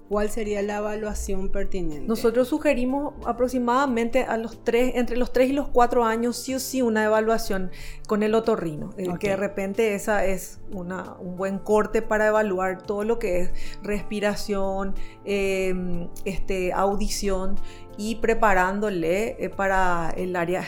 ¿Cuál 0.10 0.30
sería 0.30 0.62
la 0.62 0.78
evaluación 0.78 1.50
pertinente? 1.50 2.08
Nosotros 2.08 2.48
sugerimos 2.48 3.14
aproximadamente 3.26 4.24
a 4.24 4.38
los 4.38 4.64
tres, 4.64 4.94
entre 4.96 5.18
los 5.18 5.34
3 5.34 5.50
y 5.50 5.54
los 5.54 5.68
4 5.68 6.06
años, 6.06 6.38
sí 6.38 6.56
o 6.56 6.60
sí, 6.60 6.82
una 6.82 7.04
evaluación 7.04 7.72
con 8.08 8.24
el 8.24 8.34
otorrino. 8.34 8.92
Eh, 8.98 9.08
que 9.20 9.30
de 9.30 9.36
repente 9.36 9.96
esa 9.96 10.26
es 10.26 10.60
una, 10.72 11.16
un 11.20 11.36
buen 11.36 11.60
corte 11.60 12.02
para 12.02 12.28
evaluar 12.28 12.84
todo 12.84 13.04
lo 13.04 13.20
que 13.20 13.42
es 13.42 13.52
respiración, 13.84 14.96
em, 15.26 16.08
este, 16.24 16.72
audición 16.72 17.56
y 17.98 18.16
preparándole 18.16 19.44
eh, 19.44 19.50
para 19.50 20.14
el 20.16 20.36
área, 20.38 20.64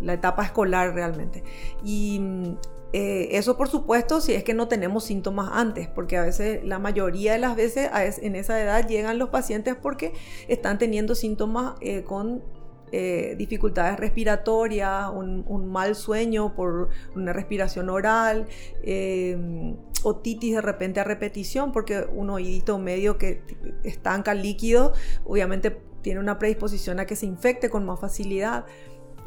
la 0.00 0.14
etapa 0.14 0.44
escolar 0.44 0.94
realmente. 0.94 1.44
Y 1.84 2.20
eh, 2.92 3.28
eso 3.32 3.56
por 3.56 3.68
supuesto 3.68 4.20
si 4.20 4.34
es 4.34 4.44
que 4.44 4.52
no 4.54 4.68
tenemos 4.68 5.04
síntomas 5.04 5.50
antes, 5.52 5.88
porque 5.88 6.16
a 6.16 6.22
veces, 6.22 6.62
la 6.64 6.78
mayoría 6.78 7.32
de 7.32 7.38
las 7.38 7.56
veces 7.56 7.90
en 8.20 8.36
esa 8.36 8.60
edad 8.60 8.86
llegan 8.86 9.18
los 9.18 9.30
pacientes 9.30 9.74
porque 9.74 10.12
están 10.48 10.78
teniendo 10.78 11.14
síntomas 11.14 11.74
eh, 11.80 12.02
con 12.02 12.42
eh, 12.94 13.34
dificultades 13.38 13.98
respiratorias, 13.98 15.10
un, 15.10 15.72
mal 15.72 15.94
sueño 15.94 16.54
por 16.54 16.90
una 17.16 17.32
respiración 17.32 17.88
oral, 17.88 18.46
otitis 20.02 20.54
de 20.56 20.60
repente 20.60 21.00
a 21.00 21.04
repetición, 21.04 21.72
porque 21.72 22.06
un 22.12 22.28
oídito 22.28 22.78
medio 22.78 23.16
que 23.16 23.42
estanca 23.84 24.34
líquido, 24.34 24.92
obviamente 25.24 25.78
tiene 26.02 26.20
una 26.20 26.38
predisposición 26.38 27.00
a 27.00 27.06
que 27.06 27.16
se 27.16 27.24
infecte 27.24 27.70
con 27.70 27.86
más 27.86 28.00
facilidad. 28.00 28.66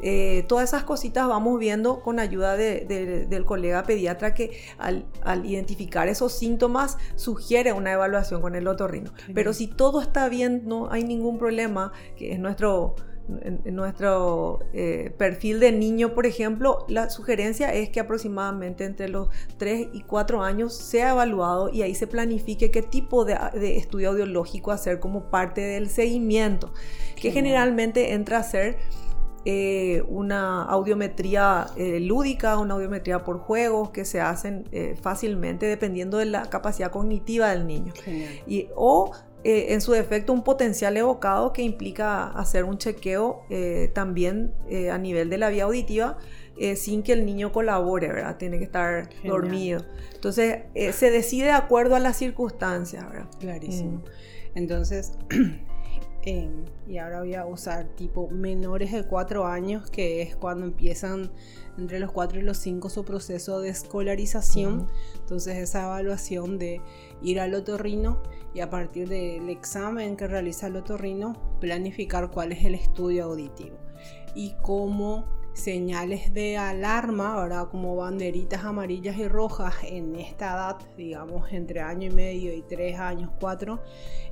Eh, 0.00 0.44
todas 0.48 0.68
esas 0.68 0.84
cositas 0.84 1.26
vamos 1.26 1.58
viendo 1.58 2.00
con 2.00 2.18
ayuda 2.18 2.56
del 2.56 3.44
colega 3.44 3.82
pediatra 3.84 4.34
que 4.34 4.60
al, 4.78 5.06
identificar 5.44 6.08
esos 6.08 6.32
síntomas 6.32 6.98
sugiere 7.14 7.72
una 7.72 7.92
evaluación 7.92 8.40
con 8.40 8.54
el 8.54 8.66
otorrino. 8.68 9.12
Pero 9.34 9.52
si 9.52 9.66
todo 9.66 10.00
está 10.00 10.28
bien, 10.28 10.62
no 10.66 10.90
hay 10.90 11.04
ningún 11.04 11.38
problema, 11.38 11.92
que 12.16 12.32
es 12.32 12.38
nuestro, 12.38 12.94
nuestro 13.64 14.60
eh, 14.72 15.12
perfil 15.16 15.60
de 15.60 15.72
niño, 15.72 16.14
por 16.14 16.26
ejemplo, 16.26 16.84
la 16.88 17.10
sugerencia 17.10 17.72
es 17.72 17.88
que 17.88 18.00
aproximadamente 18.00 18.84
entre 18.84 19.08
los 19.08 19.28
3 19.56 19.88
y 19.92 20.02
4 20.02 20.42
años 20.42 20.74
sea 20.74 21.10
evaluado 21.10 21.70
y 21.70 21.82
ahí 21.82 21.94
se 21.94 22.06
planifique 22.06 22.70
qué 22.70 22.82
tipo 22.82 23.24
de, 23.24 23.36
estudio 23.76 24.10
audiológico 24.10 24.70
hacer 24.70 25.00
como 25.00 25.30
parte 25.30 25.60
del 25.60 25.88
seguimiento, 25.88 26.72
que 27.16 27.32
generalmente 27.32 28.12
entra 28.12 28.38
a 28.38 28.42
ser 28.42 28.78
eh, 29.48 30.02
una 30.08 30.64
audiometría 30.64 31.68
eh, 31.76 32.00
lúdica, 32.00 32.58
una 32.58 32.74
audiometría 32.74 33.22
por 33.22 33.38
juegos 33.38 33.90
que 33.90 34.04
se 34.04 34.20
hacen 34.20 34.64
eh, 34.72 34.96
fácilmente 35.00 35.66
dependiendo 35.66 36.18
de 36.18 36.24
la 36.24 36.50
capacidad 36.50 36.90
cognitiva 36.90 37.50
del 37.50 37.64
niño. 37.64 37.92
Y, 38.48 38.66
o 38.74 39.12
en 39.44 39.80
su 39.80 39.92
defecto 39.92 40.32
un 40.32 40.42
potencial 40.42 40.96
evocado 40.96 41.52
que 41.52 41.62
implica 41.62 42.26
hacer 42.30 42.64
un 42.64 42.78
chequeo 42.78 43.44
también 43.92 44.52
a 44.90 44.98
nivel 44.98 45.30
de 45.30 45.38
la 45.38 45.50
vía 45.50 45.64
auditiva. 45.64 46.18
sin 46.74 47.04
que 47.04 47.12
el 47.12 47.24
niño 47.24 47.52
colabore, 47.52 48.08
¿verdad? 48.08 48.38
Tiene 48.38 48.58
que 48.58 48.64
estar 48.64 49.08
dormido. 49.22 49.84
Entonces, 50.12 50.62
se 50.74 51.10
decide 51.12 51.44
de 51.44 51.52
acuerdo 51.52 51.94
a 51.94 52.00
las 52.00 52.16
circunstancias, 52.16 53.08
¿verdad? 53.08 53.28
Clarísimo. 53.38 53.98
Mm. 53.98 54.04
Entonces, 54.56 55.12
y 56.26 56.98
ahora 56.98 57.20
voy 57.20 57.34
a 57.34 57.46
usar 57.46 57.86
tipo 57.94 58.28
menores 58.28 58.90
de 58.90 59.04
4 59.04 59.46
años, 59.46 59.88
que 59.88 60.22
es 60.22 60.34
cuando 60.34 60.66
empiezan 60.66 61.30
entre 61.78 62.00
los 62.00 62.10
4 62.10 62.40
y 62.40 62.42
los 62.42 62.58
5 62.58 62.90
su 62.90 63.04
proceso 63.04 63.60
de 63.60 63.68
escolarización. 63.68 64.88
Entonces 65.20 65.56
esa 65.56 65.84
evaluación 65.84 66.58
de 66.58 66.80
ir 67.22 67.38
al 67.38 67.54
otorrino 67.54 68.22
y 68.54 68.60
a 68.60 68.70
partir 68.70 69.08
del 69.08 69.48
examen 69.48 70.16
que 70.16 70.26
realiza 70.26 70.66
el 70.66 70.76
otorrino, 70.76 71.34
planificar 71.60 72.28
cuál 72.32 72.50
es 72.50 72.64
el 72.64 72.74
estudio 72.74 73.26
auditivo 73.26 73.76
y 74.34 74.56
cómo 74.62 75.35
señales 75.56 76.34
de 76.34 76.58
alarma, 76.58 77.32
ahora 77.32 77.66
como 77.70 77.96
banderitas 77.96 78.62
amarillas 78.64 79.16
y 79.16 79.26
rojas 79.26 79.74
en 79.84 80.14
esta 80.14 80.52
edad, 80.52 80.76
digamos 80.98 81.50
entre 81.50 81.80
año 81.80 82.08
y 82.08 82.14
medio 82.14 82.54
y 82.54 82.60
tres 82.60 82.98
años, 82.98 83.30
cuatro, 83.40 83.82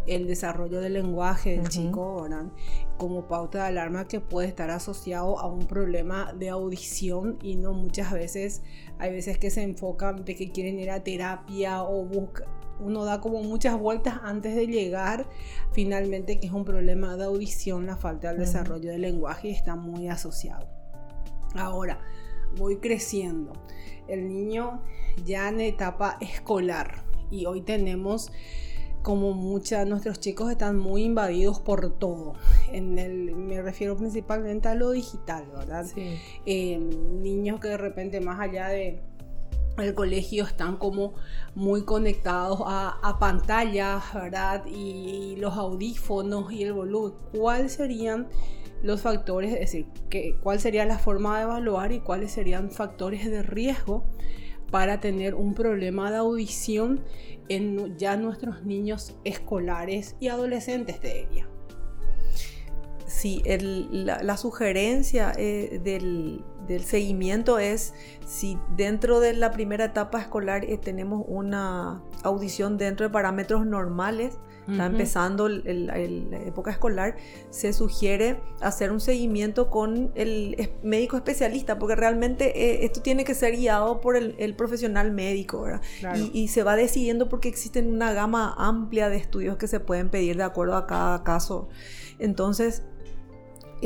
el 0.06 0.26
desarrollo 0.26 0.80
del 0.80 0.92
lenguaje 0.92 1.56
del 1.56 1.68
chico, 1.68 2.22
¿verdad? 2.22 2.52
como 2.98 3.26
pauta 3.26 3.62
de 3.62 3.68
alarma 3.68 4.06
que 4.06 4.20
puede 4.20 4.48
estar 4.48 4.70
asociado 4.70 5.38
a 5.38 5.46
un 5.46 5.66
problema 5.66 6.34
de 6.34 6.50
audición 6.50 7.38
y 7.42 7.56
no 7.56 7.72
muchas 7.72 8.12
veces, 8.12 8.62
hay 8.98 9.10
veces 9.10 9.38
que 9.38 9.50
se 9.50 9.62
enfocan 9.62 10.26
de 10.26 10.36
que 10.36 10.52
quieren 10.52 10.78
ir 10.78 10.90
a 10.90 11.02
terapia 11.02 11.82
o 11.84 12.04
buscan 12.04 12.46
uno 12.80 13.04
da 13.04 13.20
como 13.20 13.40
muchas 13.40 13.78
vueltas 13.78 14.18
antes 14.24 14.56
de 14.56 14.66
llegar 14.66 15.28
finalmente 15.72 16.40
que 16.40 16.48
es 16.48 16.52
un 16.52 16.64
problema 16.64 17.16
de 17.16 17.24
audición, 17.24 17.86
la 17.86 17.96
falta 17.96 18.28
del 18.28 18.38
desarrollo 18.38 18.90
del 18.90 19.02
lenguaje 19.02 19.48
y 19.48 19.52
está 19.52 19.76
muy 19.76 20.08
asociado. 20.08 20.73
Ahora, 21.54 22.00
voy 22.56 22.76
creciendo. 22.76 23.52
El 24.08 24.28
niño 24.28 24.82
ya 25.24 25.48
en 25.48 25.60
etapa 25.60 26.18
escolar 26.20 27.04
y 27.30 27.46
hoy 27.46 27.62
tenemos 27.62 28.30
como 29.02 29.34
muchas, 29.34 29.86
nuestros 29.86 30.18
chicos 30.18 30.50
están 30.50 30.78
muy 30.78 31.04
invadidos 31.04 31.60
por 31.60 31.98
todo. 31.98 32.34
En 32.72 32.98
el, 32.98 33.36
me 33.36 33.60
refiero 33.60 33.96
principalmente 33.96 34.68
a 34.68 34.74
lo 34.74 34.90
digital, 34.90 35.44
¿verdad? 35.54 35.86
Eh, 36.46 36.78
niños 36.78 37.60
que 37.60 37.68
de 37.68 37.76
repente 37.76 38.20
más 38.20 38.40
allá 38.40 38.68
de 38.68 39.02
el 39.76 39.94
colegio 39.94 40.44
están 40.44 40.76
como 40.76 41.14
muy 41.54 41.84
conectados 41.84 42.60
a, 42.64 42.98
a 43.02 43.18
pantallas, 43.18 44.02
¿verdad? 44.14 44.64
Y, 44.66 45.36
los 45.36 45.54
audífonos 45.54 46.50
y 46.52 46.62
el 46.62 46.72
volumen. 46.72 47.12
¿Cuáles 47.36 47.74
serían 47.74 48.28
los 48.84 49.00
factores, 49.00 49.54
es 49.54 49.60
decir, 49.60 49.86
que, 50.10 50.36
cuál 50.42 50.60
sería 50.60 50.84
la 50.84 50.98
forma 50.98 51.38
de 51.38 51.44
evaluar 51.44 51.90
y 51.90 52.00
cuáles 52.00 52.32
serían 52.32 52.70
factores 52.70 53.24
de 53.30 53.42
riesgo 53.42 54.04
para 54.70 55.00
tener 55.00 55.34
un 55.34 55.54
problema 55.54 56.10
de 56.10 56.18
audición 56.18 57.00
en 57.48 57.96
ya 57.96 58.16
nuestros 58.16 58.64
niños 58.64 59.16
escolares 59.24 60.16
y 60.20 60.28
adolescentes 60.28 61.00
de 61.00 61.22
ella. 61.22 61.48
Sí, 63.06 63.42
la, 63.46 64.36
sugerencia 64.36 65.32
eh, 65.38 65.80
del, 65.82 66.44
seguimiento 66.84 67.58
es 67.58 67.94
si 68.26 68.58
dentro 68.76 69.20
de 69.20 69.32
la 69.32 69.50
primera 69.50 69.86
etapa 69.86 70.20
escolar 70.20 70.64
eh, 70.64 70.76
tenemos 70.76 71.24
una 71.26 72.02
audición 72.22 72.76
dentro 72.76 73.06
de 73.06 73.12
parámetros 73.12 73.66
normales, 73.66 74.38
está 74.68 74.86
empezando 74.86 75.48
la 75.48 75.98
época 75.98 76.70
escolar, 76.70 77.16
se 77.50 77.72
sugiere 77.72 78.40
hacer 78.60 78.92
un 78.92 79.00
seguimiento 79.00 79.70
con 79.70 80.12
el 80.14 80.70
médico 80.82 81.16
especialista, 81.16 81.78
porque 81.78 81.96
realmente 81.96 82.52
eh, 82.58 82.84
esto 82.84 83.02
tiene 83.02 83.24
que 83.24 83.34
ser 83.34 83.56
guiado 83.56 84.00
por 84.00 84.16
el, 84.16 84.54
profesional 84.54 85.10
médico, 85.10 85.62
¿verdad? 85.62 85.82
Y, 86.16 86.30
y, 86.32 86.48
se 86.48 86.62
va 86.62 86.76
decidiendo 86.76 87.28
porque 87.28 87.48
existen 87.48 87.92
una 87.92 88.12
gama 88.12 88.54
amplia 88.56 89.08
de 89.08 89.16
estudios 89.16 89.56
que 89.56 89.66
se 89.66 89.80
pueden 89.80 90.10
pedir 90.10 90.36
de 90.36 90.44
acuerdo 90.44 90.76
a 90.76 90.86
cada 90.86 91.24
caso. 91.24 91.68
Entonces, 92.18 92.82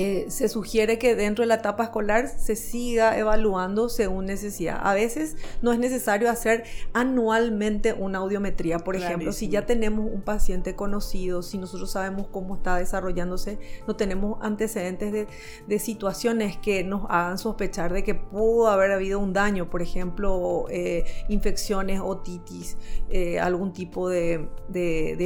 eh, 0.00 0.26
se 0.28 0.48
sugiere 0.48 0.96
que 0.96 1.16
dentro 1.16 1.42
de 1.42 1.48
la 1.48 1.56
etapa 1.56 1.82
escolar 1.82 2.28
se 2.28 2.54
siga 2.54 3.18
evaluando 3.18 3.88
según 3.88 4.26
necesidad. 4.26 4.78
A 4.80 4.94
veces 4.94 5.36
no 5.60 5.72
es 5.72 5.80
necesario 5.80 6.30
hacer 6.30 6.62
anualmente 6.92 7.94
una 7.94 8.18
audiometría. 8.18 8.78
Por 8.78 8.94
ejemplo, 8.94 9.32
si 9.32 9.48
ya 9.48 9.66
tenemos 9.66 10.08
un 10.08 10.22
paciente 10.22 10.76
conocido, 10.76 11.42
si 11.42 11.58
nosotros 11.58 11.90
sabemos 11.90 12.28
cómo 12.30 12.54
está 12.54 12.76
desarrollándose, 12.76 13.58
no 13.88 13.96
tenemos 13.96 14.38
antecedentes 14.40 15.26
de, 15.66 15.78
situaciones 15.80 16.56
que 16.58 16.84
nos 16.84 17.04
hagan 17.08 17.36
sospechar 17.36 17.92
de 17.92 18.04
que 18.04 18.14
pudo 18.14 18.68
haber 18.68 18.92
habido 18.92 19.18
un 19.18 19.32
daño, 19.32 19.68
por 19.68 19.82
ejemplo, 19.82 20.66
eh, 20.70 21.06
infecciones, 21.28 22.00
otitis, 22.00 22.76
eh, 23.10 23.40
algún 23.40 23.72
tipo 23.72 24.08
de 24.08 24.48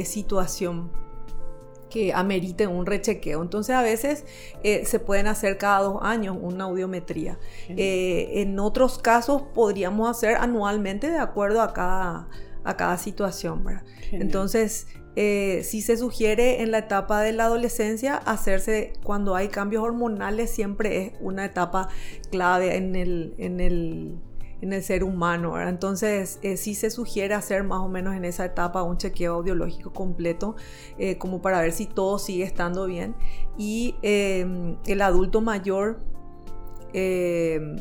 situación 0.07 0.89
que 1.93 2.11
ameriten 2.11 2.69
un 2.69 2.87
rechequeo. 2.87 3.43
Entonces 3.43 3.75
a 3.75 3.83
veces 3.83 4.25
eh, 4.63 4.83
se 4.83 4.99
pueden 4.99 5.27
hacer 5.27 5.59
cada 5.59 5.83
dos 5.83 5.99
años 6.01 6.35
una 6.41 6.63
audiometría. 6.63 7.37
Eh, 7.69 8.41
en 8.41 8.57
otros 8.57 8.97
casos 8.97 9.43
podríamos 9.53 10.09
hacer 10.09 10.37
anualmente 10.37 11.11
de 11.11 11.19
acuerdo 11.19 11.61
a 11.61 11.71
cada, 11.71 12.29
a 12.63 12.75
cada 12.75 12.97
situación. 12.97 13.63
Entonces 14.11 14.87
eh, 15.15 15.61
sí 15.63 15.83
se 15.83 15.97
sugiere 15.97 16.63
en 16.63 16.71
la 16.71 16.79
etapa 16.79 17.21
de 17.21 17.31
la 17.31 17.45
adolescencia 17.45 18.15
hacerse 18.15 18.93
cuando 19.03 19.35
hay 19.35 19.49
cambios 19.49 19.83
hormonales, 19.83 20.49
siempre 20.49 21.05
es 21.05 21.13
una 21.21 21.45
etapa 21.45 21.89
clave 22.31 22.75
en 22.75 22.95
el, 22.95 23.35
en 23.37 23.59
el, 23.59 24.15
en 24.63 24.71
el 24.71 24.81
ser 24.81 25.03
humano. 25.03 25.59
Entonces, 25.59 26.39
eh, 26.41 26.55
sí 26.55 26.73
se 26.73 26.89
sugiere 26.89 27.33
hacer 27.33 27.63
más 27.65 27.81
o 27.81 27.89
menos 27.89 28.15
en 28.15 28.23
esa 28.23 28.45
etapa 28.45 28.81
un 28.81 28.97
chequeo 28.97 29.35
audiológico 29.35 29.91
completo, 29.91 30.55
eh, 30.97 31.17
como 31.17 31.41
para 31.41 31.59
ver 31.61 31.73
si 31.73 31.85
todo 31.85 32.17
sigue 32.17 32.45
estando 32.45 32.85
bien. 32.85 33.13
Y 33.57 33.95
em, 34.01 34.77
el 34.87 35.01
adulto 35.01 35.41
mayor, 35.41 35.99
em, 36.93 37.75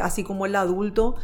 así 0.00 0.22
como 0.22 0.46
el 0.46 0.54
adulto, 0.54 1.16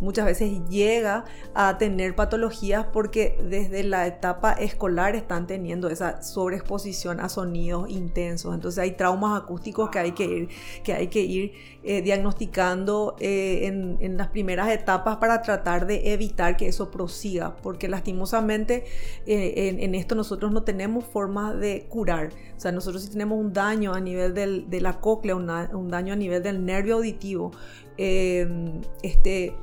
muchas 0.00 0.26
veces 0.26 0.60
llega 0.68 1.24
a 1.54 1.78
tener 1.78 2.14
patologías 2.14 2.86
porque 2.92 3.38
desde 3.42 3.84
la 3.84 4.06
etapa 4.06 4.52
escolar 4.52 5.16
están 5.16 5.46
teniendo 5.46 5.88
esa 5.88 6.22
sobreexposición 6.22 7.20
a 7.20 7.28
sonidos 7.28 7.90
intensos. 7.90 8.54
Entonces 8.54 8.78
hay 8.78 8.92
traumas 8.92 9.40
acústicos 9.40 9.90
que 9.90 9.98
hay 9.98 10.12
que 10.12 10.24
ir, 10.24 10.48
que 10.82 10.92
hay 10.94 11.08
que 11.08 11.20
ir 11.20 11.52
eh, 11.84 12.02
diagnosticando 12.02 13.16
eh, 13.20 13.66
en, 13.66 14.16
las 14.18 14.28
primeras 14.28 14.68
etapas 14.68 15.16
para 15.18 15.42
tratar 15.42 15.86
de 15.86 16.12
evitar 16.12 16.56
que 16.56 16.68
eso 16.68 16.90
prosiga, 16.90 17.56
porque 17.56 17.88
lastimosamente 17.88 18.84
eh, 19.26 19.78
en, 19.80 19.94
esto 19.94 20.14
nosotros 20.14 20.52
no 20.52 20.64
tenemos 20.64 21.04
forma 21.04 21.54
de 21.54 21.86
curar. 21.88 22.30
O 22.56 22.60
sea, 22.60 22.72
nosotros 22.72 23.04
si 23.04 23.10
tenemos 23.10 23.38
un 23.38 23.52
daño 23.52 23.94
a 23.94 24.00
nivel 24.00 24.34
de 24.34 24.80
la 24.80 25.00
cóclea, 25.00 25.36
un 25.36 25.88
daño 25.88 26.12
a 26.12 26.16
nivel 26.16 26.42
del 26.42 26.64
nervio 26.64 26.96
auditivo, 26.96 27.52
este, 27.96 29.54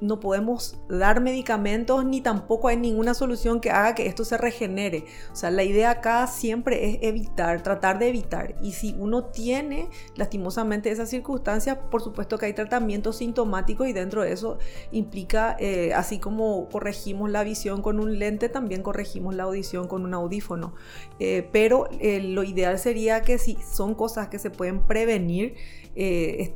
no 0.00 0.20
podemos 0.20 0.80
dar 0.88 1.20
medicamentos 1.20 2.04
ni 2.04 2.20
tampoco 2.20 2.68
hay 2.68 2.76
ninguna 2.76 3.14
solución 3.14 3.60
que 3.60 3.70
haga 3.70 3.94
que 3.94 4.06
esto 4.06 4.24
se 4.24 4.38
regenere. 4.38 5.04
O 5.32 5.36
sea, 5.36 5.50
la 5.50 5.62
idea 5.62 5.90
acá 5.90 6.26
siempre 6.26 6.88
es 6.88 6.98
evitar, 7.02 7.62
tratar 7.62 7.98
de 7.98 8.08
evitar. 8.08 8.54
Y 8.62 8.72
si 8.72 8.94
uno 8.98 9.24
tiene 9.24 9.88
lastimosamente 10.16 10.90
esas 10.90 11.10
circunstancias, 11.10 11.78
por 11.90 12.02
supuesto 12.02 12.38
que 12.38 12.46
hay 12.46 12.54
tratamiento 12.54 13.12
sintomático 13.12 13.86
y 13.86 13.92
dentro 13.92 14.22
de 14.22 14.32
eso 14.32 14.58
implica, 14.92 15.56
eh, 15.58 15.92
así 15.94 16.18
como 16.18 16.68
corregimos 16.68 17.30
la 17.30 17.44
visión 17.44 17.82
con 17.82 18.00
un 18.00 18.18
lente, 18.18 18.48
también 18.48 18.82
corregimos 18.82 19.34
la 19.34 19.44
audición 19.44 19.88
con 19.88 20.04
un 20.04 20.14
audífono. 20.14 20.74
Eh, 21.18 21.48
pero 21.52 21.88
eh, 22.00 22.20
lo 22.20 22.42
ideal 22.42 22.78
sería 22.78 23.22
que 23.22 23.38
si 23.38 23.58
son 23.72 23.94
cosas 23.94 24.28
que 24.28 24.38
se 24.38 24.50
pueden 24.50 24.82
prevenir, 24.86 25.54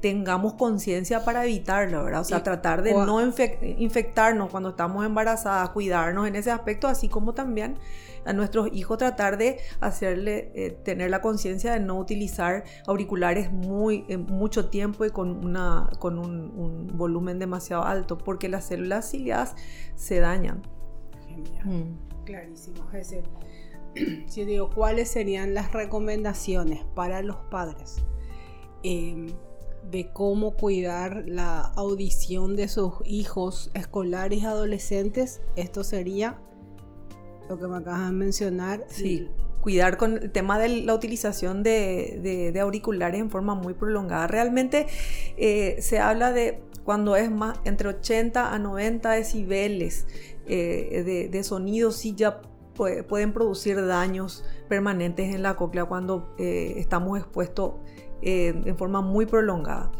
tengamos 0.00 0.54
conciencia 0.54 1.22
para 1.22 1.44
evitarlo, 1.44 2.02
¿verdad? 2.02 2.22
O 2.22 2.24
sea, 2.24 2.42
tratar 2.42 2.82
de 2.82 2.94
no 2.94 3.20
infectarnos 3.38 4.50
cuando 4.50 4.70
estamos 4.70 5.04
embarazadas, 5.04 5.70
cuidarnos 5.70 6.26
en 6.26 6.36
ese 6.36 6.50
aspecto, 6.50 6.88
así 6.88 7.08
como 7.08 7.34
también 7.34 7.78
a 8.24 8.32
nuestros 8.32 8.68
hijos 8.72 8.98
tratar 8.98 9.38
de 9.38 9.58
hacerle 9.80 10.50
eh, 10.54 10.70
tener 10.70 11.10
la 11.10 11.20
conciencia 11.20 11.72
de 11.72 11.80
no 11.80 11.98
utilizar 11.98 12.64
auriculares 12.86 13.52
muy 13.52 14.04
eh, 14.08 14.16
mucho 14.16 14.68
tiempo 14.68 15.04
y 15.04 15.10
con 15.10 15.44
una 15.44 15.90
con 15.98 16.18
un, 16.18 16.86
volumen 16.94 17.38
demasiado 17.38 17.84
alto 17.84 18.18
porque 18.18 18.48
las 18.48 18.64
células 18.64 19.10
ciliadas 19.10 19.54
se 19.94 20.20
dañan 20.20 20.62
Genial. 21.26 21.66
Mm. 21.66 22.24
clarísimo 22.24 22.90
es 22.92 23.14
si 24.26 24.44
digo 24.44 24.70
cuáles 24.70 25.10
serían 25.10 25.54
las 25.54 25.72
recomendaciones 25.72 26.84
para 26.94 27.22
los 27.22 27.36
padres 27.50 27.96
em, 28.82 29.28
de 29.90 30.10
cómo 30.12 30.52
cuidar 30.56 31.24
la 31.26 31.60
audición 31.60 32.56
de 32.56 32.68
sus 32.68 32.94
hijos 33.04 33.70
escolares 33.74 34.42
y 34.42 34.46
adolescentes, 34.46 35.40
esto 35.56 35.84
sería 35.84 36.38
lo 37.48 37.58
que 37.58 37.66
me 37.66 37.76
acabas 37.76 38.06
de 38.06 38.12
mencionar. 38.12 38.84
Sí, 38.88 39.28
cuidar 39.60 39.96
con 39.96 40.18
el 40.18 40.30
tema 40.30 40.58
de 40.58 40.82
la 40.82 40.94
utilización 40.94 41.62
de, 41.62 42.58
auriculares 42.60 43.20
en 43.20 43.30
forma 43.30 43.54
muy 43.54 43.74
prolongada. 43.74 44.26
Realmente 44.26 44.86
eh, 45.36 45.76
se 45.80 45.98
habla 45.98 46.32
de 46.32 46.60
cuando 46.84 47.16
es 47.16 47.30
más 47.30 47.58
entre 47.64 47.88
80 47.88 48.52
a 48.52 48.58
90 48.58 49.10
decibeles 49.12 50.06
eh, 50.46 51.28
de, 51.30 51.44
sonido, 51.44 51.92
sí 51.92 52.14
ya 52.14 52.42
pueden 52.74 53.32
producir 53.32 53.86
daños 53.86 54.44
permanentes 54.68 55.34
en 55.34 55.42
la 55.42 55.56
cóclea 55.56 55.84
cuando 55.86 56.34
eh, 56.38 56.74
estamos 56.76 57.18
expuestos 57.18 57.74
en 58.24 58.76
forma 58.76 59.00
muy 59.00 59.26
prolongada. 59.26 59.90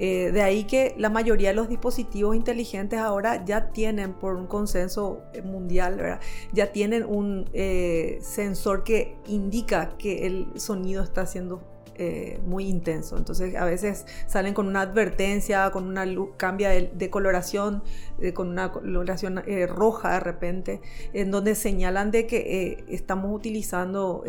Eh, 0.00 0.30
de 0.32 0.42
ahí 0.42 0.64
que 0.64 0.94
la 0.96 1.10
mayoría 1.10 1.48
de 1.48 1.54
los 1.54 1.68
dispositivos 1.68 2.36
inteligentes 2.36 3.00
ahora 3.00 3.44
ya 3.44 3.70
tienen, 3.70 4.12
por 4.14 4.36
un 4.36 4.46
consenso 4.46 5.22
mundial, 5.44 6.20
ya 6.52 6.70
tienen 6.72 7.04
un 7.04 7.46
eh, 7.52 8.18
sensor 8.20 8.84
que 8.84 9.16
indica 9.26 9.96
que 9.98 10.26
el 10.26 10.48
sonido 10.54 11.02
está 11.02 11.26
siendo 11.26 11.62
eh, 12.00 12.38
muy 12.46 12.68
intenso. 12.68 13.16
Entonces 13.16 13.56
a 13.56 13.64
veces 13.64 14.06
salen 14.26 14.54
con 14.54 14.68
una 14.68 14.82
advertencia, 14.82 15.70
con 15.72 15.86
una 15.88 16.06
luz, 16.06 16.30
cambia 16.36 16.70
de, 16.70 17.10
coloración, 17.10 17.82
eh, 18.20 18.32
con 18.32 18.48
una 18.48 18.70
coloración 18.70 19.42
eh, 19.46 19.66
roja 19.66 20.14
de 20.14 20.20
repente, 20.20 20.80
en 21.12 21.32
donde 21.32 21.56
señalan 21.56 22.12
de 22.12 22.28
que 22.28 22.84
estamos 22.88 23.34
utilizando 23.34 24.22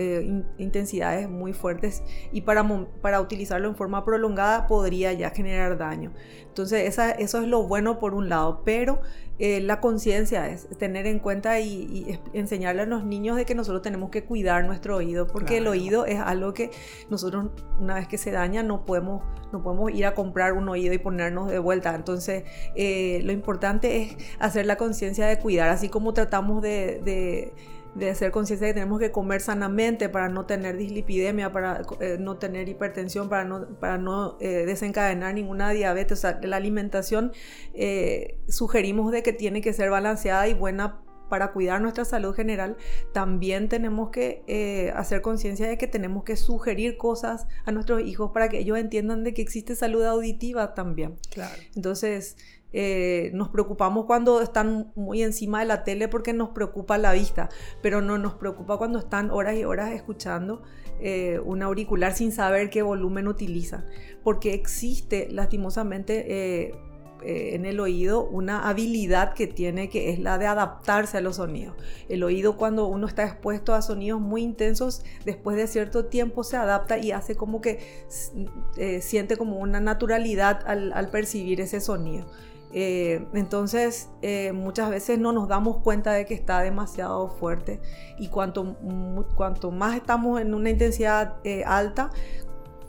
intensidades 0.58 1.30
muy 1.30 1.54
fuertes 1.54 2.02
y 2.32 2.42
para, 2.42 2.68
para 3.02 3.22
utilizarlo 3.22 3.68
en 3.68 3.76
forma 3.76 4.04
prolongada 4.04 4.66
podría 4.66 5.14
ya 5.14 5.30
generar 5.30 5.78
daño. 5.78 6.12
Entonces 6.60 7.00
eso 7.20 7.42
es 7.42 7.48
lo 7.48 7.64
bueno 7.64 8.00
por 8.00 8.14
un 8.14 8.28
lado, 8.28 8.64
pero 8.66 9.00
eh, 9.40 9.62
la 9.62 9.80
conciencia 9.80 10.50
es 10.50 10.68
tener 10.78 11.08
en 11.08 11.20
cuenta 11.20 11.62
y, 11.62 12.20
enseñarle 12.34 12.82
a 12.82 12.86
los 12.86 13.06
niños 13.06 13.38
de 13.38 13.46
que 13.46 13.56
nosotros 13.56 13.82
tenemos 13.82 14.10
que 14.10 14.26
cuidar 14.26 14.66
nuestro 14.66 14.98
oído, 14.98 15.26
porque 15.26 15.60
el 15.60 15.68
oído 15.68 16.06
es 16.06 16.20
algo 16.20 16.54
que 16.54 16.72
nosotros 17.10 17.52
una 17.80 17.96
vez 17.96 18.10
que 18.10 18.18
se 18.18 18.32
daña 18.32 18.62
no 18.62 18.84
podemos, 18.84 19.24
no 19.54 19.64
podemos 19.64 19.90
ir 19.94 20.06
a 20.06 20.14
comprar 20.14 20.52
un 20.52 20.68
oído 20.68 20.94
y 20.94 20.98
ponernos 20.98 21.50
de 21.50 21.60
vuelta. 21.60 21.96
Entonces 21.96 22.44
eh, 22.76 23.22
lo 23.24 23.32
importante 23.32 24.02
es 24.02 24.18
hacer 24.40 24.66
la 24.66 24.76
conciencia 24.76 25.28
de 25.28 25.40
cuidar, 25.40 25.70
así 25.70 25.88
como 25.88 26.14
tratamos 26.14 26.62
de 26.62 27.00
de 27.06 27.54
hacer 28.10 28.32
conciencia 28.32 28.68
de 28.68 28.74
que 28.74 28.80
tenemos 28.80 29.00
que 29.00 29.12
comer 29.12 29.42
sanamente 29.42 30.10
para 30.10 30.30
no 30.30 30.46
tener 30.46 30.78
dislipidemia, 30.78 31.52
para 31.52 31.82
eh, 32.00 32.18
no 32.20 32.38
tener 32.38 32.70
hipertensión, 32.70 33.30
para 33.30 33.44
no, 33.44 33.68
para 33.80 33.98
no 33.98 34.38
eh, 34.40 34.66
desencadenar 34.66 35.34
ninguna 35.34 35.72
diabetes. 35.72 36.20
O 36.20 36.22
sea, 36.22 36.40
la 36.44 36.58
alimentación 36.58 37.32
eh, 37.74 38.38
sugerimos 38.48 39.12
de 39.12 39.24
que 39.24 39.34
tiene 39.34 39.62
que 39.62 39.74
ser 39.74 39.90
balanceada 39.90 40.48
y 40.48 40.54
buena 40.54 41.02
para 41.30 41.52
cuidar 41.52 41.80
nuestra 41.80 42.06
salud 42.06 42.34
general, 42.34 42.76
también 43.14 43.70
tenemos 43.70 44.10
que 44.10 44.92
hacer 44.96 45.22
conciencia 45.22 45.68
de 45.68 45.78
que 45.78 45.86
tenemos 45.86 46.24
que 46.24 46.36
sugerir 46.36 46.98
cosas 46.98 47.46
a 47.66 47.72
nuestros 47.72 48.02
hijos 48.02 48.32
para 48.34 48.50
que 48.50 48.58
ellos 48.58 48.80
entiendan 48.80 49.24
de 49.24 49.36
que 49.36 49.44
existe 49.44 49.76
salud 49.76 50.04
auditiva 50.06 50.74
también. 50.74 51.18
Claro. 51.30 51.54
Entonces, 51.76 52.36
eh, 52.72 53.32
nos 53.34 53.50
preocupamos 53.50 54.06
cuando 54.06 54.42
están 54.42 54.92
muy 54.96 55.24
encima 55.24 55.60
de 55.60 55.66
la 55.66 55.84
tele 55.84 56.08
porque 56.08 56.34
nos 56.34 56.50
preocupa 56.50 56.98
la 56.98 57.14
vista, 57.14 57.50
pero 57.82 58.02
no 58.02 58.18
nos 58.18 58.36
preocupa 58.36 58.78
cuando 58.78 59.00
están 59.00 59.32
horas 59.32 59.56
y 59.56 59.64
horas 59.64 59.92
escuchando 59.92 60.62
eh, 61.00 61.40
un 61.44 61.64
auricular 61.64 62.14
sin 62.14 62.32
saber 62.32 62.70
qué 62.70 62.82
volumen 62.82 63.28
utilizan, 63.28 63.86
porque 64.24 64.54
existe 64.54 65.28
lastimosamente 65.32 66.68
eh, 66.68 66.76
en 67.22 67.66
el 67.66 67.82
oído 67.82 68.24
una 68.24 68.70
habilidad 68.70 69.34
que 69.34 69.46
tiene 69.46 69.90
que 69.90 70.12
es 70.12 70.20
la 70.20 70.38
de 70.38 70.46
adaptarse 70.46 71.18
a 71.18 71.22
los 71.22 71.38
sonidos. 71.38 71.76
El 72.08 72.24
oído 72.24 72.56
cuando 72.56 72.88
uno 72.88 73.08
está 73.08 73.26
expuesto 73.26 73.74
a 73.74 73.82
sonidos 73.82 74.22
muy 74.22 74.42
intensos, 74.42 75.04
después 75.26 75.58
de 75.58 75.68
cierto 75.68 76.06
tiempo 76.06 76.46
se 76.46 76.56
adapta 76.56 76.98
y 76.98 77.12
hace 77.12 77.36
como 77.36 77.60
que 77.60 78.06
siente 79.02 79.36
como 79.36 79.58
una 79.58 79.82
naturalidad 79.82 80.64
al 80.66 81.10
percibir 81.10 81.60
ese 81.60 81.82
sonido. 81.82 82.28
Eh, 82.72 83.26
entonces, 83.34 84.10
eh, 84.22 84.52
muchas 84.52 84.90
veces 84.90 85.18
no 85.18 85.32
nos 85.32 85.48
damos 85.48 85.78
cuenta 85.78 86.14
de 86.14 86.26
que 86.26 86.36
está 86.36 86.62
demasiado 86.62 87.30
fuerte 87.30 87.80
y 88.18 88.28
cuanto, 88.28 88.78
cuanto 89.36 89.72
más 89.72 89.96
estamos 89.96 90.40
en 90.40 90.54
una 90.54 90.70
intensidad 90.70 91.38
eh, 91.44 91.64
alta, 91.66 92.12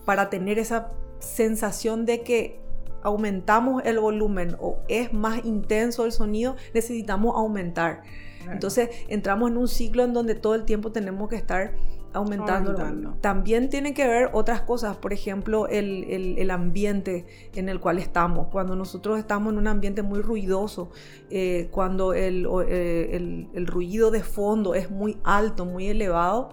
para 0.04 0.28
tener 0.28 0.58
esa 0.58 0.88
sensación 1.18 2.04
de 2.04 2.22
que 2.22 2.60
aumentamos 3.02 3.82
el 3.84 3.98
volumen 3.98 4.56
o 4.60 4.78
es 4.88 5.12
más 5.12 5.44
intenso 5.44 6.04
el 6.04 6.12
sonido, 6.12 6.56
necesitamos 6.74 7.36
aumentar. 7.36 8.02
Entonces, 8.50 8.90
entramos 9.08 9.50
en 9.50 9.58
un 9.58 9.68
ciclo 9.68 10.02
en 10.02 10.12
donde 10.12 10.34
todo 10.34 10.54
el 10.54 10.64
tiempo 10.64 10.92
tenemos 10.92 11.28
que 11.28 11.36
estar 11.36 11.74
aumentando. 12.12 13.14
También 13.20 13.68
tiene 13.68 13.94
que 13.94 14.06
ver 14.06 14.30
otras 14.32 14.62
cosas, 14.62 14.96
por 14.96 15.12
ejemplo, 15.12 15.68
el, 15.68 16.50
ambiente 16.50 17.26
en 17.54 17.68
el 17.68 17.80
cual 17.80 17.98
estamos. 17.98 18.48
Cuando 18.48 18.76
nosotros 18.76 19.18
estamos 19.18 19.52
en 19.52 19.58
un 19.58 19.66
ambiente 19.66 20.02
muy 20.02 20.20
ruidoso, 20.20 20.90
eh, 21.30 21.68
cuando 21.70 22.14
eh, 22.14 22.28
el, 22.28 23.48
el, 23.52 23.66
ruido 23.66 24.10
de 24.10 24.22
fondo 24.22 24.74
es 24.74 24.90
muy 24.90 25.18
alto, 25.24 25.64
muy 25.64 25.88
elevado, 25.88 26.50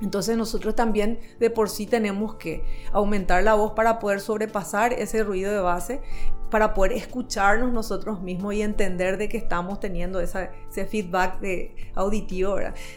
entonces 0.00 0.36
nosotros 0.36 0.74
también 0.74 1.18
de 1.38 1.50
por 1.50 1.68
sí 1.68 1.86
tenemos 1.86 2.36
que 2.36 2.64
aumentar 2.92 3.42
la 3.42 3.54
voz 3.54 3.72
para 3.72 3.98
poder 3.98 4.20
sobrepasar 4.20 4.92
ese 4.94 5.22
ruido 5.22 5.52
de 5.52 5.60
base 5.60 6.00
para 6.50 6.74
poder 6.74 6.92
escucharnos 6.92 7.72
nosotros 7.72 8.20
mismos 8.20 8.54
y 8.54 8.62
entender 8.62 9.16
de 9.16 9.28
que 9.28 9.38
estamos 9.38 9.80
teniendo 9.80 10.20
ese 10.20 10.50
feedback 10.86 11.40
de 11.40 11.74
auditivo, 11.94 12.56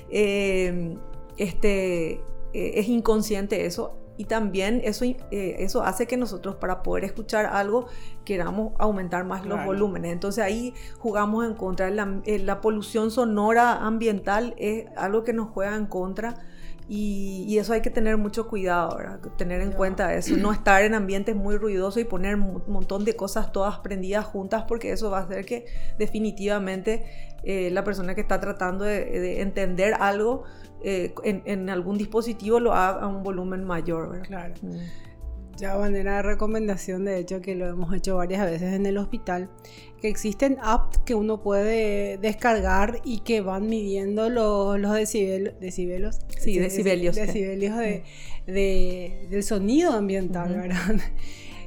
eh, 0.10 0.98
este, 1.38 2.22
es 2.54 2.88
inconsciente 2.88 3.66
eso 3.66 3.98
y 4.16 4.26
también 4.26 4.82
eso, 4.84 5.06
eh, 5.06 5.18
eso 5.32 5.84
hace 5.84 6.06
que 6.06 6.18
nosotros 6.18 6.56
para 6.56 6.84
poder 6.84 7.04
escuchar 7.04 7.48
algo 7.48 7.88
queramos 8.26 8.74
aumentar 8.78 9.26
más 9.26 9.46
los 9.46 9.66
volúmenes. 9.66 10.12
Entonces 10.12 10.44
ahí 10.44 10.74
jugamos 11.00 11.46
en 11.46 11.56
contra. 11.56 11.90
La, 11.90 12.22
eh, 12.26 12.40
la, 12.40 12.62
polución 12.62 13.10
sonora 13.10 13.86
ambiental 13.86 14.54
es 14.58 14.86
algo 14.96 15.24
que 15.24 15.34
nos 15.34 15.50
juega 15.50 15.76
en 15.76 15.88
contra. 15.88 16.36
Y, 16.88 17.58
eso 17.58 17.74
hay 17.74 17.82
que 17.82 17.90
tener 17.90 18.18
mucho 18.18 18.48
cuidado, 18.48 18.98
tener 19.38 19.62
en 19.62 19.72
cuenta 19.72 20.14
eso, 20.16 20.36
no 20.36 20.52
estar 20.52 20.84
en 20.84 20.96
ambientes 20.96 21.36
muy 21.36 21.56
ruidosos 21.56 22.02
y 22.02 22.06
poner 22.06 22.36
un 22.36 22.62
montón 22.68 23.06
de 23.06 23.16
cosas 23.16 23.52
todas 23.52 23.80
prendidas 23.80 24.26
juntas 24.26 24.66
porque 24.68 24.92
eso 24.92 25.10
va 25.10 25.20
a 25.20 25.22
hacer 25.22 25.46
que 25.46 25.66
definitivamente 25.98 27.06
eh, 27.44 27.70
la 27.72 27.84
persona 27.84 28.16
que 28.16 28.22
está 28.22 28.40
tratando 28.40 28.84
de 28.84 29.42
entender 29.42 29.94
algo 30.00 30.44
eh, 30.86 31.14
en, 31.24 31.70
algún 31.70 31.98
dispositivo 31.98 32.60
lo 32.60 32.74
haga 32.74 33.04
a 33.04 33.08
un 33.08 33.24
volumen 33.24 33.64
mayor. 33.64 34.22
Claro. 34.24 34.54
Mm. 34.62 34.76
Ya 35.56 35.78
manera 35.78 36.18
de 36.18 36.24
recomendación, 36.24 37.06
de 37.06 37.20
hecho, 37.20 37.40
que 37.40 37.56
lo 37.56 37.68
hemos 37.68 37.94
hecho 37.94 38.18
varias 38.18 38.44
veces 38.44 38.74
en 38.74 38.86
el 38.86 38.98
hospital, 38.98 39.50
que 40.04 40.10
existen 40.10 40.58
apps 40.62 40.98
que 41.06 41.16
uno 41.16 41.42
puede 41.42 42.18
descargar 42.18 43.00
y 43.06 43.20
que 43.20 43.40
van 43.40 43.70
midiendo 43.70 44.30
los, 44.30 44.78
los 44.78 44.94
decibelos, 44.94 45.58
decibelos, 45.62 46.20
sí, 46.38 46.60
decibelios, 46.60 47.16
decibelios 47.16 47.78
de, 47.78 48.04
de, 48.46 49.28
del 49.30 49.44
sonido 49.44 49.94
ambiental, 49.94 50.56
¿verdad? 50.56 51.00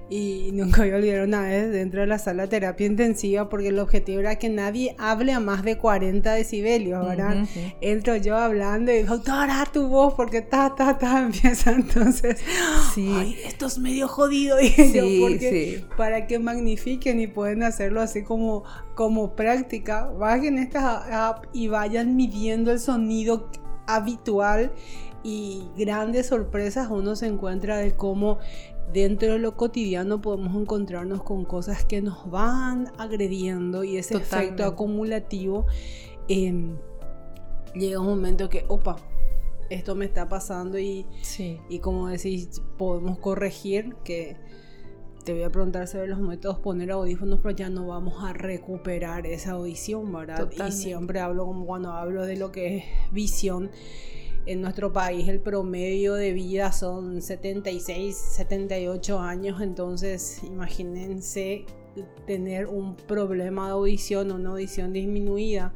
Y 0.08 0.50
nunca 0.52 0.82
voy 0.82 0.92
a 0.92 0.96
olvidar 0.96 1.26
una 1.26 1.42
vez 1.42 1.72
dentro 1.72 2.00
de 2.00 2.06
la 2.06 2.18
sala 2.20 2.44
de 2.44 2.48
terapia 2.48 2.86
intensiva 2.86 3.48
porque 3.48 3.68
el 3.68 3.78
objetivo 3.80 4.20
era 4.20 4.36
que 4.36 4.48
nadie 4.48 4.94
hable 4.98 5.32
a 5.32 5.40
más 5.40 5.64
de 5.64 5.78
40 5.78 6.32
decibelios, 6.32 7.04
¿verdad? 7.04 7.44
Entro 7.80 8.14
yo 8.14 8.36
hablando 8.36 8.92
y 8.92 9.02
doctora, 9.02 9.66
tu 9.72 9.88
voz 9.88 10.14
porque 10.14 10.42
ta, 10.42 10.76
ta, 10.76 10.96
ta, 10.96 11.22
empieza 11.24 11.72
entonces. 11.72 12.38
Sí. 12.94 13.12
Ay, 13.12 13.36
esto 13.44 13.66
es 13.66 13.78
medio 13.78 14.06
jodido, 14.06 14.56
dije 14.60 14.92
yo, 14.92 15.26
porque 15.26 15.84
para 15.96 16.28
que 16.28 16.38
magnifiquen 16.38 17.18
y 17.18 17.26
pueden 17.26 17.64
hacerlo 17.64 18.00
así 18.00 18.22
como, 18.22 18.62
como 18.94 19.34
práctica, 19.34 20.06
bajen 20.06 20.58
esta 20.58 21.28
app 21.28 21.46
y 21.52 21.66
vayan 21.66 22.14
midiendo 22.14 22.70
el 22.70 22.78
sonido 22.78 23.50
habitual 23.88 24.72
y 25.24 25.64
grandes 25.76 26.28
sorpresas 26.28 26.88
uno 26.88 27.16
se 27.16 27.26
encuentra 27.26 27.78
de 27.78 27.96
cómo 27.96 28.38
dentro 28.92 29.32
de 29.32 29.38
lo 29.38 29.56
cotidiano 29.56 30.20
podemos 30.20 30.54
encontrarnos 30.60 31.22
con 31.22 31.44
cosas 31.44 31.84
que 31.84 32.00
nos 32.00 32.30
van 32.30 32.92
agrediendo 32.98 33.84
y 33.84 33.96
ese 33.96 34.16
efecto 34.16 34.64
acumulativo 34.64 35.66
em, 36.28 36.76
llega 37.74 38.00
un 38.00 38.06
momento 38.06 38.48
que, 38.48 38.64
opa, 38.68 38.96
esto 39.70 39.94
me 39.94 40.04
está 40.04 40.28
pasando 40.28 40.78
y, 40.78 41.06
y 41.68 41.78
como 41.80 42.08
decís, 42.08 42.62
podemos 42.78 43.18
corregir 43.18 43.96
que 44.04 44.36
te 45.24 45.32
voy 45.32 45.42
a 45.42 45.50
preguntar 45.50 45.88
sobre 45.88 46.06
los 46.06 46.20
métodos 46.20 46.60
poner 46.60 46.92
audífonos, 46.92 47.40
pero 47.42 47.56
ya 47.56 47.68
no 47.68 47.88
vamos 47.88 48.22
a 48.22 48.32
recuperar 48.32 49.26
esa 49.26 49.52
audición, 49.52 50.12
¿verdad? 50.12 50.48
Y 50.52 50.70
siempre 50.70 51.18
hablo 51.18 51.46
como 51.46 51.66
cuando 51.66 51.90
hablo 51.90 52.24
de 52.24 52.36
lo 52.36 52.52
que 52.52 52.76
es 52.76 52.84
visión 53.10 53.70
en 54.46 54.60
nuestro 54.60 54.92
país 54.92 55.28
el 55.28 55.40
promedio 55.40 56.14
de 56.14 56.32
vida 56.32 56.72
son 56.72 57.20
76, 57.20 58.16
78 58.16 59.18
años, 59.18 59.60
entonces 59.60 60.42
imagínense 60.44 61.66
tener 62.26 62.66
un 62.66 62.96
problema 62.96 63.66
de 63.66 63.72
audición, 63.72 64.30
una 64.30 64.50
audición 64.50 64.92
disminuida 64.92 65.74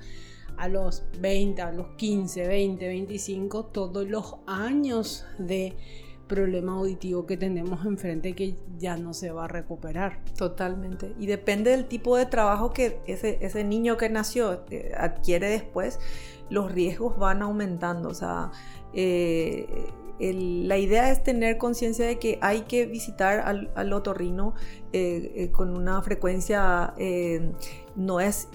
a 0.56 0.68
los 0.68 1.02
20, 1.20 1.62
a 1.62 1.72
los 1.72 1.88
15, 1.96 2.46
20, 2.46 2.86
25, 2.86 3.64
todos 3.66 4.08
los 4.08 4.36
años 4.46 5.24
de 5.38 5.74
problema 6.30 6.72
auditivo 6.72 7.26
que 7.26 7.36
tenemos 7.36 7.84
enfrente 7.84 8.34
que 8.34 8.54
ya 8.78 8.96
no 8.96 9.12
se 9.12 9.32
va 9.32 9.44
a 9.44 9.48
recuperar. 9.48 10.20
Totalmente. 10.38 11.12
Y 11.18 11.26
depende 11.26 11.72
del 11.72 11.86
tipo 11.86 12.16
de 12.16 12.24
trabajo 12.24 12.72
que 12.72 13.00
ese, 13.06 13.38
ese 13.42 13.64
niño 13.64 13.96
que 13.96 14.08
nació 14.08 14.62
eh, 14.70 14.92
adquiere 14.96 15.48
después 15.50 15.98
los 16.48 16.70
riesgos 16.72 17.18
van 17.18 17.42
aumentando. 17.42 18.08
O 18.08 18.14
sea, 18.14 18.50
eh, 18.92 19.66
la 20.18 20.76
idea 20.76 21.10
es 21.10 21.22
tener 21.22 21.56
conciencia 21.56 22.04
de 22.06 22.18
que 22.18 22.38
hay 22.42 22.62
que 22.62 22.84
visitar 22.86 23.40
al, 23.40 23.92
otorrino 23.92 24.54
eh, 24.92 25.32
eh, 25.34 25.50
con 25.50 25.70
una 25.70 26.02
frecuencia, 26.02 26.94
no 27.96 28.20
es 28.20 28.48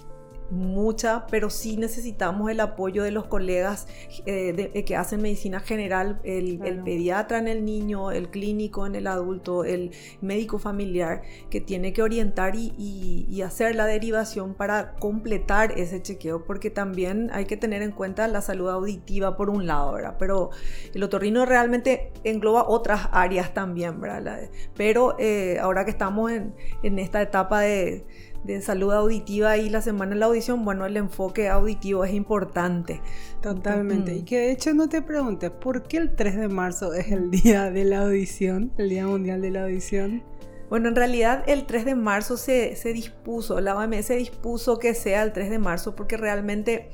mucha, 0.49 1.25
pero 1.27 1.49
sí 1.49 1.77
necesitamos 1.77 2.51
el 2.51 2.59
apoyo 2.59 3.03
de 3.03 3.11
los 3.11 3.25
colegas 3.25 3.87
eh, 4.25 4.71
eh, 4.73 4.85
que 4.85 4.95
hacen 4.95 5.21
medicina 5.21 5.59
general, 5.59 6.19
el, 6.23 6.59
pediatra 6.83 7.39
en 7.39 7.47
el 7.47 7.65
niño, 7.65 8.11
el 8.11 8.29
clínico 8.29 8.85
en 8.85 8.95
el 8.95 9.07
adulto, 9.07 9.63
el 9.63 9.91
médico 10.21 10.59
familiar, 10.59 11.23
que 11.49 11.61
tiene 11.61 11.93
que 11.93 12.01
orientar 12.01 12.55
y, 12.55 13.41
hacer 13.45 13.75
la 13.75 13.85
derivación 13.85 14.55
para 14.55 14.95
completar 14.95 15.77
ese 15.77 16.01
chequeo, 16.01 16.45
porque 16.45 16.71
también 16.71 17.29
hay 17.31 17.45
que 17.45 17.57
tener 17.57 17.83
en 17.83 17.91
cuenta 17.91 18.27
la 18.27 18.41
salud 18.41 18.69
auditiva 18.69 19.37
por 19.37 19.51
un 19.51 19.67
lado, 19.67 19.93
¿verdad? 19.93 20.15
Pero 20.17 20.49
el 20.93 21.03
otorrino 21.03 21.45
realmente 21.45 22.11
engloba 22.23 22.67
otras 22.67 23.07
áreas 23.11 23.53
también, 23.53 24.01
¿verdad? 24.01 24.49
Pero 24.75 25.15
eh, 25.19 25.59
ahora 25.59 25.85
que 25.85 25.91
estamos 25.91 26.31
en 26.31 26.99
esta 26.99 27.21
etapa 27.21 27.59
de 27.59 28.07
de 28.45 28.61
salud 28.61 28.93
auditiva 28.93 29.57
y 29.57 29.69
la 29.69 29.81
semana 29.81 30.13
de 30.13 30.19
la 30.19 30.27
audición, 30.27 30.63
bueno, 30.63 30.85
el 30.85 30.97
enfoque 30.97 31.49
auditivo 31.49 32.05
es 32.05 32.13
importante. 32.13 33.01
Totalmente. 33.41 34.13
Y 34.13 34.23
que 34.23 34.37
de 34.37 34.51
hecho 34.51 34.73
no 34.73 34.87
te 34.87 35.01
preguntes, 35.01 35.49
¿por 35.49 35.83
qué 35.83 35.97
el 35.97 36.15
3 36.15 36.37
de 36.37 36.47
marzo 36.47 36.93
es 36.93 37.11
el 37.11 37.31
día 37.31 37.71
de 37.71 37.85
la 37.85 38.01
audición, 38.01 38.71
el 38.77 38.89
Día 38.89 39.07
Mundial 39.07 39.41
de 39.41 39.51
la 39.51 39.63
Audición? 39.63 40.23
Bueno, 40.69 40.89
en 40.89 40.95
realidad 40.95 41.43
el 41.47 41.65
3 41.65 41.85
de 41.85 41.95
marzo 41.95 42.37
se, 42.37 42.75
dispuso, 42.93 43.59
la 43.61 43.75
OMS 43.75 44.09
dispuso 44.09 44.79
que 44.79 44.93
sea 44.93 45.23
el 45.23 45.31
3 45.31 45.49
de 45.49 45.59
marzo 45.59 45.95
porque 45.95 46.17
realmente 46.17 46.89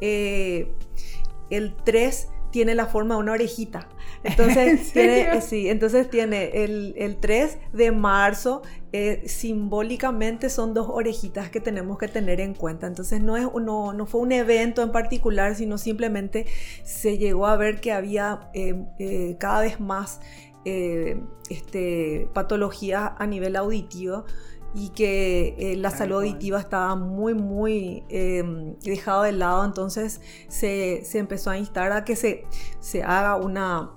eh, 0.00 0.72
el 1.50 1.74
3 1.84 2.28
tiene 2.52 2.76
la 2.76 2.86
forma 2.86 3.16
de 3.16 3.20
una 3.20 3.32
orejita. 3.32 3.88
Entonces, 4.22 4.92
tiene, 4.92 5.40
sí, 5.40 5.68
entonces 5.68 6.08
tiene 6.08 6.62
el, 6.62 7.16
3 7.20 7.58
de 7.72 7.90
marzo, 7.90 8.62
eh, 8.92 9.22
simbólicamente 9.26 10.48
son 10.48 10.74
dos 10.74 10.86
orejitas 10.88 11.50
que 11.50 11.60
tenemos 11.60 11.98
que 11.98 12.06
tener 12.06 12.40
en 12.40 12.54
cuenta. 12.54 12.86
Entonces 12.86 13.20
no, 13.20 13.36
es, 13.36 13.48
no, 13.52 13.92
no 13.92 14.06
fue 14.06 14.20
un 14.20 14.30
evento 14.30 14.82
en 14.82 14.92
particular, 14.92 15.56
sino 15.56 15.76
simplemente 15.76 16.46
se 16.84 17.18
llegó 17.18 17.48
a 17.48 17.56
ver 17.56 17.80
que 17.80 17.90
había 17.90 18.48
eh, 18.54 18.84
eh, 19.00 19.36
cada 19.40 19.62
vez 19.62 19.80
más 19.80 20.20
este, 20.64 22.28
patologías 22.32 23.12
a 23.18 23.26
nivel 23.26 23.56
auditivo 23.56 24.24
y 24.74 24.88
que 24.90 25.54
eh, 25.58 25.76
la 25.76 25.90
salud 25.90 26.16
auditiva 26.16 26.58
estaba 26.58 26.96
muy, 26.96 27.34
muy 27.34 28.04
eh, 28.08 28.74
dejado 28.82 29.22
de 29.22 29.32
lado. 29.32 29.64
Entonces 29.64 30.20
se, 30.48 31.04
se, 31.04 31.18
empezó 31.18 31.50
a 31.50 31.58
instar 31.58 31.92
a 31.92 32.04
que 32.04 32.16
se, 32.16 32.44
se 32.80 33.02
haga 33.02 33.36
una, 33.36 33.90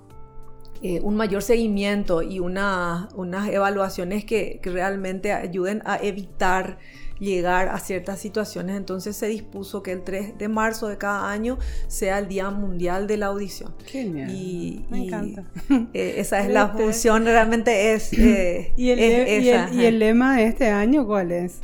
eh, 0.81 0.99
un 1.01 1.15
mayor 1.15 1.41
seguimiento 1.41 2.21
y 2.21 2.39
una, 2.39 3.09
unas 3.15 3.49
evaluaciones 3.49 4.25
que, 4.25 4.59
que 4.61 4.69
realmente 4.69 5.31
ayuden 5.33 5.81
a 5.85 5.97
evitar 5.97 6.77
llegar 7.19 7.69
a 7.69 7.79
ciertas 7.79 8.19
situaciones. 8.19 8.75
Entonces 8.75 9.15
se 9.15 9.27
dispuso 9.27 9.83
que 9.83 9.91
el 9.91 10.03
3 10.03 10.37
de 10.37 10.47
marzo 10.47 10.87
de 10.87 10.97
cada 10.97 11.31
año 11.31 11.57
sea 11.87 12.19
el 12.19 12.27
Día 12.27 12.49
Mundial 12.49 13.07
de 13.07 13.17
la 13.17 13.27
Audición. 13.27 13.73
Genial. 13.85 14.29
Y, 14.31 14.85
Me 14.89 15.05
encanta. 15.05 15.45
Eh, 15.93 16.15
esa 16.17 16.41
es 16.41 16.49
la 16.49 16.69
función, 16.69 17.23
realmente 17.23 17.93
es, 17.93 18.11
eh, 18.13 18.73
¿Y, 18.77 18.89
el, 18.89 19.73
¿Y 19.73 19.85
el 19.85 19.99
lema 19.99 20.37
de 20.37 20.45
este 20.45 20.67
año 20.67 21.05
cuál 21.05 21.31
es? 21.31 21.61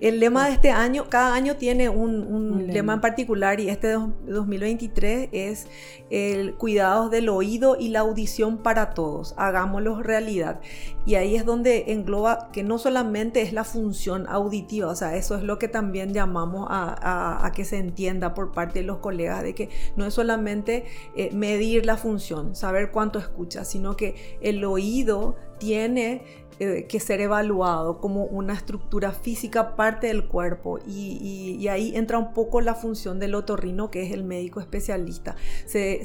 El 0.00 0.20
lema 0.20 0.46
de 0.46 0.52
este 0.52 0.70
año, 0.70 1.06
cada 1.08 1.34
año 1.34 1.56
tiene 1.56 1.88
un, 1.88 2.66
lema. 2.66 2.94
en 2.94 3.00
particular 3.00 3.60
y 3.60 3.70
este 3.70 3.88
de 3.88 3.98
2023 4.26 5.30
es 5.32 5.66
el 6.10 6.54
cuidados 6.54 7.10
del 7.10 7.28
oído 7.28 7.76
y 7.78 7.88
la 7.88 8.00
audición 8.00 8.58
para 8.58 8.90
todos, 8.90 9.34
hagámoslo 9.36 10.02
realidad. 10.02 10.60
Y 11.06 11.14
ahí 11.14 11.34
es 11.34 11.44
donde 11.44 11.92
engloba 11.92 12.50
que 12.52 12.62
no 12.62 12.78
solamente 12.78 13.42
es 13.42 13.52
la 13.52 13.64
función 13.64 14.26
auditiva, 14.28 14.88
o 14.88 14.96
sea, 14.96 15.16
eso 15.16 15.36
es 15.36 15.42
lo 15.42 15.58
que 15.58 15.68
también 15.68 16.12
llamamos 16.12 16.66
a, 16.68 17.50
que 17.54 17.64
se 17.64 17.78
entienda 17.78 18.34
por 18.34 18.52
parte 18.52 18.80
de 18.80 18.84
los 18.84 18.98
colegas, 18.98 19.42
de 19.42 19.54
que 19.54 19.70
no 19.96 20.04
es 20.04 20.14
solamente 20.14 20.84
eh, 21.14 21.30
medir 21.32 21.86
la 21.86 21.96
función, 21.96 22.54
saber 22.54 22.90
cuánto 22.90 23.18
escucha, 23.18 23.64
sino 23.64 23.96
que 23.96 24.38
el 24.40 24.64
oído 24.64 25.36
tiene 25.58 26.45
eh, 26.58 26.86
que 26.88 27.00
ser 27.00 27.20
evaluado 27.20 28.00
como 28.00 28.24
una 28.24 28.54
estructura 28.54 29.12
física 29.12 29.76
parte 29.76 30.06
del 30.06 30.26
cuerpo 30.26 30.78
y, 30.86 31.68
ahí 31.68 31.94
entra 31.94 32.18
un 32.18 32.32
poco 32.32 32.62
la 32.62 32.74
función 32.74 33.18
del 33.18 33.34
otorrino 33.34 33.90
que 33.90 34.06
es 34.06 34.12
el 34.12 34.24
médico 34.24 34.60
especialista. 34.60 35.36
Se, 35.66 36.00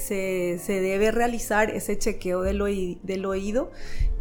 debe 0.68 1.12
realizar 1.12 1.70
ese 1.70 1.98
chequeo 1.98 2.42
del, 2.42 2.62
oído 2.62 3.72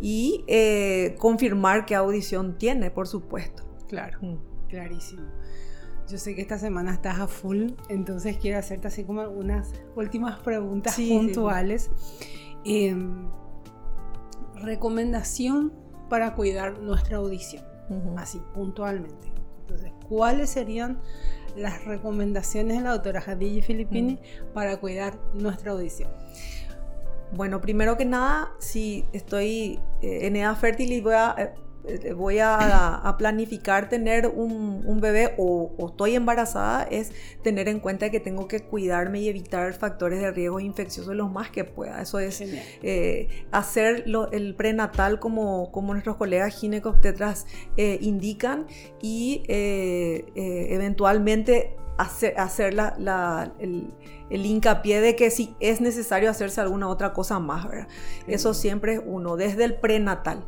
y 0.00 0.44
eh, 0.46 1.16
confirmar 1.18 1.84
qué 1.84 1.96
audición 1.96 2.58
tiene, 2.58 2.92
por 2.92 3.08
supuesto. 3.08 3.64
Claro, 3.88 4.18
mm. 4.20 4.68
clarísimo. 4.68 5.26
Yo 6.08 6.16
sé 6.16 6.36
que 6.36 6.42
esta 6.42 6.58
semana 6.58 6.92
estás 6.92 7.18
a 7.18 7.26
full, 7.26 7.70
entonces 7.88 8.36
quiero 8.36 8.58
hacerte 8.58 8.86
así 8.86 9.02
como 9.02 9.20
algunas 9.20 9.72
últimas 9.96 10.38
preguntas 10.40 10.94
puntuales. 10.94 11.90
Em, 12.64 13.28
recomendación 14.54 15.89
para 16.10 16.34
cuidar 16.34 16.78
nuestra 16.80 17.16
audición, 17.16 17.64
así 18.18 18.42
puntualmente. 18.52 19.32
Entonces, 19.60 19.92
¿cuáles 20.06 20.50
serían 20.50 21.00
las 21.56 21.84
recomendaciones 21.86 22.76
de 22.76 22.84
la 22.84 22.90
doctora 22.90 23.22
Jadilla 23.22 23.62
Filippini 23.62 24.18
para 24.52 24.76
cuidar 24.78 25.18
nuestra 25.32 25.72
audición? 25.72 26.10
Bueno, 27.32 27.60
primero 27.60 27.96
que 27.96 28.04
nada, 28.04 28.52
si 28.58 29.06
estoy 29.12 29.78
eh, 30.02 30.26
en 30.26 30.36
edad 30.36 30.56
fértil 30.56 30.92
y 30.92 31.00
voy 31.00 31.14
a 31.14 31.34
eh, 31.38 31.54
voy 32.14 32.38
a, 32.40 33.14
planificar 33.18 33.88
tener 33.88 34.26
un, 34.26 35.00
bebé 35.00 35.34
o, 35.38 35.72
estoy 35.88 36.14
embarazada 36.14 36.82
es 36.84 37.12
tener 37.42 37.68
en 37.68 37.80
cuenta 37.80 38.10
que 38.10 38.20
tengo 38.20 38.48
que 38.48 38.60
cuidarme 38.60 39.20
y 39.20 39.28
evitar 39.28 39.72
factores 39.72 40.20
de 40.20 40.30
riesgo 40.30 40.60
infeccioso 40.60 41.14
lo 41.14 41.28
más 41.28 41.50
que 41.50 41.64
pueda. 41.64 42.02
Eso 42.02 42.18
es 42.18 42.42
eh, 42.42 43.46
hacer 43.50 44.04
el 44.32 44.54
prenatal 44.54 45.18
como, 45.18 45.72
como 45.72 45.92
nuestros 45.92 46.16
colegas 46.16 46.58
ginecobstetras 46.58 47.46
eh, 47.76 47.98
indican 48.00 48.66
y 49.00 49.42
eventualmente 49.46 51.76
hacer, 52.00 52.38
hacer 52.38 52.74
el, 53.58 53.92
hincapié 54.30 55.00
de 55.00 55.16
que 55.16 55.30
si 55.30 55.54
es 55.60 55.80
necesario 55.80 56.30
hacerse 56.30 56.60
alguna 56.60 56.88
otra 56.88 57.12
cosa 57.12 57.38
más. 57.38 57.66
Eso 58.26 58.54
siempre 58.54 58.94
es 58.94 59.00
uno, 59.04 59.36
desde 59.36 59.64
el 59.64 59.74
prenatal. 59.74 60.44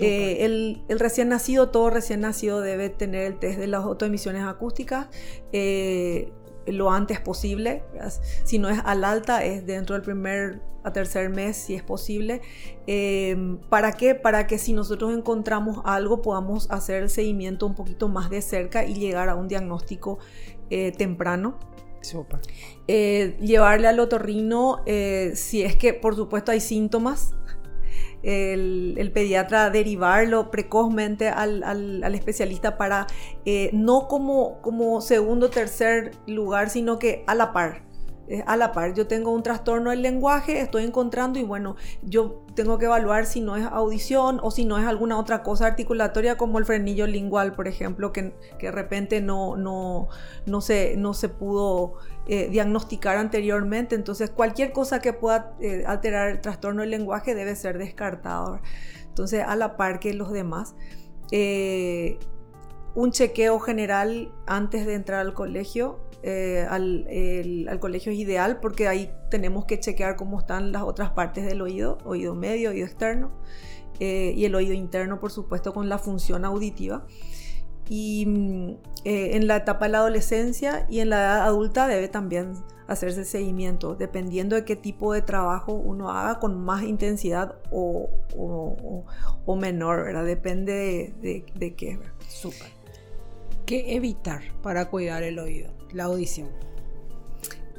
Eh, 0.00 0.44
el, 0.44 0.98
recién 0.98 1.28
nacido, 1.28 1.68
todo 1.68 1.90
recién 1.90 2.20
nacido 2.20 2.60
debe 2.60 2.88
tener 2.88 3.26
el 3.26 3.38
test 3.38 3.58
de 3.58 3.66
las 3.66 3.84
autoemisiones 3.84 4.42
acústicas 4.42 5.08
eh, 5.52 6.32
lo 6.66 6.90
antes 6.90 7.20
posible. 7.20 7.82
Si 8.44 8.58
no 8.58 8.70
es 8.70 8.78
al 8.84 9.04
alta, 9.04 9.44
es 9.44 9.66
dentro 9.66 9.94
del 9.94 10.02
primer 10.02 10.60
a 10.84 10.92
tercer 10.92 11.30
mes, 11.30 11.56
si 11.56 11.74
es 11.74 11.82
posible. 11.82 12.40
Eh, 12.86 13.56
¿Para 13.68 13.92
qué? 13.92 14.14
Para 14.14 14.46
que 14.46 14.58
si 14.58 14.72
nosotros 14.72 15.16
encontramos 15.16 15.80
algo 15.84 16.22
podamos 16.22 16.70
hacer 16.70 17.02
el 17.02 17.10
seguimiento 17.10 17.66
un 17.66 17.74
poquito 17.74 18.08
más 18.08 18.30
de 18.30 18.42
cerca 18.42 18.84
y 18.84 18.94
llegar 18.94 19.28
a 19.28 19.34
un 19.34 19.48
diagnóstico 19.48 20.18
temprano. 20.96 21.58
llevarle 22.86 23.88
al 23.88 24.00
otorrino 24.00 24.78
si 25.34 25.62
es 25.62 25.76
que 25.76 25.94
por 25.94 26.16
supuesto 26.16 26.50
hay 26.52 26.60
síntomas. 26.60 27.34
El, 28.22 29.10
pediatra 29.12 29.70
derivarlo 29.70 30.50
precozmente 30.50 31.28
al, 31.28 32.14
especialista 32.14 32.78
para 32.78 33.06
eh, 33.44 33.70
no 33.72 34.06
como, 34.06 34.60
como 34.62 35.00
segundo 35.00 35.46
o 35.46 35.50
tercer 35.50 36.12
lugar, 36.26 36.70
sino 36.70 36.98
que 36.98 37.24
a 37.26 37.34
la 37.34 37.52
par 37.52 37.91
a 38.46 38.56
la 38.56 38.72
par. 38.72 38.94
Yo 38.94 39.06
tengo 39.06 39.30
un 39.30 39.42
trastorno 39.42 39.90
del 39.90 40.02
lenguaje, 40.02 40.60
estoy 40.60 40.84
encontrando 40.84 41.38
y 41.38 41.44
bueno, 41.44 41.76
yo 42.02 42.42
tengo 42.54 42.78
que 42.78 42.86
evaluar 42.86 43.26
si 43.26 43.40
no 43.40 43.56
es 43.56 43.64
audición 43.64 44.40
o 44.42 44.50
si 44.50 44.64
no 44.64 44.78
es 44.78 44.86
alguna 44.86 45.18
otra 45.18 45.42
cosa 45.42 45.66
articulatoria 45.66 46.36
como 46.36 46.58
el 46.58 46.64
frenillo 46.64 47.06
lingual, 47.06 47.52
por 47.52 47.68
ejemplo, 47.68 48.12
que, 48.12 48.34
de 48.60 48.70
repente 48.70 49.20
no, 49.20 49.56
no, 49.56 50.08
no, 50.46 50.60
se, 50.60 50.96
no 50.96 51.14
se 51.14 51.28
pudo 51.28 51.94
eh, 52.26 52.48
diagnosticar 52.50 53.16
anteriormente. 53.16 53.94
Entonces, 53.94 54.30
cualquier 54.30 54.72
cosa 54.72 55.00
que 55.00 55.12
pueda 55.12 55.54
eh, 55.60 55.84
alterar 55.86 56.28
el 56.28 56.40
trastorno 56.40 56.82
del 56.82 56.90
lenguaje 56.90 57.34
debe 57.34 57.56
ser 57.56 57.78
descartado. 57.78 58.60
Entonces, 59.08 59.44
a 59.46 59.56
la 59.56 59.76
par 59.76 60.00
que 60.00 60.14
los 60.14 60.32
demás. 60.32 60.74
Eh, 61.30 62.18
un 62.94 63.10
chequeo 63.10 63.58
general 63.58 64.32
antes 64.46 64.86
de 64.86 64.94
entrar 64.94 65.20
al 65.20 65.32
colegio 65.32 65.98
eh, 66.22 66.66
al, 66.68 67.78
colegio 67.80 68.12
es 68.12 68.18
ideal 68.18 68.60
porque 68.60 68.86
ahí 68.86 69.10
tenemos 69.30 69.64
que 69.64 69.80
chequear 69.80 70.16
cómo 70.16 70.38
están 70.38 70.70
las 70.70 70.82
otras 70.82 71.10
partes 71.10 71.44
del 71.44 71.60
oído, 71.62 71.98
oído 72.04 72.34
medio, 72.34 72.70
oído 72.70 72.86
externo 72.86 73.32
eh, 73.98 74.32
y 74.36 74.44
el 74.44 74.54
oído 74.54 74.72
interno, 74.72 75.18
por 75.18 75.32
supuesto, 75.32 75.72
con 75.72 75.88
la 75.88 75.98
función 75.98 76.44
auditiva. 76.44 77.06
Y 77.88 78.26
mm, 78.26 78.68
eh, 79.04 79.36
en 79.36 79.46
la 79.48 79.56
etapa 79.56 79.86
de 79.86 79.92
la 79.92 79.98
adolescencia 79.98 80.86
y 80.88 81.00
en 81.00 81.10
la 81.10 81.20
edad 81.20 81.42
adulta 81.42 81.88
debe 81.88 82.08
también 82.08 82.54
hacerse 82.86 83.24
seguimiento, 83.24 83.94
dependiendo 83.94 84.54
de 84.54 84.64
qué 84.64 84.76
tipo 84.76 85.12
de 85.12 85.22
trabajo 85.22 85.72
uno 85.72 86.10
haga 86.10 86.38
con 86.38 86.62
más 86.62 86.82
intensidad 86.84 87.56
o, 87.70 88.10
o, 88.36 89.56
menor, 89.56 90.04
¿verdad? 90.04 90.24
Depende 90.24 91.14
de, 91.20 91.44
de, 91.54 91.74
qué. 91.74 91.98
Súper. 92.28 92.81
¿Qué 93.66 93.94
evitar 93.94 94.42
para 94.62 94.90
cuidar 94.90 95.22
el 95.22 95.38
oído? 95.38 95.72
la 95.92 96.04
audición. 96.04 96.48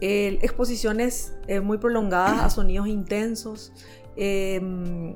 exposiciones 0.01 1.33
eh, 1.47 1.61
muy 1.61 1.77
prolongadas 1.77 2.39
a 2.41 2.49
sonidos 2.49 2.87
intensos. 2.87 3.71
Em, 4.15 5.15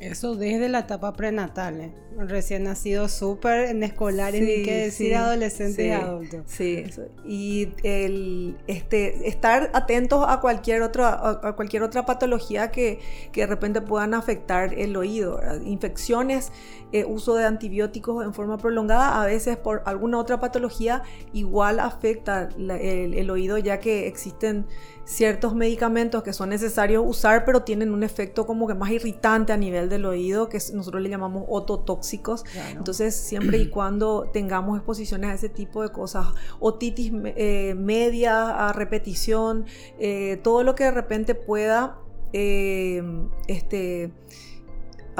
eso 0.00 0.34
desde 0.34 0.68
la 0.68 0.80
etapa 0.80 1.12
prenatal, 1.12 1.80
¿eh? 1.80 1.92
recién 2.16 2.64
nacido 2.64 3.08
súper 3.08 3.68
en 3.68 3.82
escolares, 3.82 4.42
y 4.42 4.62
que 4.62 4.76
decir 4.84 5.14
adolescente 5.14 5.86
y 5.86 5.90
adulto. 5.90 6.42
Sí, 6.46 6.84
y 7.24 7.68
el, 7.82 8.56
este, 8.66 9.28
estar 9.28 9.70
atentos 9.72 10.24
a 10.28 10.40
cualquier, 10.40 10.82
otra, 10.82 11.38
a 11.42 11.52
cualquier 11.54 11.82
otra 11.82 12.04
patología 12.04 12.70
que, 12.70 13.00
que, 13.32 13.42
de 13.42 13.46
repente 13.46 13.80
puedan 13.80 14.14
afectar 14.14 14.74
el 14.74 14.96
oído. 14.96 15.40
Infecciones, 15.64 16.52
eh, 16.92 17.04
uso 17.04 17.34
de 17.36 17.44
antibióticos 17.44 18.24
en 18.24 18.34
forma 18.34 18.58
prolongada, 18.58 19.22
a 19.22 19.26
veces 19.26 19.56
por 19.56 19.82
alguna 19.86 20.18
otra 20.18 20.40
patología 20.40 21.02
igual 21.32 21.80
afecta 21.80 22.48
el, 22.56 23.14
el 23.14 23.30
oído 23.30 23.58
ya 23.58 23.80
que 23.80 24.06
existen 24.06 24.66
ciertos 25.10 25.56
medicamentos 25.56 26.22
que 26.22 26.32
son 26.32 26.50
necesarios 26.50 27.04
usar, 27.04 27.44
pero 27.44 27.62
tienen 27.62 27.92
un 27.92 28.04
efecto 28.04 28.46
como 28.46 28.68
que 28.68 28.74
más 28.74 28.90
irritante 28.90 29.52
a 29.52 29.56
nivel 29.56 29.88
del 29.88 30.04
oído, 30.04 30.48
que 30.48 30.58
nosotros 30.72 31.02
le 31.02 31.08
llamamos 31.08 31.44
ototóxicos. 31.48 32.44
Entonces, 32.70 33.16
siempre 33.16 33.58
y 33.58 33.66
cuando 33.70 34.30
tengamos 34.32 34.76
exposiciones 34.76 35.30
a 35.30 35.34
ese 35.34 35.48
tipo 35.48 35.82
de 35.82 35.88
cosas, 35.88 36.28
otitis 36.60 37.12
eh, 37.24 37.74
media, 37.76 38.68
a 38.68 38.72
repetición, 38.72 39.66
eh, 39.98 40.38
todo 40.44 40.62
lo 40.62 40.76
que 40.76 40.84
de 40.84 40.92
repente 40.92 41.34
pueda 41.34 41.98
eh, 42.32 43.02
este, 43.48 44.12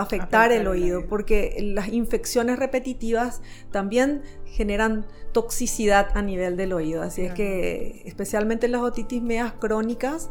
afectar, 0.01 0.53
el, 0.53 0.67
oído, 0.67 1.07
porque 1.07 1.57
las 1.61 1.89
infecciones 1.89 2.59
repetitivas 2.59 3.43
también 3.71 4.23
generan 4.45 5.07
toxicidad 5.33 6.09
a 6.15 6.23
nivel 6.23 6.57
del 6.57 6.73
oído. 6.73 7.03
Así 7.03 7.23
es 7.23 7.33
que 7.33 8.03
especialmente 8.05 8.69
las 8.69 8.83
otitis 8.83 9.23
medias 9.23 9.53
crónicas 9.53 10.31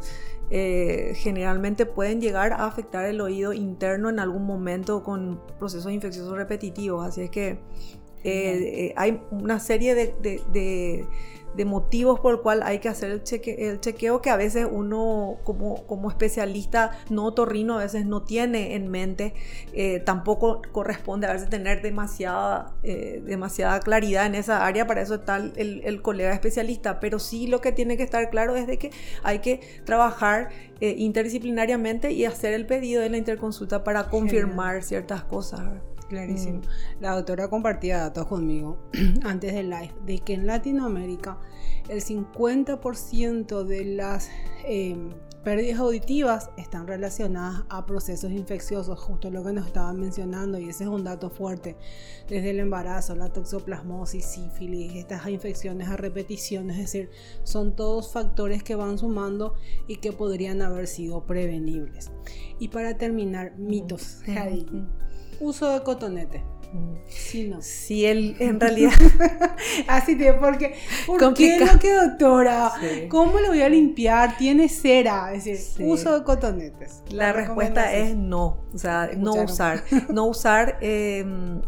eh, 0.50 1.12
generalmente 1.14 1.86
pueden 1.86 2.20
llegar 2.20 2.52
a 2.52 2.66
afectar 2.66 3.04
el 3.04 3.20
oído 3.20 3.52
interno 3.52 4.10
en 4.10 4.18
algún 4.18 4.44
momento 4.44 5.02
con 5.02 5.40
procesos 5.58 5.92
infecciosos 5.92 6.36
repetitivos. 6.36 7.06
Así 7.06 7.22
es 7.22 7.30
que 7.30 7.50
eh, 7.50 7.60
eh, 8.24 8.94
hay 8.96 9.22
una 9.30 9.60
serie 9.60 9.94
de 9.94 10.40
de 10.52 11.06
motivos 11.64 12.20
por 12.20 12.34
el 12.34 12.40
cual 12.40 12.62
hay 12.62 12.78
que 12.78 12.88
hacer 12.88 13.10
el, 13.10 13.22
el 13.58 13.80
chequeo 13.80 14.22
que 14.22 14.30
a 14.30 14.36
veces 14.36 14.66
uno 14.70 15.38
como, 15.44 15.86
como 15.86 16.08
especialista 16.08 16.92
no 17.10 17.26
otorrino 17.26 17.78
a 17.78 17.82
veces 17.82 18.06
no 18.06 18.22
tiene 18.22 18.74
en 18.74 18.88
mente. 18.88 19.34
Eh, 19.72 20.00
tampoco 20.00 20.62
corresponde 20.72 21.26
a 21.26 21.32
veces 21.32 21.48
tener 21.48 21.82
demasiada, 21.82 22.74
eh, 22.82 23.22
demasiada 23.24 23.80
claridad 23.80 24.26
en 24.26 24.34
esa 24.34 24.66
área, 24.66 24.86
para 24.86 25.02
eso 25.02 25.16
está 25.16 25.36
el, 25.36 25.82
el, 25.84 26.02
colega 26.02 26.32
especialista, 26.32 27.00
pero 27.00 27.18
sí 27.18 27.46
lo 27.46 27.60
que 27.60 27.72
tiene 27.72 27.96
que 27.96 28.02
estar 28.02 28.30
claro 28.30 28.56
es 28.56 28.66
de 28.66 28.78
que 28.78 28.90
hay 29.22 29.40
que 29.40 29.60
trabajar 29.84 30.50
eh, 30.80 30.94
interdisciplinariamente 30.96 32.12
y 32.12 32.24
hacer 32.24 32.54
el 32.54 32.66
pedido 32.66 33.02
de 33.02 33.10
la 33.10 33.16
interconsulta 33.16 33.84
para 33.84 34.08
confirmar 34.08 34.82
ciertas 34.82 35.24
cosas. 35.24 35.60
Clarísimo. 36.10 36.58
Mm. 36.58 36.62
La 37.02 37.14
doctora 37.14 37.48
compartía 37.48 37.98
datos 37.98 38.26
conmigo 38.26 38.78
antes 39.22 39.54
del 39.54 39.70
live 39.70 39.94
de 40.04 40.18
que 40.18 40.34
en 40.34 40.44
Latinoamérica 40.44 41.38
el 41.88 42.02
50% 42.02 43.62
de 43.62 43.84
las 43.84 44.28
em, 44.64 45.10
pérdidas 45.44 45.78
auditivas 45.78 46.50
están 46.56 46.88
relacionadas 46.88 47.62
a 47.68 47.86
procesos 47.86 48.32
infecciosos, 48.32 48.98
justo 48.98 49.30
lo 49.30 49.44
que 49.44 49.52
nos 49.52 49.68
estaban 49.68 50.00
mencionando, 50.00 50.58
y 50.58 50.68
ese 50.68 50.84
es 50.84 50.90
un 50.90 51.04
dato 51.04 51.30
fuerte. 51.30 51.76
Desde 52.28 52.50
el 52.50 52.58
embarazo, 52.58 53.14
la 53.14 53.32
toxoplasmosis, 53.32 54.24
sífilis, 54.24 54.96
estas 54.96 55.28
infecciones 55.28 55.88
a 55.88 55.96
repetición, 55.96 56.70
es 56.70 56.78
decir, 56.78 57.10
son 57.44 57.76
todos 57.76 58.12
factores 58.12 58.64
que 58.64 58.74
van 58.74 58.98
sumando 58.98 59.54
y 59.86 59.96
que 59.96 60.12
podrían 60.12 60.60
haber 60.60 60.88
sido 60.88 61.24
prevenibles. 61.24 62.10
Y 62.58 62.68
para 62.68 62.98
terminar, 62.98 63.56
mitos, 63.58 64.22
uso 65.40 65.70
de 65.72 65.82
cotonete. 65.82 66.44
Sí, 67.08 67.48
no. 67.48 67.60
Sí, 67.60 68.06
él 68.06 68.36
en 68.38 68.60
realidad. 68.60 68.92
Así 69.88 70.16
te, 70.16 70.32
porque. 70.34 70.74
¿Por 71.06 71.34
qué 71.34 71.58
no 71.58 71.78
que 71.78 71.92
doctora? 71.92 72.72
¿Cómo 73.08 73.40
lo 73.40 73.48
voy 73.48 73.62
a 73.62 73.68
limpiar? 73.68 74.36
Tiene 74.36 74.68
cera. 74.68 75.32
Es 75.34 75.44
decir, 75.44 75.86
uso 75.86 76.18
de 76.18 76.24
cotonetes. 76.24 77.02
La, 77.10 77.32
respuesta 77.32 77.92
es 77.92 78.16
no. 78.16 78.64
O 78.72 78.78
sea, 78.78 79.10
no 79.16 79.34
usar. 79.34 79.82
no 80.08 80.24
usar. 80.26 80.78
Em, 80.80 81.60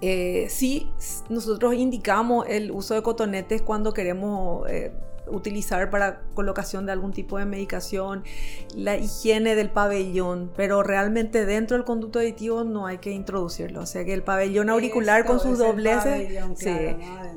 eh, 0.00 0.46
sí, 0.48 0.90
nosotros 1.28 1.74
indicamos 1.74 2.46
el 2.48 2.70
uso 2.70 2.94
de 2.94 3.02
cotonetes 3.02 3.62
cuando 3.62 3.92
queremos 3.92 4.68
eh, 4.70 4.92
utilizar 5.30 5.90
para 5.90 6.22
colocación 6.34 6.86
de 6.86 6.92
algún 6.92 7.12
tipo 7.12 7.38
de 7.38 7.44
medicación, 7.44 8.24
la 8.74 8.96
higiene 8.96 9.54
del 9.54 9.70
pabellón, 9.70 10.50
pero 10.56 10.82
realmente 10.82 11.46
dentro 11.46 11.76
del 11.76 11.84
conducto 11.84 12.18
aditivo 12.18 12.64
no 12.64 12.86
hay 12.86 12.98
que 12.98 13.10
introducirlo. 13.10 13.80
O 13.80 13.86
sea 13.86 14.04
que 14.04 14.14
el 14.14 14.22
pabellón 14.22 14.70
auricular 14.70 15.24
con 15.24 15.40
sus 15.40 15.58
dobleces, 15.58 16.28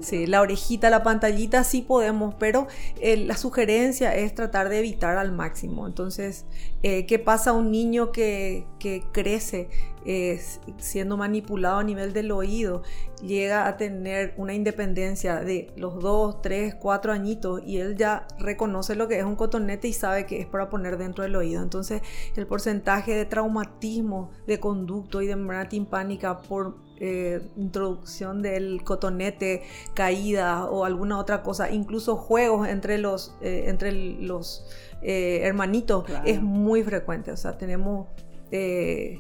sí, 0.01 0.27
la 0.27 0.41
orejita, 0.41 0.89
la 0.89 1.03
pantallita 1.03 1.63
sí 1.63 1.81
podemos, 1.81 2.35
pero 2.35 2.67
eh, 2.99 3.17
la 3.17 3.37
sugerencia 3.37 4.15
es 4.15 4.33
tratar 4.35 4.69
de 4.69 4.79
evitar 4.79 5.17
al 5.17 5.31
máximo. 5.31 5.87
Entonces, 5.87 6.45
eh, 6.83 7.05
¿qué 7.05 7.19
pasa 7.19 7.51
a 7.51 7.53
un 7.53 7.71
niño 7.71 8.11
que, 8.11 8.65
que 8.79 9.03
crece 9.11 9.69
eh, 10.05 10.41
siendo 10.77 11.17
manipulado 11.17 11.79
a 11.79 11.83
nivel 11.83 12.13
del 12.13 12.31
oído? 12.31 12.83
Llega 13.21 13.67
a 13.67 13.77
tener 13.77 14.33
una 14.37 14.53
independencia 14.53 15.41
de 15.41 15.71
los 15.75 15.99
dos, 15.99 16.41
tres, 16.41 16.75
cuatro 16.75 17.11
añitos 17.11 17.61
y 17.65 17.77
él 17.77 17.95
ya 17.95 18.27
reconoce 18.39 18.95
lo 18.95 19.07
que 19.07 19.19
es 19.19 19.23
un 19.23 19.35
cotonete 19.35 19.87
y 19.87 19.93
sabe 19.93 20.25
que 20.25 20.39
es 20.39 20.47
para 20.47 20.69
poner 20.69 20.97
dentro 20.97 21.23
del 21.23 21.35
oído. 21.35 21.61
Entonces 21.61 22.01
el 22.35 22.47
porcentaje 22.47 23.13
de 23.15 23.25
traumatismo 23.25 24.31
de 24.47 24.59
conducto 24.59 25.21
y 25.21 25.27
de 25.27 25.35
membrana 25.35 25.69
timpánica 25.69 26.41
por 26.41 26.75
eh, 27.03 27.41
introducción 27.57 28.43
del 28.43 28.83
cotonete, 28.83 29.63
caída 29.95 30.65
o 30.65 30.85
alguna 30.85 31.17
otra 31.17 31.41
cosa, 31.41 31.71
incluso 31.71 32.15
juegos 32.15 32.67
entre 32.67 32.99
los, 32.99 33.35
eh, 33.41 33.63
entre 33.69 33.91
los 33.91 34.67
hermanitos, 35.01 36.05
es 36.25 36.43
muy 36.43 36.83
frecuente. 36.83 37.31
O 37.31 37.37
sea, 37.37 37.57
tenemos 37.57 38.07
eh, 38.51 39.19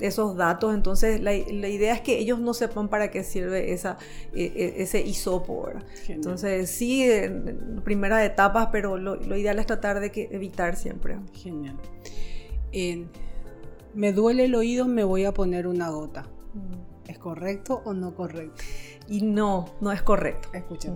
esos 0.00 0.36
datos. 0.36 0.74
Entonces, 0.74 1.20
la, 1.20 1.34
idea 1.34 1.94
es 1.94 2.00
que 2.00 2.18
ellos 2.18 2.40
no 2.40 2.54
sepan 2.54 2.88
para 2.88 3.10
qué 3.10 3.22
sirve 3.22 3.72
esa, 3.72 3.98
eh, 4.34 4.52
eh, 4.54 4.74
ese 4.78 5.00
isopo. 5.00 5.68
Entonces, 6.08 6.70
sí, 6.70 7.02
en 7.10 7.80
primeras 7.84 8.24
etapas, 8.24 8.68
pero 8.72 8.98
lo, 8.98 9.36
ideal 9.36 9.58
es 9.58 9.66
tratar 9.66 10.00
de 10.00 10.10
que, 10.10 10.28
evitar 10.32 10.76
siempre. 10.76 11.18
Genial. 11.34 11.78
me 13.94 14.12
duele 14.12 14.44
el 14.44 14.54
oído, 14.54 14.86
me 14.86 15.04
voy 15.04 15.24
a 15.24 15.32
poner 15.32 15.66
una 15.66 15.90
gota. 15.90 16.26
Mm. 16.54 17.10
¿Es 17.10 17.18
correcto 17.18 17.82
o 17.84 17.92
no 17.92 18.14
correcto? 18.14 18.62
Y 19.12 19.20
no, 19.20 19.66
no 19.82 19.92
es 19.92 20.00
correcto. 20.00 20.48
Escuchen. 20.54 20.94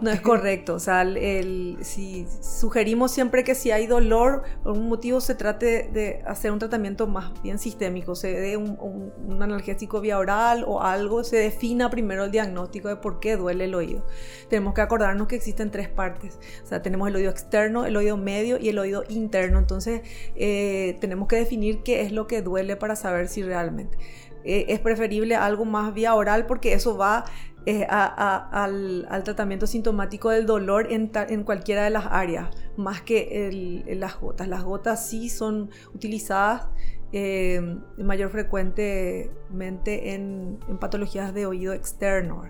No 0.00 0.10
es 0.10 0.22
correcto. 0.22 0.72
O 0.72 0.78
sea, 0.78 1.02
el, 1.02 1.76
si 1.82 2.26
sugerimos 2.40 3.10
siempre 3.10 3.44
que 3.44 3.54
si 3.54 3.70
hay 3.70 3.86
dolor, 3.86 4.42
por 4.62 4.72
algún 4.72 4.88
motivo 4.88 5.20
se 5.20 5.34
trate 5.34 5.90
de 5.92 6.22
hacer 6.26 6.50
un 6.50 6.60
tratamiento 6.60 7.06
más 7.06 7.30
bien 7.42 7.58
sistémico, 7.58 8.14
se 8.14 8.32
dé 8.40 8.56
un, 8.56 9.42
analgésico 9.42 10.00
vía 10.00 10.18
oral 10.18 10.64
o 10.66 10.80
algo, 10.80 11.24
se 11.24 11.36
defina 11.36 11.90
primero 11.90 12.24
el 12.24 12.30
diagnóstico 12.30 12.88
de 12.88 12.96
por 12.96 13.20
qué 13.20 13.36
duele 13.36 13.64
el 13.64 13.74
oído. 13.74 14.02
Tenemos 14.48 14.72
que 14.72 14.80
acordarnos 14.80 15.28
que 15.28 15.36
existen 15.36 15.70
tres 15.70 15.90
partes. 15.90 16.38
O 16.64 16.66
sea, 16.66 16.80
tenemos 16.80 17.06
el 17.08 17.16
oído 17.16 17.30
externo, 17.30 17.84
el 17.84 17.94
oído 17.98 18.16
medio 18.16 18.56
y 18.58 18.70
el 18.70 18.78
oído 18.78 19.04
interno. 19.10 19.58
Entonces, 19.58 20.00
eh, 20.36 20.96
tenemos 21.02 21.28
que 21.28 21.36
definir 21.36 21.82
qué 21.82 22.00
es 22.00 22.12
lo 22.12 22.26
que 22.26 22.40
duele 22.40 22.76
para 22.76 22.96
saber 22.96 23.28
si 23.28 23.42
realmente. 23.42 23.98
Eh, 24.44 24.72
es 24.72 24.80
preferible 24.80 25.34
algo 25.36 25.64
más 25.64 25.92
vía 25.92 26.14
oral 26.14 26.46
porque 26.46 26.72
eso 26.72 26.96
va 26.96 27.24
eh, 27.66 27.84
al, 27.88 29.22
tratamiento 29.24 29.66
sintomático 29.66 30.30
del 30.30 30.46
dolor 30.46 30.88
en, 30.90 31.44
cualquiera 31.44 31.84
de 31.84 31.90
las 31.90 32.06
áreas, 32.06 32.48
más 32.76 33.02
que 33.02 33.82
las 33.96 34.20
gotas. 34.20 34.48
Las 34.48 34.64
gotas 34.64 35.06
sí 35.06 35.28
son 35.28 35.70
utilizadas 35.94 36.68
eh, 37.10 37.78
mayor 37.96 38.28
frecuentemente 38.28 40.12
en, 40.12 40.58
patologías 40.78 41.32
de 41.32 41.46
oído 41.46 41.72
externo 41.72 42.42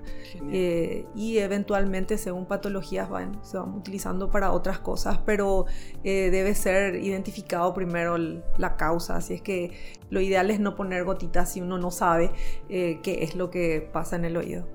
eh, 0.50 1.06
y 1.14 1.38
eventualmente 1.38 2.18
según 2.18 2.46
patologías 2.46 3.09
van, 3.09 3.38
se 3.44 3.56
van 3.56 3.72
utilizando 3.74 4.30
para 4.30 4.50
otras 4.50 4.80
cosas, 4.80 5.18
pero 5.24 5.66
eh, 6.02 6.30
debe 6.32 6.56
ser 6.56 6.96
identificado 6.96 7.72
primero 7.72 8.18
la 8.18 8.76
causa, 8.76 9.16
así 9.16 9.34
es 9.34 9.42
que 9.42 9.97
lo 10.11 10.20
ideal 10.20 10.50
es 10.50 10.61
no 10.61 10.76
poner 10.76 11.04
gotitas 11.04 11.52
si 11.52 11.61
uno 11.61 11.78
no 11.78 11.90
sabe 11.90 12.30
qué 12.68 13.18
es 13.22 13.34
lo 13.34 13.50
que 13.50 13.88
pasa 13.92 14.16
en 14.16 14.24
el 14.24 14.36
oído. 14.36 14.66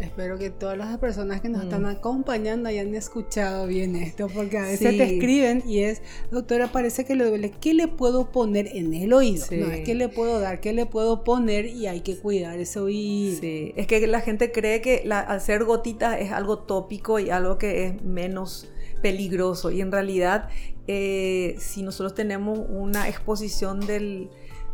Espero 0.00 0.36
que 0.36 0.50
todas 0.50 0.76
las 0.76 0.98
personas 0.98 1.40
que 1.40 1.48
nos 1.48 1.62
están 1.62 1.82
mm. 1.82 1.86
acompañando 1.86 2.68
hayan 2.68 2.94
escuchado 2.94 3.66
bien 3.66 3.96
esto, 3.96 4.28
porque 4.28 4.58
a 4.58 4.62
veces 4.62 4.96
te 4.96 5.04
escriben 5.04 5.62
y 5.66 5.80
es, 5.80 6.02
doctora, 6.30 6.70
parece 6.70 7.06
que 7.06 7.14
le 7.14 7.24
duele, 7.24 7.50
¿qué 7.50 7.72
le 7.72 7.88
puedo 7.88 8.30
poner 8.30 8.68
en 8.74 8.92
el 8.92 9.14
oído? 9.14 9.46
No, 9.52 9.70
es 9.70 9.84
que 9.84 9.94
le 9.94 10.10
puedo 10.10 10.38
dar, 10.38 10.60
¿qué 10.60 10.74
le 10.74 10.84
puedo 10.84 11.24
poner? 11.24 11.66
Y 11.66 11.86
hay 11.86 12.00
que 12.00 12.18
cuidar 12.18 12.58
ese 12.58 12.78
oído. 12.78 13.40
Sí, 13.40 13.72
es 13.74 13.86
que 13.86 14.06
la 14.06 14.20
gente 14.20 14.52
cree 14.52 14.82
que 14.82 15.00
la, 15.06 15.20
hacer 15.20 15.64
gotitas 15.64 16.20
es 16.20 16.30
algo 16.30 16.58
tópico 16.58 17.18
y 17.18 17.30
algo 17.30 17.56
que 17.56 17.86
es 17.86 18.02
menos 18.02 18.68
peligroso, 19.00 19.70
y 19.70 19.80
en 19.80 19.92
realidad, 19.92 20.50
eh, 20.88 21.54
si 21.58 21.82
nosotros 21.82 22.14
tenemos 22.14 22.58
una 22.68 23.08
exposición 23.08 23.80
del 23.80 24.28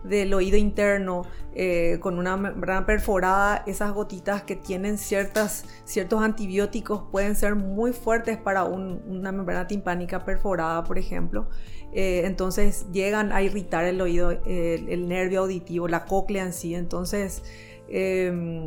del 0.05 0.35
oído 0.35 0.57
interno 0.57 1.23
eh, 1.55 1.99
con 2.01 2.19
una 2.19 2.37
membrana 2.37 2.87
perforada, 2.87 3.63
esas 3.67 3.93
gotitas 3.93 4.43
que 4.43 4.57
tienen 4.57 4.99
ciertas, 4.99 5.65
ciertos 5.85 6.23
antibióticos 6.23 7.03
pueden 7.11 7.37
ser 7.37 7.55
muy 7.55 7.93
fuertes 7.93 8.39
para 8.39 8.65
una 8.65 9.33
membrana 9.33 9.67
timpánica 9.67 10.25
perforada, 10.25 10.83
por 10.85 10.99
ejemplo. 10.99 11.49
Eh, 11.93 12.23
entonces 12.25 12.87
llegan 12.91 13.33
a 13.33 13.43
irritar 13.43 13.85
el 13.85 14.01
oído, 14.01 14.31
el, 14.31 15.09
nervio 15.09 15.41
auditivo, 15.41 15.89
la 15.89 16.07
cóclea 16.07 16.45
en 16.45 16.55
sí. 16.55 16.75
Entonces 16.75 17.43
em, 17.89 18.67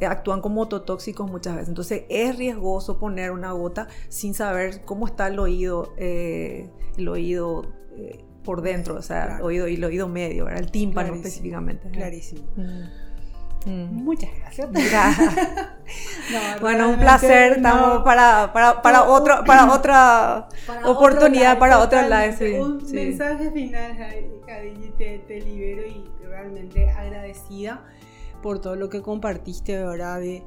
actúan 0.00 0.40
como 0.40 0.62
ototóxicos 0.62 1.30
muchas 1.30 1.54
veces. 1.54 1.68
Entonces 1.68 2.04
es 2.08 2.36
riesgoso 2.36 2.98
poner 2.98 3.30
una 3.30 3.52
gota 3.52 3.88
sin 4.08 4.32
saber 4.32 4.84
cómo 4.84 5.06
está 5.06 5.28
el 5.28 5.38
oído, 5.38 5.92
eh, 5.98 6.70
el 6.96 7.08
oído 7.08 7.66
por 8.46 8.62
dentro, 8.62 8.94
o 8.94 9.02
sea, 9.02 9.40
oído 9.42 9.66
y 9.66 9.74
el 9.74 9.84
oído 9.84 10.08
medio, 10.08 10.48
el 10.48 10.70
tímpano 10.70 11.12
específicamente. 11.14 11.90
Clarísimo. 11.90 12.42
Mm. 12.56 13.06
Mm. 13.68 14.04
Muchas 14.04 14.30
gracias. 14.38 14.68
bueno, 16.60 16.90
un 16.90 16.98
placer. 16.98 17.54
Estamos 17.54 18.04
para, 18.04 18.52
para, 18.52 18.80
para, 18.80 19.02
otro, 19.02 19.44
para 19.44 19.72
otra 19.74 20.48
oportunidad, 20.84 21.58
para 21.58 21.80
otra 21.80 22.08
live. 22.08 22.60
un 22.62 22.78
mensaje 22.92 23.50
final, 23.50 23.96
Javi, 23.96 24.92
te, 24.96 25.18
te 25.26 25.40
libero 25.40 25.84
y 25.84 26.08
realmente 26.24 26.88
agradecida 26.90 27.84
por 28.42 28.60
todo 28.60 28.76
lo 28.76 28.88
que 28.88 29.02
compartiste, 29.02 29.84
¿verdad? 29.84 30.20
De, 30.20 30.44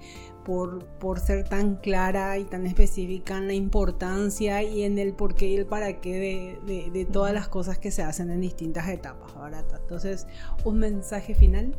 por, 0.49 0.83
por, 0.97 1.19
ser 1.19 1.47
tan 1.47 1.75
clara 1.75 2.39
y 2.39 2.43
tan 2.43 2.65
específica 2.65 3.37
en 3.37 3.45
la 3.45 3.53
importancia 3.53 4.63
y 4.63 4.81
en 4.81 4.97
el 4.97 5.13
por 5.13 5.35
qué 5.35 5.45
y 5.45 5.55
el 5.57 5.67
para 5.67 6.01
qué 6.01 6.57
de, 6.65 6.89
de, 6.89 7.05
todas 7.05 7.35
las 7.35 7.47
cosas 7.47 7.77
que 7.77 7.91
se 7.91 8.01
hacen 8.01 8.31
en 8.31 8.41
distintas 8.41 8.89
etapas, 8.89 9.31
¿verdad? 9.39 9.63
Entonces, 9.79 10.25
un 10.63 10.79
mensaje 10.79 11.35
final. 11.35 11.77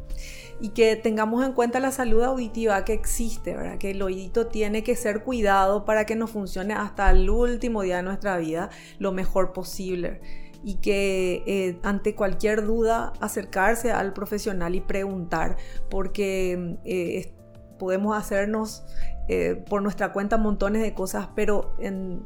Y 0.61 0.69
que 0.69 0.95
tengamos 0.95 1.45
en 1.45 1.53
cuenta 1.53 1.81
la 1.81 1.91
salud 1.91 2.23
auditiva 2.23 2.85
que 2.85 2.93
existe, 2.93 3.57
¿verdad? 3.57 3.77
Que 3.77 3.91
el 3.91 4.03
oídito 4.03 4.47
tiene 4.47 4.85
que 4.85 4.95
ser 4.95 5.25
cuidado 5.25 5.85
para 5.85 6.07
que 6.07 6.15
nos 6.15 6.31
funcione 6.31 6.73
hasta 6.73 7.11
el 7.11 7.29
último 7.29 7.83
día 7.83 7.97
de 7.97 8.05
nuestra 8.05 8.39
vida 8.39 8.71
lo 9.01 9.11
mejor 9.11 9.53
posible 9.53 10.21
y 10.63 10.75
que 10.77 11.43
eh, 11.47 11.81
ante 11.83 12.15
cualquier 12.15 12.65
duda 12.65 13.15
acercarse 13.19 13.91
al 13.91 14.13
profesional 14.13 14.77
y 14.77 14.81
preguntar, 14.81 15.57
porque 15.89 16.77
eh, 16.85 17.33
podemos 17.81 18.15
hacernos 18.15 18.85
eh, 19.27 19.55
por 19.69 19.81
nuestra 19.81 20.13
cuenta 20.13 20.37
montones 20.37 20.83
de 20.83 20.93
cosas, 20.93 21.29
pero 21.35 21.75
en, 21.79 22.25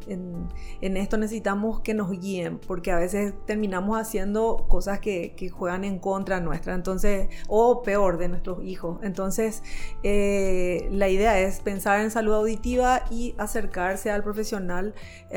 esto 0.81 1.17
necesitamos 1.17 1.81
que 1.81 1.95
nos 1.95 2.11
guíen, 2.11 2.59
porque 2.59 2.91
a 2.91 2.97
veces 2.97 3.35
terminamos 3.47 4.01
haciendo 4.01 4.67
cosas 4.69 4.99
que, 4.99 5.35
juegan 5.53 5.85
en 5.85 5.99
contra 5.99 6.41
nuestra, 6.41 6.75
entonces, 6.75 7.29
o 7.47 7.83
peor, 7.83 8.19
de 8.19 8.29
nuestros 8.29 8.65
hijos. 8.65 8.99
Entonces, 9.03 9.63
la 10.03 11.09
idea 11.09 11.39
es 11.39 11.61
pensar 11.61 12.01
en 12.01 12.11
salud 12.11 12.33
auditiva 12.33 13.05
y 13.11 13.35
acercarse 13.39 14.11
al 14.11 14.25
profesional 14.25 14.95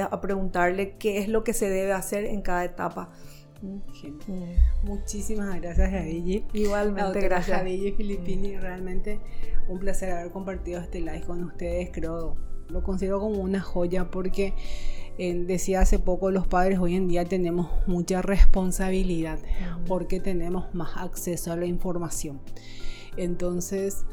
a 0.09 0.22
preguntarle 0.22 0.95
qué 0.97 1.20
es 1.20 1.28
lo 1.28 1.43
que 1.43 1.53
se 1.53 1.70
debe 1.70 1.93
hacer 1.93 2.26
en 2.26 2.41
cada 2.41 2.63
etapa. 2.63 3.09
Mm. 3.62 3.80
Muchísimas 4.84 5.60
gracias, 5.62 5.91
Jadigi. 5.91 6.45
Igualmente, 6.53 7.22
gracias. 7.22 7.58
Jadigi 7.58 7.91
Filippini, 7.91 8.55
mm. 8.55 8.62
realmente 8.62 9.20
un 9.68 9.80
placer 9.80 10.12
haber 10.12 10.32
compartido 10.32 10.80
este 10.80 10.99
live 10.99 11.22
con 11.22 11.43
ustedes. 11.43 11.89
Creo, 11.91 12.36
lo 12.70 12.84
considero 12.84 13.20
como 13.20 13.41
una 13.41 13.62
joya 13.62 14.12
porque 14.12 14.53
eh, 15.18 15.34
decía 15.45 15.82
hace 15.82 15.97
poco, 15.97 16.30
los 16.30 16.47
padres 16.47 16.80
hoy 16.80 16.95
en 16.95 17.08
día 17.08 17.26
tenemos 17.26 17.70
mucha 17.88 18.22
responsabilidad 18.22 19.39
porque 19.88 20.20
tenemos 20.20 20.74
más 20.76 20.97
acceso 20.97 21.51
a 21.51 21.55
la 21.55 21.66
información. 21.66 22.39
Entonces, 23.18 24.05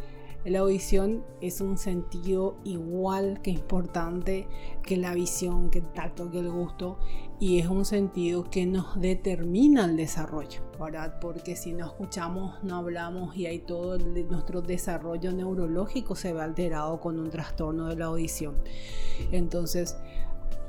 la 0.46 0.60
audición 0.60 1.24
es 1.40 1.60
un 1.60 1.78
sentido 1.78 2.56
igual 2.64 3.40
que 3.42 3.50
importante 3.50 4.46
que 4.82 4.96
la 4.96 5.14
visión, 5.14 5.70
que 5.70 5.78
el 5.78 5.92
tacto, 5.92 6.30
que 6.30 6.38
el 6.38 6.50
gusto 6.50 6.98
y 7.40 7.58
es 7.58 7.66
un 7.66 7.84
sentido 7.84 8.48
que 8.50 8.66
nos 8.66 9.00
determina 9.00 9.84
el 9.84 9.96
desarrollo, 9.96 10.60
¿verdad? 10.78 11.18
Porque 11.20 11.56
si 11.56 11.72
no 11.72 11.86
escuchamos, 11.86 12.62
no 12.62 12.76
hablamos 12.76 13.36
y 13.36 13.46
hay 13.46 13.58
todo 13.58 13.98
nuestro 13.98 14.62
desarrollo 14.62 15.32
neurológico 15.32 16.14
se 16.14 16.32
ve 16.32 16.40
alterado 16.40 17.00
con 17.00 17.18
un 17.18 17.30
trastorno 17.30 17.88
de 17.88 17.96
la 17.96 18.06
audición. 18.06 18.56
Entonces, 19.32 19.96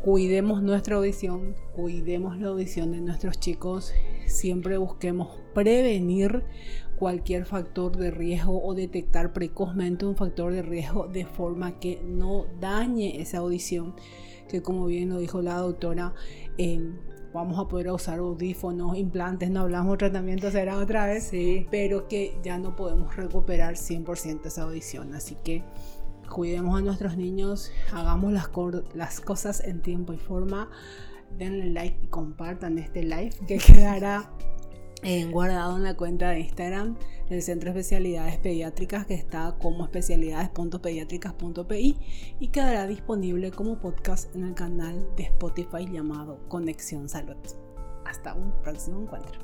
cuidemos 0.02 0.62
nuestra 0.62 0.98
audición, 0.98 1.56
cuidemos 1.74 2.38
la 2.40 2.50
audición 2.50 2.92
de 2.92 3.02
nuestros 3.02 3.40
chicos, 3.40 3.94
siempre 4.28 4.78
busquemos 4.78 5.40
prevenir 5.54 6.44
cualquier 6.96 7.46
factor 7.46 7.96
de 7.98 8.12
riesgo 8.12 8.64
o 8.64 8.74
detectar 8.74 9.34
precozmente 9.34 10.06
un 10.06 10.16
factor 10.16 10.54
de 10.54 10.62
riesgo 10.62 11.08
de 11.08 11.26
forma 11.26 11.80
que 11.80 12.02
no 12.04 12.46
dañe 12.60 13.22
esa 13.22 13.40
audición, 13.40 13.96
que 14.48 14.62
como 14.62 14.86
bien 14.86 15.10
lo 15.10 15.20
dijo 15.20 15.42
la 15.42 15.58
doctora, 15.58 16.14
em, 16.58 16.98
vamos 17.34 17.60
a 17.60 17.68
poder 17.68 17.92
usar 17.92 18.20
audífonos, 18.20 18.98
implantes, 18.98 19.50
no 19.50 19.62
hablamos 19.62 19.98
tratamiento, 19.98 20.50
será 20.52 20.78
otra 20.78 21.06
vez, 21.06 21.26
sí. 21.26 21.68
pero 21.70 22.08
que 22.08 22.40
ya 22.44 22.58
no 22.58 22.76
podemos 22.76 23.16
recuperar 23.16 23.76
100% 23.76 24.46
esa 24.46 24.64
audición. 24.64 25.14
Así 25.14 25.36
que 25.44 25.64
cuidemos 26.34 26.80
a 26.80 26.82
nuestros 26.82 27.18
niños, 27.18 27.72
hagamos 27.92 28.32
las, 28.32 28.50
las 28.94 29.20
cosas 29.20 29.62
en 29.66 29.82
tiempo 29.82 30.14
y 30.14 30.18
forma, 30.18 30.70
denle 31.38 31.72
like 31.72 32.00
y 32.04 32.08
compartan 32.08 32.78
este 32.78 33.04
live 33.04 33.32
que 33.48 33.58
quedará 33.58 34.32
guardado 35.32 35.78
en 35.78 35.84
la 35.84 35.96
cuenta 35.96 36.32
de 36.32 36.40
Instagram 36.40 36.98
del 37.30 37.42
Centro 37.42 37.72
de 37.72 37.80
Especialidades 37.80 38.38
Pediátricas 38.38 39.06
que 39.06 39.14
está 39.14 39.56
como 39.60 39.84
especialidades.pediátricas.pi 39.84 41.98
y 42.40 42.48
quedará 42.48 42.88
disponible 42.88 43.52
como 43.52 43.80
podcast 43.80 44.34
en 44.36 44.46
el 44.46 44.56
canal 44.56 45.08
de 45.16 45.24
Spotify 45.24 45.88
llamado 45.92 46.40
Conexión 46.48 47.08
Salud. 47.08 47.38
Hasta 48.06 48.34
un 48.34 48.52
próximo 48.62 49.02
encuentro. 49.02 49.40